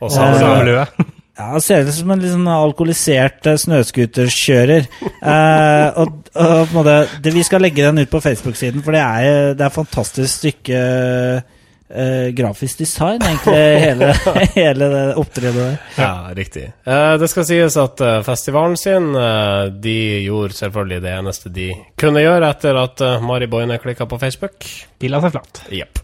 Og 0.00 0.08
Eh, 0.10 0.14
samme 0.14 0.38
Samelue. 0.42 0.86
ja, 1.38 1.48
Han 1.54 1.60
ser 1.64 1.86
ut 1.86 1.94
som 1.94 2.10
en 2.14 2.22
sånn 2.26 2.48
alkoholisert 2.50 3.46
uh, 3.48 3.56
snøscooterkjører. 3.58 4.86
Eh, 5.02 5.88
og, 6.02 6.14
og 6.34 6.52
på 6.52 6.70
en 6.70 6.76
måte, 6.76 6.96
det, 7.24 7.34
Vi 7.34 7.42
skal 7.46 7.62
legge 7.64 7.86
den 7.86 8.02
ut 8.02 8.10
på 8.10 8.20
Facebook-siden, 8.22 8.82
for 8.84 8.94
det 8.94 9.02
er, 9.02 9.54
det 9.54 9.62
er 9.62 9.70
et 9.70 9.78
fantastisk 9.80 10.42
stykke 10.42 10.82
eh, 11.94 12.28
grafisk 12.36 12.82
design, 12.82 13.22
egentlig, 13.22 13.56
hele, 13.84 14.10
hele 14.58 14.90
det 14.92 15.02
opptredet 15.20 15.56
der. 15.58 15.76
Ja, 15.98 16.12
riktig. 16.36 16.68
Uh, 16.86 17.14
det 17.20 17.30
skal 17.32 17.48
sies 17.48 17.78
at 17.80 18.02
uh, 18.04 18.20
festivalen 18.26 18.78
sin 18.80 19.10
De 19.82 19.96
gjorde 20.24 20.56
selvfølgelig 20.56 21.02
det 21.04 21.12
eneste 21.16 21.52
de 21.52 21.68
kunne 22.00 22.22
gjøre 22.24 22.48
etter 22.52 22.78
at 22.80 23.04
Mari 23.24 23.48
Boine 23.50 23.78
klikka 23.82 24.06
på 24.08 24.20
Facebook. 24.20 24.66
De 25.00 25.10
la 25.12 25.22
seg 25.22 25.36
flatt. 25.36 25.66
Jepp. 25.72 26.02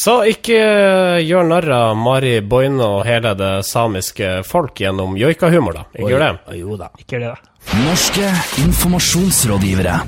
Så 0.00 0.14
ikke 0.30 0.56
eh, 0.56 1.18
gjør 1.28 1.44
narr 1.50 1.72
av 1.76 1.98
Mari 1.98 2.38
Boine 2.40 2.80
og 2.80 3.02
hele 3.04 3.34
det 3.36 3.52
samiske 3.68 4.38
folk 4.48 4.80
gjennom 4.80 5.18
joikahumor, 5.20 5.76
da. 5.76 5.82
Ikke 5.92 6.12
gjør 6.14 6.22
det. 6.24 6.58
Jo 6.60 6.76
da. 6.80 6.88
Ikke 7.02 7.18
gjør 7.18 7.24
det, 7.26 7.32
da. 7.34 7.46
Norske 7.84 8.30
informasjonsrådgivere. 8.62 9.98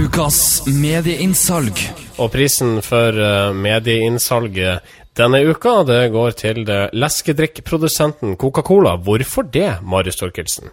Ukas 0.00 0.38
medieinnsalg. 0.70 1.82
Og 2.16 2.30
prisen 2.32 2.78
for 2.86 3.20
eh, 3.20 3.50
medieinnsalget 3.66 4.96
denne 5.14 5.42
uka, 5.44 5.76
det 5.86 6.00
går 6.14 6.38
til 6.40 6.64
leskedrikkprodusenten 6.96 8.38
Coca-Cola. 8.40 8.96
Hvorfor 8.96 9.44
det, 9.44 9.74
Marius 9.84 10.22
Torkelsen? 10.22 10.72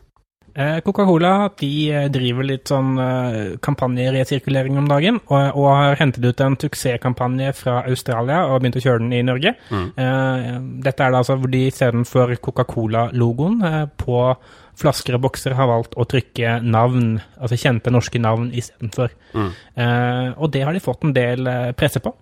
Eh, 0.54 0.80
Coca-Cola 0.84 1.50
de 1.60 1.92
eh, 1.92 2.08
driver 2.12 2.44
litt 2.44 2.68
sånn 2.68 2.98
eh, 3.00 3.54
kampanjeresirkulering 3.64 4.80
om 4.82 4.90
dagen, 4.90 5.20
og, 5.32 5.56
og 5.56 5.68
har 5.72 6.00
hentet 6.02 6.26
ut 6.28 6.44
en 6.44 6.58
suksesskampanje 6.60 7.54
fra 7.56 7.78
Australia 7.88 8.44
og 8.50 8.60
begynt 8.60 8.80
å 8.82 8.84
kjøre 8.84 9.04
den 9.04 9.14
i 9.16 9.22
Norge. 9.24 9.56
Mm. 9.72 9.88
dette 10.84 11.04
er 11.04 11.14
da 11.14 11.22
altså 11.22 11.38
hvor 11.40 11.52
de 11.52 11.64
istedenfor 11.70 12.34
Coca-Cola-logoen 12.44 13.62
på 14.00 14.18
flasker 14.82 15.16
og 15.18 15.26
bokser 15.28 15.56
har 15.56 15.70
valgt 15.70 15.96
å 16.00 16.06
trykke 16.10 16.58
navn, 16.64 17.14
altså 17.38 17.60
kjente 17.60 17.94
norske 17.94 18.20
navn 18.22 18.50
istedenfor. 18.56 19.14
Mm. 19.36 19.52
og 20.38 20.52
det 20.54 20.66
har 20.66 20.76
de 20.76 20.84
fått 20.84 21.06
en 21.08 21.16
del 21.16 21.48
presse 21.80 22.02
på. 22.04 22.14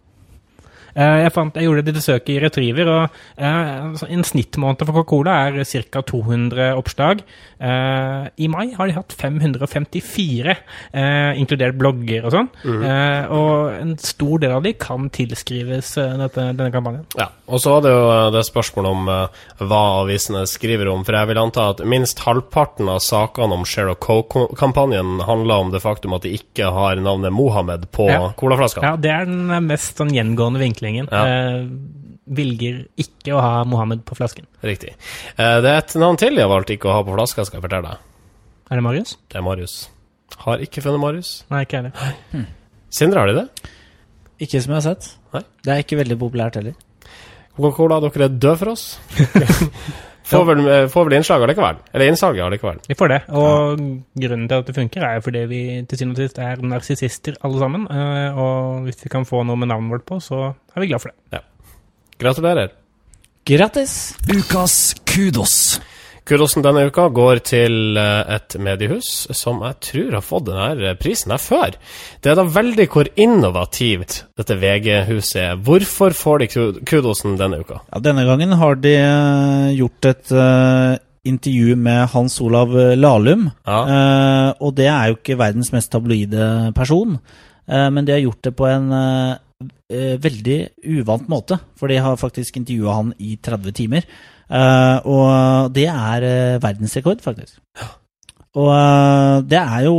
Eh, 0.95 1.17
jeg, 1.23 1.31
fant, 1.35 1.55
jeg 1.55 1.67
gjorde 1.67 1.83
et 1.83 1.89
lite 1.91 2.03
søk 2.05 2.29
i 2.33 2.39
Retriever, 2.43 2.89
og 2.89 3.19
eh, 3.37 3.73
altså, 3.91 4.07
en 4.09 4.23
snittmåned 4.25 4.81
for 4.85 4.93
Coca-Cola 4.99 5.35
er 5.49 5.63
ca. 5.89 6.01
200 6.01 6.71
oppslag. 6.79 7.21
Eh, 7.59 8.29
I 8.45 8.47
mai 8.51 8.71
har 8.77 8.87
de 8.89 8.95
hatt 8.97 9.13
554, 9.19 10.55
eh, 10.93 11.39
inkludert 11.39 11.77
blogger 11.79 12.25
og 12.27 12.33
sånn. 12.35 12.49
Eh, 12.65 13.29
og 13.35 13.73
en 13.81 13.95
stor 14.01 14.39
del 14.43 14.55
av 14.57 14.63
de 14.65 14.73
kan 14.79 15.09
tilskrives 15.13 15.93
dette, 15.99 16.47
denne 16.55 16.71
kampanjen. 16.73 17.05
Ja, 17.19 17.29
og 17.49 17.61
så 17.63 17.75
var 17.77 17.85
det 17.85 17.93
jo 17.93 18.05
det 18.35 18.45
spørsmålet 18.47 18.89
om 18.95 19.09
hva 19.69 19.81
avisene 20.03 20.45
skriver 20.49 20.89
om, 20.91 21.03
for 21.07 21.17
jeg 21.17 21.29
vil 21.31 21.41
anta 21.41 21.69
at 21.73 21.83
minst 21.89 22.21
halvparten 22.25 22.89
av 22.91 23.01
sakene 23.03 23.57
om 23.59 23.65
Share 23.67 23.93
of 23.93 23.99
Coke-kampanjen 24.03 25.19
handler 25.27 25.65
om 25.65 25.71
det 25.73 25.81
faktum 25.83 26.15
at 26.17 26.25
de 26.25 26.33
ikke 26.37 26.69
har 26.73 26.99
navnet 27.03 27.33
Mohammed 27.35 27.89
på 27.95 28.07
Ja. 28.09 28.31
colaflaska. 28.37 28.81
Ja, 28.83 28.95
det 28.95 29.11
er 29.11 29.25
den 29.25 29.47
mest 29.67 29.97
sånn 29.99 30.13
gjengående 30.15 30.59
vinklingen. 30.79 31.09
Ja. 31.11 31.25
Eh, 31.27 31.65
velger 32.29 32.83
ikke 32.97 33.33
å 33.33 33.41
ha 33.41 33.63
Mohammed 33.65 34.03
på 34.05 34.15
flasken. 34.15 34.45
Riktig. 34.63 34.93
Eh, 35.35 35.61
det 35.61 35.69
er 35.69 35.77
et 35.81 35.95
navn 35.95 36.17
til 36.17 36.35
jeg 36.35 36.45
har 36.45 36.51
valgt 36.51 36.69
ikke 36.69 36.89
å 36.89 36.93
ha 36.99 37.03
på 37.03 37.15
flaska, 37.15 37.45
skal 37.45 37.59
jeg 37.59 37.65
fortelle 37.67 37.89
deg. 37.89 37.97
Er 38.69 38.75
det 38.75 38.83
Marius? 38.85 39.17
Det 39.29 39.39
er 39.39 39.41
Marius. 39.45 39.89
Har 40.45 40.61
ikke 40.61 40.83
funnet 40.85 41.01
Marius. 41.01 41.31
Nei, 41.49 41.63
ikke 41.65 41.81
heller. 41.81 42.45
Sindre, 42.93 43.19
har 43.19 43.27
de 43.31 43.39
det? 43.41 43.71
Ikke 44.45 44.61
som 44.61 44.75
jeg 44.75 44.81
har 44.83 44.85
sett. 44.93 45.09
Nei. 45.33 45.41
Det 45.65 45.73
er 45.73 45.81
ikke 45.83 45.97
veldig 45.99 46.19
populært 46.21 46.59
heller. 46.59 46.77
Coca-Cola, 47.57 47.97
dere 48.05 48.29
er 48.29 48.37
døde 48.37 48.57
for 48.61 48.71
oss. 48.71 48.85
får, 50.29 50.45
vel, 50.49 50.61
eh, 50.67 50.87
får 50.93 51.05
vel 51.07 51.15
innslag 51.19 51.43
allikevel. 51.45 51.79
Eller 51.93 52.11
innsalget 52.11 52.45
allikevel. 52.45 52.79
Vi 52.87 52.97
får 52.99 53.09
det. 53.13 53.19
Og 53.33 53.79
grunnen 54.23 54.47
til 54.49 54.55
at 54.61 54.65
det 54.69 54.75
funker, 54.77 55.05
er 55.07 55.19
jo 55.19 55.25
fordi 55.27 55.45
vi 55.49 55.61
til 55.89 55.97
syvende 56.01 56.17
og 56.17 56.23
sist 56.29 56.39
er 56.39 56.61
narsissister 56.61 57.39
alle 57.43 57.59
sammen. 57.59 57.87
eh, 57.89 58.37
Og 58.37 58.83
hvis 58.87 59.03
vi 59.03 59.09
kan 59.09 59.25
få 59.25 59.43
noe 59.45 59.57
med 59.57 59.67
navnet 59.71 59.91
vårt 59.91 60.05
på, 60.05 60.19
så 60.21 60.53
er 60.75 60.79
vi 60.81 60.87
glad 60.87 61.01
for 61.01 61.11
det. 61.31 61.41
Gratulerer. 62.19 62.69
Grattis! 63.45 63.93
Ukas 64.29 64.95
kudos. 65.07 65.79
Kudosen 66.29 66.61
denne 66.61 66.83
uka 66.85 67.07
går 67.09 67.39
til 67.41 67.97
eh, 67.97 68.35
et 68.35 68.53
mediehus 68.61 69.07
som 69.33 69.63
jeg 69.65 69.79
tror 69.87 70.17
har 70.19 70.25
fått 70.25 70.45
denne 70.51 70.93
prisen 71.01 71.33
her 71.33 71.41
før. 71.41 71.73
Det 72.21 72.29
er 72.29 72.37
da 72.37 72.45
veldig 72.45 72.85
hvor 72.93 73.09
innovativt 73.17 74.19
dette 74.37 74.59
VG-huset 74.61 75.41
er. 75.41 75.57
Hvorfor 75.65 76.13
får 76.13 76.43
de 76.43 76.49
kudosen 76.85 77.33
denne 77.39 77.63
uka? 77.63 77.81
Ja, 77.89 78.03
denne 78.05 78.27
gangen 78.29 78.53
har 78.61 78.77
de 78.77 78.93
eh, 78.99 79.73
gjort 79.79 80.11
et 80.11 80.33
uh, 80.37 81.01
intervju 81.25 81.73
med 81.81 82.05
Hans 82.13 82.37
Olav 82.45 82.77
Lahlum. 82.77 83.49
Ja. 83.65 83.81
Uh, 83.89 84.49
og 84.67 84.77
det 84.77 84.85
er 84.93 85.09
jo 85.09 85.17
ikke 85.17 85.41
verdens 85.41 85.73
mest 85.73 85.89
tabloide 85.95 86.69
person, 86.77 87.17
uh, 87.17 87.89
men 87.89 88.05
de 88.05 88.19
har 88.19 88.25
gjort 88.27 88.45
det 88.45 88.53
på 88.59 88.69
en 88.69 88.91
eh, 88.93 89.37
eh, 89.91 90.15
veldig 90.21 90.59
uvant 90.99 91.29
måte. 91.31 91.59
For 91.79 91.91
de 91.91 91.99
har 92.01 92.19
faktisk 92.19 92.59
intervjua 92.59 92.99
han 92.99 93.13
i 93.17 93.35
30 93.41 93.75
timer. 93.75 94.07
Eh, 94.49 94.97
og 95.05 95.69
det 95.75 95.85
er 95.91 96.25
eh, 96.25 96.61
verdensrekord, 96.61 97.21
faktisk. 97.21 97.59
Og 98.57 98.71
eh, 98.73 99.35
det 99.45 99.59
er 99.61 99.83
jo 99.85 99.97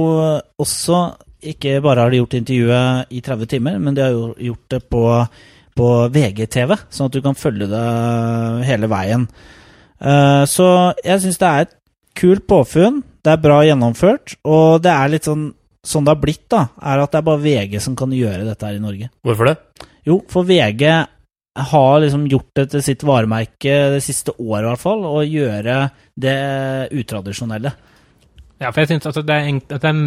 også 0.58 1.02
Ikke 1.40 1.78
bare 1.80 2.02
har 2.02 2.10
de 2.10 2.18
gjort 2.18 2.34
intervjuet 2.36 3.12
i 3.16 3.20
30 3.24 3.48
timer, 3.48 3.78
men 3.80 3.94
de 3.96 4.02
har 4.04 4.10
jo 4.12 4.34
gjort 4.36 4.74
det 4.74 4.80
på, 4.92 5.04
på 5.72 5.86
VGTV, 6.12 6.74
sånn 6.92 7.08
at 7.08 7.14
du 7.14 7.22
kan 7.24 7.38
følge 7.38 7.68
det 7.70 7.84
hele 8.68 8.90
veien. 8.92 9.24
Så 10.52 10.66
jeg 11.00 11.22
syns 11.22 11.40
det 11.40 11.48
er 11.48 11.64
et 11.64 11.72
kult 12.20 12.44
påfunn. 12.44 13.00
Det 13.24 13.32
er 13.32 13.40
bra 13.40 13.62
gjennomført, 13.64 14.34
og 14.44 14.82
det 14.84 14.92
er 14.92 15.14
litt 15.14 15.30
sånn 15.30 15.48
Sånn 15.80 16.04
det 16.04 16.12
har 16.12 16.20
blitt, 16.20 16.42
da, 16.52 16.66
er 16.84 17.00
at 17.00 17.08
det 17.08 17.22
er 17.22 17.24
bare 17.24 17.40
VG 17.40 17.78
som 17.80 17.94
kan 17.96 18.10
gjøre 18.12 18.44
dette 18.44 18.68
her 18.68 18.76
i 18.76 18.82
Norge. 18.82 19.06
Hvorfor 19.24 19.48
det? 19.48 19.54
Jo, 20.04 20.18
for 20.28 20.44
VG 20.44 20.82
har 21.58 22.00
liksom 22.00 22.26
gjort 22.30 22.50
det 22.56 22.66
til 22.70 22.82
sitt 22.84 23.04
varemerke 23.06 23.76
det 23.96 24.02
siste 24.04 24.34
året, 24.38 24.64
i 24.64 24.70
hvert 24.70 24.82
fall, 24.84 25.06
å 25.08 25.22
gjøre 25.26 25.78
det 26.20 26.40
utradisjonelle. 26.94 27.72
Ja, 28.60 28.68
for 28.70 28.82
jeg 28.82 28.90
synes 28.90 29.08
altså 29.08 29.22
det 29.24 29.34
er, 29.34 29.46
at 29.56 29.82
det 29.82 29.88
er, 29.88 30.00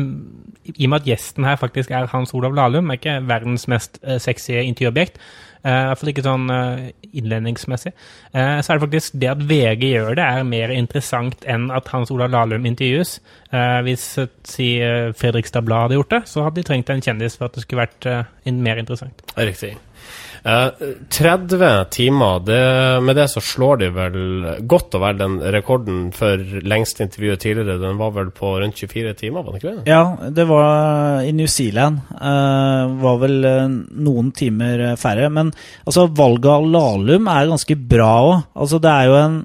I 0.78 0.86
og 0.86 0.92
med 0.92 1.00
at 1.02 1.08
gjesten 1.10 1.48
her 1.48 1.56
faktisk 1.58 1.92
er 1.92 2.06
Hans 2.12 2.36
Olav 2.38 2.54
Lahlum, 2.54 2.92
er 2.92 3.00
ikke 3.00 3.16
verdens 3.26 3.66
mest 3.68 3.98
uh, 4.06 4.20
sexy 4.22 4.54
intervjuobjekt, 4.62 5.18
eh, 5.66 5.74
i 5.74 5.88
hvert 5.90 6.00
fall 6.00 6.12
ikke 6.12 6.26
sånn 6.28 6.46
uh, 6.54 6.84
innledningsmessig, 7.18 7.96
uh, 8.36 8.62
så 8.62 8.76
er 8.76 8.78
det 8.78 8.84
faktisk 8.86 9.18
det 9.24 9.32
at 9.32 9.42
VG 9.50 9.88
gjør 9.90 10.20
det, 10.20 10.28
er 10.28 10.46
mer 10.48 10.74
interessant 10.76 11.48
enn 11.50 11.72
at 11.74 11.90
Hans 11.92 12.14
Olav 12.14 12.30
Lahlum 12.32 12.70
intervjues. 12.70 13.16
Eh, 13.54 13.80
hvis 13.88 14.06
si 14.48 14.70
Fredrikstad 15.18 15.66
Blad 15.66 15.88
hadde 15.88 15.98
gjort 15.98 16.14
det, 16.14 16.22
så 16.30 16.46
hadde 16.46 16.62
de 16.62 16.68
trengt 16.70 16.94
en 16.94 17.04
kjendis 17.04 17.40
for 17.40 17.50
at 17.50 17.58
det 17.58 17.66
skulle 17.66 17.88
vært 17.88 18.08
mer 18.54 18.82
interessant. 18.86 19.26
Riktig. 19.38 19.74
Eh, 20.44 20.70
30 21.10 21.86
timer, 21.90 22.40
det, 22.44 23.02
med 23.02 23.16
det 23.16 23.30
så 23.32 23.40
slår 23.40 23.78
de 23.80 23.88
vel 23.96 24.18
godt 24.68 24.98
og 24.98 25.04
vel 25.06 25.22
den 25.22 25.38
rekorden 25.56 26.10
for 26.16 26.42
lengste 26.68 27.06
intervjuet 27.06 27.40
tidligere. 27.46 27.80
Den 27.80 28.00
var 28.02 28.12
vel 28.18 28.34
på 28.36 28.58
rundt 28.60 28.82
24 28.84 29.14
timer, 29.22 29.46
var 29.46 29.56
det 29.56 29.62
ikke 29.62 29.76
det? 29.78 29.86
Ja, 29.88 30.04
det 30.36 30.48
var 30.50 31.24
i 31.24 31.32
New 31.32 31.48
Zealand. 31.48 32.04
Uh, 32.12 32.92
var 33.04 33.22
vel 33.24 33.48
eh, 33.48 33.78
noen 34.04 34.34
timer 34.36 34.90
eh, 34.90 35.00
færre. 35.00 35.32
Men 35.32 35.54
altså, 35.88 36.10
valget 36.12 36.52
av 36.52 36.68
Lahlum 36.76 37.32
er 37.32 37.52
ganske 37.54 37.80
bra 37.80 38.14
òg. 38.28 38.38
Altså, 38.60 38.82
det 38.84 38.92
er 38.92 39.10
jo 39.10 39.20
en 39.22 39.44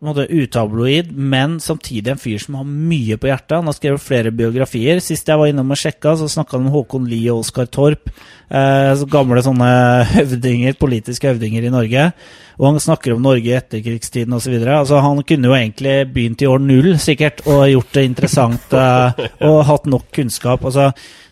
utabloid, 0.00 1.12
men 1.12 1.60
samtidig 1.60 2.10
en 2.10 2.18
fyr 2.18 2.38
som 2.38 2.54
har 2.54 2.64
mye 2.64 3.16
på 3.20 3.28
hjertet. 3.28 3.56
Han 3.58 3.66
har 3.68 3.76
skrevet 3.76 4.00
flere 4.00 4.30
biografier. 4.32 5.00
Sist 5.00 5.28
jeg 5.28 5.36
var 5.38 5.46
innom 5.46 5.70
og 5.70 5.76
sjekka, 5.76 6.16
så 6.16 6.28
snakka 6.28 6.56
han 6.56 6.66
om 6.66 6.72
Håkon 6.72 7.08
Lie 7.08 7.30
og 7.30 7.44
Oskar 7.44 7.68
Torp. 7.68 8.08
Eh, 8.48 9.04
gamle 9.12 9.42
sånne 9.44 9.68
høvdinger, 10.14 10.78
politiske 10.80 11.28
høvdinger 11.28 11.68
i 11.68 11.74
Norge. 11.74 12.12
Og 12.60 12.66
han 12.68 12.82
snakker 12.82 13.14
om 13.14 13.24
Norge 13.24 13.48
i 13.48 13.56
etterkrigstiden 13.56 14.36
osv. 14.36 14.58
Altså, 14.60 15.00
han 15.00 15.22
kunne 15.24 15.48
jo 15.48 15.56
egentlig 15.56 15.96
begynt 16.12 16.44
i 16.44 16.48
år 16.50 16.60
null, 16.60 16.92
sikkert, 17.00 17.40
og 17.48 17.64
gjort 17.70 17.96
det 17.96 18.04
interessant 18.04 18.76
eh, 18.84 19.24
og 19.48 19.64
hatt 19.70 19.88
nok 19.88 20.10
kunnskap. 20.12 20.66
Altså, 20.68 20.90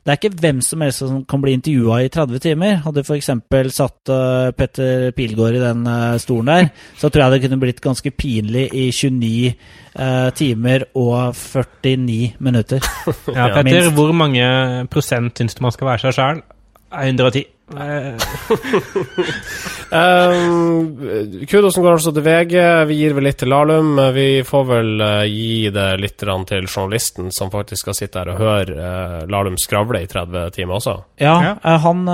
det 0.09 0.15
er 0.15 0.21
ikke 0.23 0.41
hvem 0.41 0.61
som 0.65 0.81
helst 0.81 1.03
som 1.03 1.17
kan 1.29 1.43
bli 1.43 1.53
intervjua 1.53 1.99
i 2.01 2.09
30 2.09 2.41
timer. 2.41 2.79
Hadde 2.81 3.03
f.eks. 3.05 3.29
satt 3.77 4.09
uh, 4.09 4.49
Petter 4.57 5.11
Pilgaard 5.13 5.59
i 5.59 5.61
den 5.61 5.83
eh, 5.85 6.15
stolen 6.23 6.49
der, 6.49 6.71
så 6.97 7.11
tror 7.13 7.27
jeg 7.27 7.35
det 7.35 7.43
kunne 7.43 7.59
blitt 7.61 7.83
ganske 7.85 8.13
pinlig 8.17 8.71
i 8.73 8.87
29 8.89 9.51
eh, 9.53 10.31
timer 10.33 10.87
og 10.97 11.37
49 11.37 12.41
minutter. 12.41 12.81
Ja, 13.37 13.51
Petter, 13.53 13.91
hvor 13.93 14.17
mange 14.17 14.49
prosent 14.89 15.37
syns 15.37 15.59
du 15.59 15.61
man 15.67 15.77
skal 15.77 15.91
være 15.93 16.07
seg 16.07 16.17
sjøl? 16.17 16.43
110. 16.89 17.45
Eh, 17.79 18.15
Eh, 19.89 21.47
kudosen 21.49 21.83
går 21.83 21.95
altså 21.97 22.13
til 22.13 22.25
VG. 22.27 22.55
Vi 22.91 22.97
gir 22.99 23.15
vel 23.17 23.25
litt 23.25 23.39
til 23.41 23.49
Lahlum. 23.49 23.95
Vi 24.13 24.43
får 24.45 24.67
vel 24.69 24.91
uh, 25.01 25.23
gi 25.25 25.71
det 25.73 25.87
litt 25.97 26.19
til 26.21 26.67
journalisten 26.69 27.31
som 27.33 27.49
faktisk 27.49 27.87
skal 27.87 27.97
sitte 27.97 28.21
her 28.21 28.33
og 28.35 28.43
høre 28.43 28.75
uh, 28.77 29.23
Lahlum 29.33 29.57
skravle 29.57 30.03
i 30.05 30.11
30 30.11 30.53
timer 30.59 30.77
også. 30.77 30.97
Ja, 31.17 31.37
Ja. 31.39 31.55
Uh, 31.65 31.79
han 31.79 32.05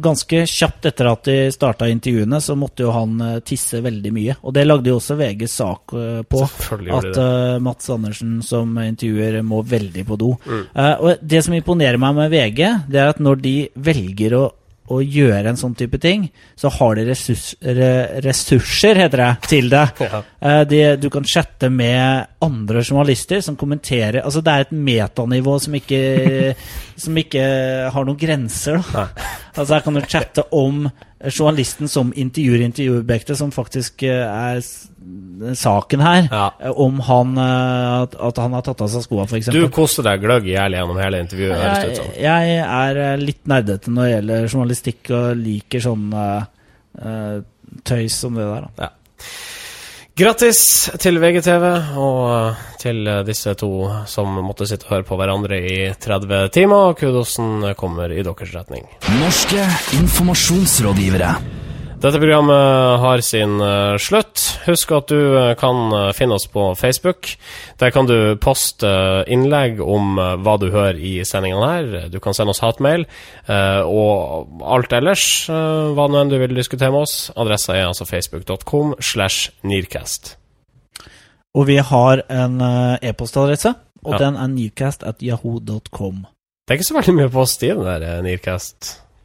Ganske 0.00 0.44
kjapt 0.48 0.86
etter 0.88 1.08
at 1.10 1.26
de 1.28 1.36
starta 1.52 1.88
intervjuene, 1.90 2.38
så 2.40 2.54
måtte 2.56 2.86
jo 2.86 2.92
han 2.94 3.18
tisse 3.44 3.82
veldig 3.84 4.12
mye. 4.14 4.36
Og 4.46 4.54
det 4.56 4.64
lagde 4.64 4.90
jo 4.90 4.96
også 4.96 5.16
VGs 5.18 5.56
sak 5.60 5.92
på. 6.30 6.42
At 6.96 7.20
Mats 7.62 7.90
Andersen 7.92 8.38
som 8.46 8.78
intervjuer 8.80 9.42
må 9.44 9.60
veldig 9.66 10.06
på 10.06 10.18
do. 10.20 10.32
Mm. 10.46 10.62
Eh, 10.74 10.94
og 11.00 11.22
det 11.22 11.42
som 11.44 11.54
imponerer 11.56 12.00
meg 12.00 12.16
med 12.16 12.32
VG, 12.32 12.60
det 12.90 13.00
er 13.00 13.12
at 13.12 13.20
når 13.22 13.40
de 13.42 13.54
velger 13.88 14.25
å 14.34 14.46
å 14.92 15.00
gjøre 15.02 15.50
en 15.50 15.58
sånn 15.58 15.74
type 15.78 15.98
ting, 16.02 16.28
så 16.58 16.70
har 16.78 16.98
de 16.98 17.06
ressurs, 17.08 17.48
re, 17.58 18.20
ressurser, 18.24 19.00
heter 19.02 19.22
det, 19.22 19.30
til 19.50 19.70
det. 19.72 19.84
Ja. 20.02 20.22
Eh, 20.40 20.62
de, 20.68 20.80
du 21.00 21.08
kan 21.10 21.24
chatte 21.24 21.70
med 21.72 22.26
andre 22.44 22.82
journalister 22.84 23.40
som 23.40 23.56
kommenterer 23.56 24.20
Altså 24.20 24.42
Det 24.44 24.52
er 24.52 24.66
et 24.66 24.72
metanivå 24.76 25.54
som 25.64 25.76
ikke, 25.78 26.00
som 27.04 27.16
ikke 27.16 27.44
har 27.94 28.04
noen 28.04 28.18
grenser. 28.20 28.82
Altså 29.56 29.70
Her 29.72 29.84
kan 29.86 29.96
du 29.96 30.02
chatte 30.04 30.44
om 30.52 30.90
journalisten 31.32 31.88
som 31.88 32.10
intervjuer 32.12 32.66
intervjuobjektet, 32.66 33.38
som 33.40 33.48
faktisk 33.54 34.04
eh, 34.04 34.26
er 34.28 34.60
saken 35.56 36.04
her. 36.04 36.28
Ja. 36.28 36.50
Eh, 36.60 36.82
Om 36.84 37.00
han 37.08 37.32
at, 37.40 38.18
at 38.28 38.42
han 38.42 38.58
har 38.58 38.66
tatt 38.66 38.84
av 38.84 38.92
seg 38.92 39.06
skoa, 39.06 39.24
f.eks. 39.24 39.48
Du 39.56 39.64
koste 39.72 40.04
deg 40.04 40.20
gløgg 40.20 40.50
i 40.50 40.52
hjel 40.52 40.76
gjennom 40.76 41.00
hele 41.00 41.22
intervjuet. 41.24 41.64
Jeg, 41.64 41.96
som. 41.96 42.12
jeg 42.20 42.60
er 42.60 43.24
litt 43.24 43.42
nerdete 43.48 43.94
når 43.94 44.04
det 44.04 44.12
gjelder 44.12 44.50
journalistikk, 44.52 45.02
og 45.16 45.40
liker 45.40 45.86
sånn 45.88 46.06
eh, 46.20 47.40
tøys 47.88 48.20
som 48.20 48.36
det 48.36 48.44
der. 48.52 48.68
Da. 48.68 48.86
Ja. 48.90 48.92
Grattis 50.16 50.58
til 50.96 51.18
VGTV 51.20 51.64
og 52.00 52.20
eh, 52.32 52.60
til 52.80 53.02
eh, 53.04 53.18
disse 53.28 53.52
to 53.60 53.68
som 54.08 54.38
måtte 54.40 54.64
sitte 54.64 54.88
og 54.88 54.94
høre 54.94 55.04
på 55.10 55.18
hverandre 55.20 55.58
i 55.60 55.74
30 55.92 56.48
timer. 56.56 56.94
Kudosen 56.96 57.74
kommer 57.76 58.08
i 58.08 58.24
deres 58.24 58.54
retning. 58.56 58.88
Norske 59.20 59.68
informasjonsrådgivere. 59.98 61.34
Dette 62.06 62.20
programmet 62.22 63.00
har 63.02 63.18
sin 63.26 63.56
eh, 63.58 63.96
slutt. 63.98 64.38
Husk 64.62 64.92
at 64.94 65.08
du 65.10 65.16
eh, 65.18 65.54
kan 65.58 65.88
eh, 65.90 66.10
finne 66.14 66.36
oss 66.36 66.44
på 66.46 66.68
Facebook. 66.78 67.32
Der 67.80 67.90
kan 67.90 68.06
du 68.06 68.36
poste 68.38 68.92
innlegg 69.26 69.80
om 69.82 70.14
hva 70.14 70.54
du 70.62 70.68
hører 70.70 71.00
i 71.02 71.16
sendingene 71.26 71.70
her. 71.72 71.88
Du 72.12 72.20
kan 72.22 72.36
sende 72.36 72.54
oss 72.54 72.62
hatmail. 72.62 73.08
og 73.50 74.62
alt 74.62 74.94
ellers, 74.94 75.24
hva 75.50 76.06
nå 76.08 76.20
enn 76.20 76.30
du 76.30 76.38
vil 76.38 76.54
diskutere 76.54 76.92
med 76.94 77.08
oss. 77.08 77.16
Adressa 77.34 77.74
er 77.74 77.88
altså 77.88 78.06
facebook.com 78.06 78.94
slash 79.00 79.50
nearcast. 79.66 80.36
Og 81.58 81.66
vi 81.68 81.80
har 81.90 82.22
en 82.30 82.60
e-postadresse, 83.02 83.74
og 84.04 84.14
Ja. 84.14 84.24
den 84.28 84.36
er 84.36 84.46
nearcast 84.54 85.02
at 85.02 85.22
yahoo.com. 85.22 86.24
Det 86.66 86.74
er 86.74 86.80
ikke 86.80 86.88
så 86.88 86.96
veldig 86.96 87.12
mye 87.14 87.30
post 87.30 87.62
i 87.62 87.68
den 87.70 87.84
der 87.86 88.02
eh, 88.02 88.22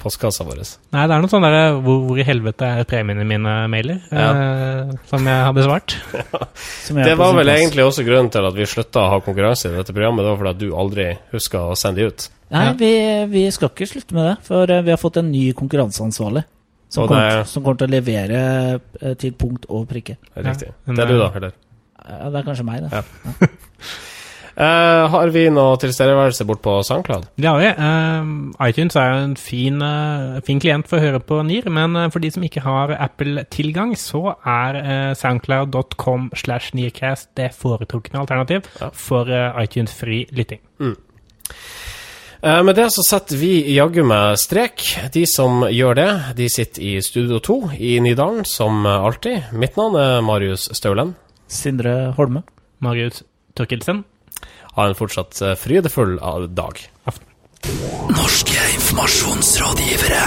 Nearcast-postkassa 0.01 0.43
vår. 0.45 0.61
Nei, 0.95 1.03
det 1.07 1.15
er 1.15 1.21
noe 1.21 1.29
sånn 1.29 1.43
der 1.45 1.75
hvor, 1.83 1.99
hvor 2.07 2.19
i 2.19 2.25
helvete 2.25 2.65
er 2.81 2.83
premiene 2.89 3.25
mine 3.27 3.53
mailer, 3.69 3.99
eh, 4.11 4.93
som 5.09 5.25
jeg 5.27 5.43
har 5.45 5.53
besvart. 5.53 5.95
som 6.85 6.97
er 6.97 7.05
Det 7.11 7.17
var 7.19 7.33
vel 7.37 7.49
egentlig 7.53 7.85
også 7.85 8.05
grunnen 8.07 8.31
til 8.33 8.45
at 8.47 8.55
vi 8.57 8.65
slutta 8.69 9.03
å 9.05 9.09
ha 9.13 9.19
konkurranse 9.21 9.69
i 9.69 9.75
dette 9.77 9.93
programmet. 9.93 10.23
Det 10.25 10.31
var 10.33 10.39
fordi 10.41 10.53
at 10.55 10.61
du 10.61 10.75
aldri 10.75 11.07
huska 11.33 11.63
å 11.71 11.75
sende 11.77 12.01
de 12.01 12.09
ut. 12.11 12.27
Nei, 12.51 12.65
Ja. 12.65 12.73
vi, 12.79 12.91
vi 13.31 13.45
skal 13.51 13.69
ikke 13.71 13.87
slutte 13.87 14.13
med 14.17 14.25
det, 14.27 14.35
for 14.47 14.69
eh, 14.71 14.81
vi 14.83 14.91
har 14.91 14.99
fått 15.01 15.17
en 15.21 15.31
ny 15.31 15.51
konkurranseansvarlig. 15.53 16.43
Som, 16.91 17.05
det 17.05 17.07
kommer, 17.13 17.27
er- 17.39 17.45
som 17.47 17.63
kommer 17.63 17.77
til 17.79 17.87
å 17.87 17.93
levere 17.93 18.39
eh, 18.99 19.13
til 19.15 19.31
punkt 19.39 19.69
og 19.69 19.85
prikke. 19.87 20.17
Er 20.35 20.41
Ja, 20.43 20.49
Riktig. 20.51 20.73
Det 20.89 20.99
er 21.05 21.07
du, 21.13 21.19
da, 21.21 21.29
eller? 21.39 21.53
Ja, 22.01 22.29
det 22.33 22.39
er 22.41 22.47
kanskje 22.49 22.65
meg, 22.67 22.81
det. 22.83 22.91
Ja. 22.91 23.51
Eh, 24.61 25.07
har 25.09 25.31
vi 25.33 25.47
noe 25.49 25.77
tilstedeværelse 25.81 26.45
bort 26.45 26.61
på 26.61 26.75
SoundCloud? 26.85 27.23
Det 27.41 27.47
har 27.49 27.57
vi. 27.57 27.69
Uh, 27.81 28.67
iTunes 28.67 28.93
er 28.99 29.07
jo 29.09 29.21
en 29.25 29.35
fin, 29.39 29.81
uh, 29.81 30.37
fin 30.45 30.59
klient 30.61 30.85
for 30.89 30.99
å 30.99 31.01
høre 31.01 31.21
på 31.25 31.39
NIR, 31.47 31.69
men 31.73 31.97
for 32.13 32.21
de 32.21 32.29
som 32.29 32.45
ikke 32.45 32.61
har 32.61 32.93
Apple-tilgang, 32.93 33.95
så 33.97 34.35
er 34.45 35.15
soundcloud.com 35.17 36.29
slash 36.37 36.75
nearcast 36.77 37.31
det 37.39 37.49
foretrukne 37.57 38.21
alternativ 38.21 38.69
Ja. 38.79 38.91
for 38.93 39.25
iTunes-fri 39.63 40.27
lytting. 40.31 40.61
Mm. 40.79 40.95
med 42.65 42.75
det 42.75 42.87
så 42.93 43.03
setter 43.05 43.37
vi 43.37 43.73
jaggu 43.75 44.03
meg 44.05 44.37
strek. 44.37 44.81
De 45.13 45.25
som 45.25 45.61
gjør 45.69 45.95
det, 45.95 46.35
de 46.37 46.49
sitter 46.49 46.81
i 46.81 47.01
Studio 47.01 47.39
2 47.39 47.71
i 47.77 47.99
Nydalen, 47.99 48.45
som 48.45 48.85
alltid. 48.85 49.51
Mitt 49.53 49.77
navn 49.77 49.95
er 49.95 50.21
Marius 50.21 50.69
Staulen. 50.73 51.15
Sindre 51.47 52.13
Holme. 52.17 52.43
Marius 52.79 53.23
Torkelsen. 53.55 54.05
Ha 54.77 54.87
en 54.87 54.95
fortsatt 54.95 55.41
eh, 55.41 55.55
frydefull 55.59 56.19
dag. 56.19 56.47
dag. 56.47 56.79
Norske 58.15 58.59
informasjonsrådgivere. 58.75 60.23